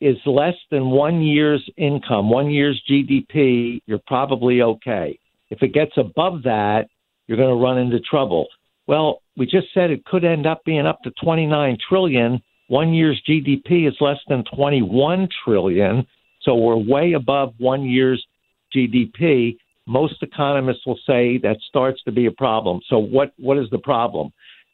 is 0.00 0.16
less 0.26 0.54
than 0.70 0.90
one 0.90 1.22
year's 1.22 1.68
income, 1.76 2.30
one 2.30 2.50
year's 2.50 2.80
GDP, 2.88 3.80
you're 3.86 4.00
probably 4.06 4.62
okay. 4.62 5.18
If 5.50 5.62
it 5.62 5.72
gets 5.72 5.92
above 5.96 6.44
that, 6.44 6.88
you're 7.28 7.36
going 7.36 7.56
to 7.56 7.62
run 7.62 7.78
into 7.78 8.00
trouble. 8.00 8.48
Well, 8.88 9.22
we 9.36 9.46
just 9.46 9.68
said 9.72 9.90
it 9.90 10.04
could 10.04 10.24
end 10.24 10.46
up 10.46 10.64
being 10.64 10.86
up 10.86 11.02
to 11.02 11.12
29 11.22 11.78
trillion. 11.88 12.42
One 12.68 12.92
year's 12.92 13.22
GDP 13.28 13.86
is 13.86 13.94
less 14.00 14.18
than 14.28 14.42
21 14.54 15.28
trillion, 15.44 16.06
so 16.42 16.56
we're 16.56 16.76
way 16.76 17.12
above 17.12 17.54
one 17.58 17.84
year's 17.84 18.26
GDP. 18.74 19.58
Most 19.86 20.22
economists 20.22 20.86
will 20.86 20.98
say 21.06 21.38
that 21.38 21.58
starts 21.68 22.02
to 22.04 22.12
be 22.12 22.26
a 22.26 22.30
problem. 22.30 22.80
So 22.88 22.98
what 22.98 23.32
what 23.38 23.58
is 23.58 23.70
the 23.70 23.78
problem? 23.78 24.32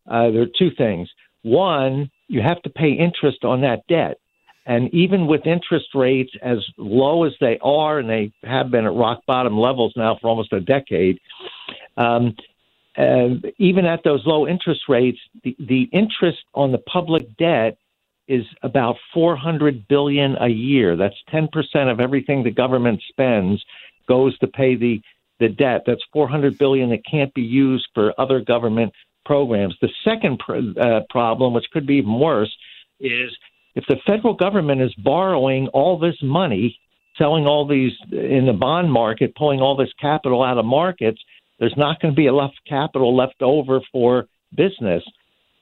Uh, 0.08 0.30
there 0.30 0.42
are 0.42 0.58
two 0.58 0.70
things. 0.76 1.08
One, 1.42 2.10
you 2.28 2.40
have 2.40 2.60
to 2.62 2.70
pay 2.70 2.92
interest 2.92 3.44
on 3.44 3.60
that 3.60 3.86
debt. 3.88 4.18
And 4.66 4.92
even 4.94 5.26
with 5.26 5.46
interest 5.46 5.88
rates 5.94 6.32
as 6.42 6.58
low 6.78 7.24
as 7.24 7.32
they 7.40 7.58
are, 7.62 7.98
and 7.98 8.08
they 8.08 8.32
have 8.42 8.70
been 8.70 8.86
at 8.86 8.94
rock 8.94 9.22
bottom 9.26 9.58
levels 9.58 9.92
now 9.96 10.16
for 10.20 10.28
almost 10.28 10.52
a 10.52 10.60
decade, 10.60 11.18
Um, 11.96 12.36
uh, 12.96 13.30
even 13.58 13.86
at 13.86 14.04
those 14.04 14.24
low 14.24 14.46
interest 14.46 14.82
rates, 14.88 15.18
the, 15.42 15.56
the 15.58 15.82
interest 15.92 16.44
on 16.54 16.72
the 16.72 16.78
public 16.78 17.36
debt 17.36 17.76
is 18.28 18.44
about 18.62 18.96
400 19.12 19.86
billion 19.88 20.36
a 20.40 20.48
year. 20.48 20.96
That's 20.96 21.16
10% 21.32 21.48
of 21.90 22.00
everything 22.00 22.42
the 22.42 22.50
government 22.50 23.02
spends 23.08 23.64
goes 24.08 24.38
to 24.38 24.46
pay 24.46 24.76
the 24.76 25.02
the 25.40 25.48
debt. 25.48 25.82
That's 25.84 26.02
400 26.12 26.56
billion 26.58 26.90
that 26.90 27.04
can't 27.04 27.34
be 27.34 27.42
used 27.42 27.88
for 27.92 28.14
other 28.18 28.40
government 28.40 28.92
programs. 29.26 29.76
The 29.80 29.90
second 30.04 30.38
pr- 30.38 30.80
uh, 30.80 31.00
problem, 31.10 31.54
which 31.54 31.66
could 31.72 31.88
be 31.88 31.96
even 31.96 32.20
worse, 32.20 32.54
is 33.00 33.36
if 33.74 33.84
the 33.88 33.96
federal 34.06 34.34
government 34.34 34.80
is 34.80 34.94
borrowing 34.94 35.68
all 35.68 35.98
this 35.98 36.16
money, 36.22 36.78
selling 37.18 37.46
all 37.46 37.66
these 37.66 37.92
in 38.10 38.46
the 38.46 38.52
bond 38.52 38.92
market, 38.92 39.34
pulling 39.34 39.60
all 39.60 39.76
this 39.76 39.92
capital 40.00 40.42
out 40.42 40.58
of 40.58 40.64
markets, 40.64 41.20
there's 41.58 41.74
not 41.76 42.00
going 42.00 42.12
to 42.12 42.16
be 42.16 42.26
enough 42.26 42.52
capital 42.68 43.16
left 43.16 43.40
over 43.40 43.80
for 43.92 44.26
business. 44.56 45.02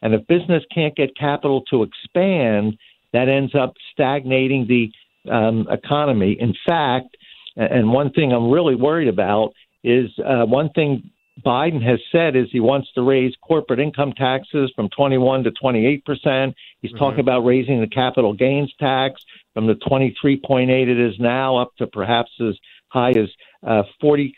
And 0.03 0.15
if 0.15 0.27
business 0.27 0.63
can't 0.75 0.95
get 0.97 1.17
capital 1.17 1.63
to 1.71 1.83
expand, 1.83 2.77
that 3.13 3.29
ends 3.29 3.55
up 3.55 3.75
stagnating 3.93 4.67
the 4.67 5.31
um, 5.31 5.67
economy. 5.71 6.37
In 6.41 6.55
fact, 6.67 7.17
and 7.57 7.93
one 7.93 8.11
thing 8.13 8.33
I'm 8.33 8.51
really 8.51 8.75
worried 8.75 9.09
about 9.09 9.53
is 9.85 10.11
uh, 10.19 10.45
one 10.47 10.71
thing 10.71 11.11
Biden 11.45 11.83
has 11.83 12.01
said 12.11 12.37
is 12.37 12.49
he 12.51 12.61
wants 12.61 12.93
to 12.93 13.03
raise 13.03 13.35
corporate 13.43 13.81
income 13.81 14.13
taxes 14.13 14.73
from 14.75 14.89
21 14.91 15.45
to 15.45 15.51
28 15.51 16.05
percent. 16.05 16.55
He's 16.81 16.91
mm-hmm. 16.91 16.99
talking 16.99 17.21
about 17.21 17.45
raising 17.45 17.81
the 17.81 17.87
capital 17.87 18.33
gains 18.33 18.73
tax 18.79 19.25
from 19.55 19.67
the 19.67 19.75
23.8 19.75 20.71
it 20.71 20.99
is 20.99 21.19
now 21.19 21.57
up 21.57 21.75
to 21.77 21.87
perhaps 21.87 22.31
as 22.41 22.57
high 22.89 23.11
as 23.11 23.29
uh, 23.67 23.83
40 24.01 24.35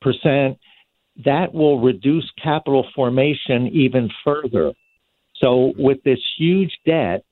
percent. 0.00 0.58
That 1.24 1.52
will 1.52 1.80
reduce 1.80 2.30
capital 2.42 2.86
formation 2.94 3.68
even 3.68 4.10
further. 4.24 4.72
So, 5.36 5.72
with 5.76 6.02
this 6.04 6.20
huge 6.36 6.78
debt 6.86 7.24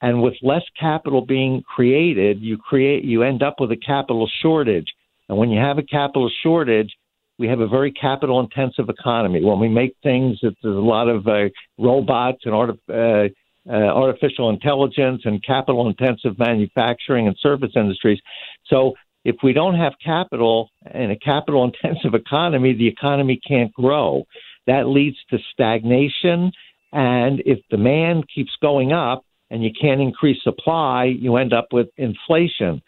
and 0.00 0.22
with 0.22 0.34
less 0.42 0.62
capital 0.78 1.24
being 1.24 1.62
created, 1.62 2.40
you 2.40 2.58
create 2.58 3.04
you 3.04 3.22
end 3.22 3.42
up 3.42 3.56
with 3.58 3.72
a 3.72 3.76
capital 3.76 4.28
shortage. 4.42 4.92
And 5.28 5.36
when 5.36 5.50
you 5.50 5.60
have 5.60 5.78
a 5.78 5.82
capital 5.82 6.30
shortage, 6.42 6.94
we 7.38 7.48
have 7.48 7.60
a 7.60 7.68
very 7.68 7.92
capital 7.92 8.40
intensive 8.40 8.88
economy. 8.88 9.44
When 9.44 9.60
we 9.60 9.68
make 9.68 9.94
things, 10.02 10.38
there's 10.42 10.56
a 10.64 10.68
lot 10.68 11.08
of 11.08 11.26
uh, 11.26 11.48
robots 11.78 12.38
and 12.44 12.54
uh, 12.54 13.28
uh, 13.68 13.72
artificial 13.72 14.50
intelligence 14.50 15.22
and 15.24 15.44
capital 15.44 15.88
intensive 15.88 16.38
manufacturing 16.38 17.26
and 17.26 17.36
service 17.40 17.72
industries. 17.74 18.20
So 18.66 18.94
if 19.24 19.36
we 19.42 19.52
don't 19.52 19.74
have 19.74 19.94
capital 20.04 20.70
in 20.94 21.10
a 21.10 21.18
capital 21.18 21.64
intensive 21.64 22.14
economy, 22.26 22.74
the 22.74 22.88
economy 22.88 23.40
can't 23.46 23.72
grow. 23.72 24.24
That 24.66 24.86
leads 24.86 25.16
to 25.30 25.38
stagnation 25.52 26.52
and 26.92 27.42
if 27.44 27.58
demand 27.68 28.24
keeps 28.32 28.52
going 28.62 28.92
up 28.92 29.24
and 29.50 29.62
you 29.62 29.70
can't 29.78 30.00
increase 30.00 30.42
supply, 30.42 31.04
you 31.04 31.36
end 31.36 31.52
up 31.52 31.66
with 31.72 31.88
inflation. 31.96 32.82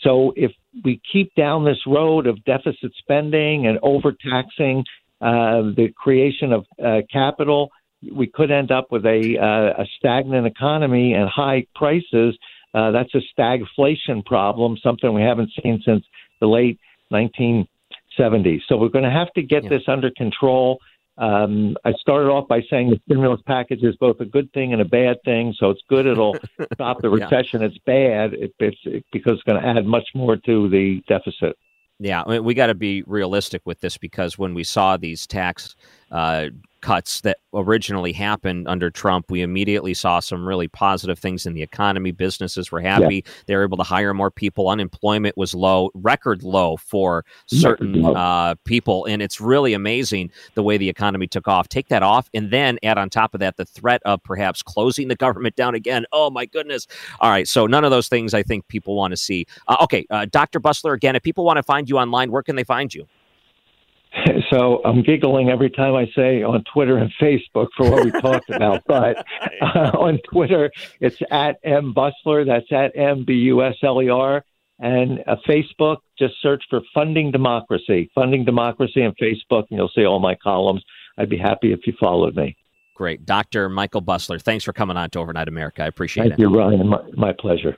So 0.00 0.32
if 0.36 0.50
we 0.84 1.00
keep 1.10 1.34
down 1.34 1.64
this 1.64 1.78
road 1.86 2.26
of 2.26 2.42
deficit 2.44 2.92
spending 2.98 3.66
and 3.66 3.78
overtaxing 3.82 4.84
uh, 5.20 5.62
the 5.76 5.92
creation 5.96 6.52
of 6.52 6.66
uh, 6.84 7.02
capital, 7.12 7.70
we 8.12 8.26
could 8.26 8.50
end 8.50 8.72
up 8.72 8.88
with 8.90 9.04
a, 9.04 9.38
uh, 9.38 9.82
a 9.82 9.86
stagnant 9.96 10.46
economy 10.46 11.12
and 11.12 11.28
high 11.28 11.64
prices. 11.74 12.36
Uh, 12.74 12.90
that's 12.90 13.14
a 13.14 13.20
stagflation 13.38 14.24
problem, 14.24 14.76
something 14.82 15.12
we 15.12 15.22
haven't 15.22 15.50
seen 15.62 15.80
since 15.84 16.04
the 16.40 16.46
late 16.46 16.80
1970s. 17.12 18.60
So 18.68 18.76
we're 18.76 18.88
going 18.88 19.04
to 19.04 19.10
have 19.10 19.32
to 19.34 19.42
get 19.42 19.64
yeah. 19.64 19.68
this 19.68 19.82
under 19.86 20.10
control. 20.16 20.78
Um, 21.18 21.76
I 21.84 21.92
started 21.92 22.28
off 22.28 22.48
by 22.48 22.62
saying 22.70 22.90
the 22.90 23.00
stimulus 23.06 23.40
package 23.46 23.82
is 23.82 23.94
both 23.96 24.18
a 24.20 24.24
good 24.24 24.50
thing 24.52 24.72
and 24.72 24.80
a 24.80 24.86
bad 24.86 25.18
thing. 25.24 25.54
So 25.58 25.70
it's 25.70 25.82
good; 25.88 26.06
it'll 26.06 26.36
stop 26.74 27.02
the 27.02 27.10
recession. 27.10 27.60
yeah. 27.60 27.68
It's 27.68 27.78
bad 27.84 28.34
it, 28.34 28.54
it's, 28.58 28.78
it, 28.84 29.04
because 29.12 29.34
it's 29.34 29.42
going 29.42 29.60
to 29.60 29.66
add 29.66 29.84
much 29.84 30.08
more 30.14 30.36
to 30.36 30.68
the 30.68 31.02
deficit. 31.08 31.56
Yeah, 31.98 32.22
I 32.26 32.30
mean, 32.30 32.44
we 32.44 32.54
got 32.54 32.66
to 32.66 32.74
be 32.74 33.02
realistic 33.02 33.62
with 33.64 33.80
this 33.80 33.96
because 33.96 34.36
when 34.36 34.54
we 34.54 34.64
saw 34.64 34.96
these 34.96 35.26
tax 35.26 35.76
uh, 36.12 36.50
cuts 36.82 37.20
that 37.22 37.38
originally 37.54 38.12
happened 38.12 38.68
under 38.68 38.90
Trump, 38.90 39.30
we 39.30 39.40
immediately 39.40 39.94
saw 39.94 40.20
some 40.20 40.46
really 40.46 40.68
positive 40.68 41.18
things 41.18 41.46
in 41.46 41.54
the 41.54 41.62
economy. 41.62 42.10
Businesses 42.10 42.70
were 42.70 42.80
happy; 42.80 43.16
yeah. 43.24 43.32
they 43.46 43.56
were 43.56 43.62
able 43.62 43.78
to 43.78 43.82
hire 43.82 44.12
more 44.12 44.30
people. 44.30 44.68
Unemployment 44.68 45.36
was 45.36 45.54
low, 45.54 45.90
record 45.94 46.42
low 46.42 46.76
for 46.76 47.24
certain 47.46 48.04
uh, 48.04 48.54
people, 48.66 49.06
and 49.06 49.22
it's 49.22 49.40
really 49.40 49.72
amazing 49.72 50.30
the 50.54 50.62
way 50.62 50.76
the 50.76 50.88
economy 50.88 51.26
took 51.26 51.48
off. 51.48 51.68
Take 51.68 51.88
that 51.88 52.02
off, 52.02 52.28
and 52.34 52.50
then 52.50 52.78
add 52.82 52.98
on 52.98 53.08
top 53.08 53.32
of 53.32 53.40
that 53.40 53.56
the 53.56 53.64
threat 53.64 54.02
of 54.04 54.22
perhaps 54.22 54.62
closing 54.62 55.08
the 55.08 55.16
government 55.22 55.56
down 55.56 55.74
again. 55.74 56.04
Oh 56.12 56.30
my 56.30 56.44
goodness! 56.44 56.86
All 57.20 57.30
right, 57.30 57.48
so 57.48 57.66
none 57.66 57.84
of 57.84 57.90
those 57.90 58.08
things 58.08 58.34
I 58.34 58.42
think 58.42 58.68
people 58.68 58.94
want 58.94 59.12
to 59.12 59.16
see. 59.16 59.46
Uh, 59.68 59.78
okay, 59.80 60.04
uh, 60.10 60.26
Dr. 60.26 60.60
Busler, 60.60 60.94
again, 60.94 61.16
if 61.16 61.22
people 61.22 61.44
want 61.44 61.56
to 61.56 61.62
find 61.62 61.88
you 61.88 61.96
online, 61.96 62.30
where 62.30 62.42
can 62.42 62.56
they 62.56 62.64
find 62.64 62.92
you? 62.92 63.06
So 64.50 64.82
I'm 64.84 65.02
giggling 65.02 65.48
every 65.48 65.70
time 65.70 65.94
I 65.94 66.06
say 66.14 66.42
on 66.42 66.62
Twitter 66.72 66.98
and 66.98 67.10
Facebook 67.20 67.68
for 67.76 67.90
what 67.90 68.04
we 68.04 68.10
talked 68.20 68.50
about. 68.50 68.82
But 68.86 69.24
uh, 69.62 69.92
on 69.98 70.18
Twitter, 70.30 70.70
it's 71.00 71.16
at 71.30 71.58
M 71.64 71.94
Busler. 71.94 72.46
That's 72.46 72.70
at 72.70 72.96
M 72.96 73.24
B 73.24 73.34
U 73.34 73.62
S 73.62 73.76
L 73.82 74.02
E 74.02 74.10
R. 74.10 74.44
And 74.78 75.20
uh, 75.26 75.36
Facebook, 75.48 75.98
just 76.18 76.34
search 76.42 76.62
for 76.68 76.80
Funding 76.92 77.30
Democracy, 77.30 78.10
Funding 78.14 78.44
Democracy 78.44 79.02
on 79.04 79.14
Facebook, 79.20 79.64
and 79.70 79.78
you'll 79.78 79.90
see 79.94 80.04
all 80.04 80.18
my 80.18 80.34
columns. 80.34 80.82
I'd 81.16 81.30
be 81.30 81.38
happy 81.38 81.72
if 81.72 81.86
you 81.86 81.94
followed 82.00 82.34
me. 82.34 82.56
Great. 82.96 83.24
Dr. 83.24 83.68
Michael 83.68 84.02
Busler, 84.02 84.42
thanks 84.42 84.64
for 84.64 84.72
coming 84.72 84.96
on 84.96 85.08
to 85.10 85.18
Overnight 85.20 85.48
America. 85.48 85.84
I 85.84 85.86
appreciate 85.86 86.24
Thank 86.24 86.34
it. 86.34 86.42
Thank 86.42 86.52
you, 86.52 86.58
Ryan. 86.58 86.88
My, 86.88 87.02
my 87.16 87.32
pleasure 87.32 87.76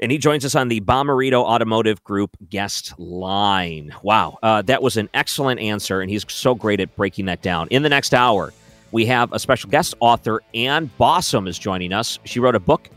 and 0.00 0.10
he 0.10 0.18
joins 0.18 0.44
us 0.44 0.54
on 0.54 0.68
the 0.68 0.80
Bomarito 0.80 1.42
Automotive 1.42 2.02
Group 2.04 2.36
guest 2.48 2.98
line. 2.98 3.94
Wow, 4.02 4.38
uh, 4.42 4.62
that 4.62 4.82
was 4.82 4.96
an 4.96 5.08
excellent 5.14 5.60
answer, 5.60 6.00
and 6.00 6.10
he's 6.10 6.24
so 6.28 6.54
great 6.54 6.80
at 6.80 6.94
breaking 6.96 7.26
that 7.26 7.42
down. 7.42 7.68
In 7.68 7.82
the 7.82 7.88
next 7.88 8.14
hour, 8.14 8.52
we 8.92 9.06
have 9.06 9.32
a 9.32 9.38
special 9.38 9.70
guest 9.70 9.94
author, 10.00 10.42
Ann 10.54 10.90
Bossom, 10.98 11.46
is 11.46 11.58
joining 11.58 11.92
us. 11.92 12.18
She 12.24 12.40
wrote 12.40 12.54
a 12.54 12.60
book, 12.60 12.88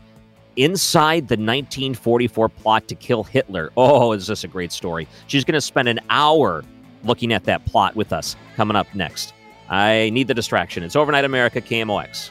Inside 0.56 1.28
the 1.28 1.34
1944 1.34 2.48
Plot 2.48 2.88
to 2.88 2.94
Kill 2.94 3.24
Hitler. 3.24 3.70
Oh, 3.76 4.12
is 4.12 4.28
this 4.28 4.44
a 4.44 4.48
great 4.48 4.70
story? 4.70 5.08
She's 5.26 5.44
going 5.44 5.54
to 5.54 5.60
spend 5.60 5.88
an 5.88 5.98
hour 6.10 6.64
looking 7.02 7.32
at 7.32 7.44
that 7.44 7.64
plot 7.66 7.96
with 7.96 8.12
us 8.12 8.36
coming 8.56 8.76
up 8.76 8.86
next. 8.94 9.34
I 9.68 10.10
need 10.10 10.28
the 10.28 10.34
distraction. 10.34 10.84
It's 10.84 10.94
Overnight 10.94 11.24
America, 11.24 11.60
KMOX. 11.60 12.30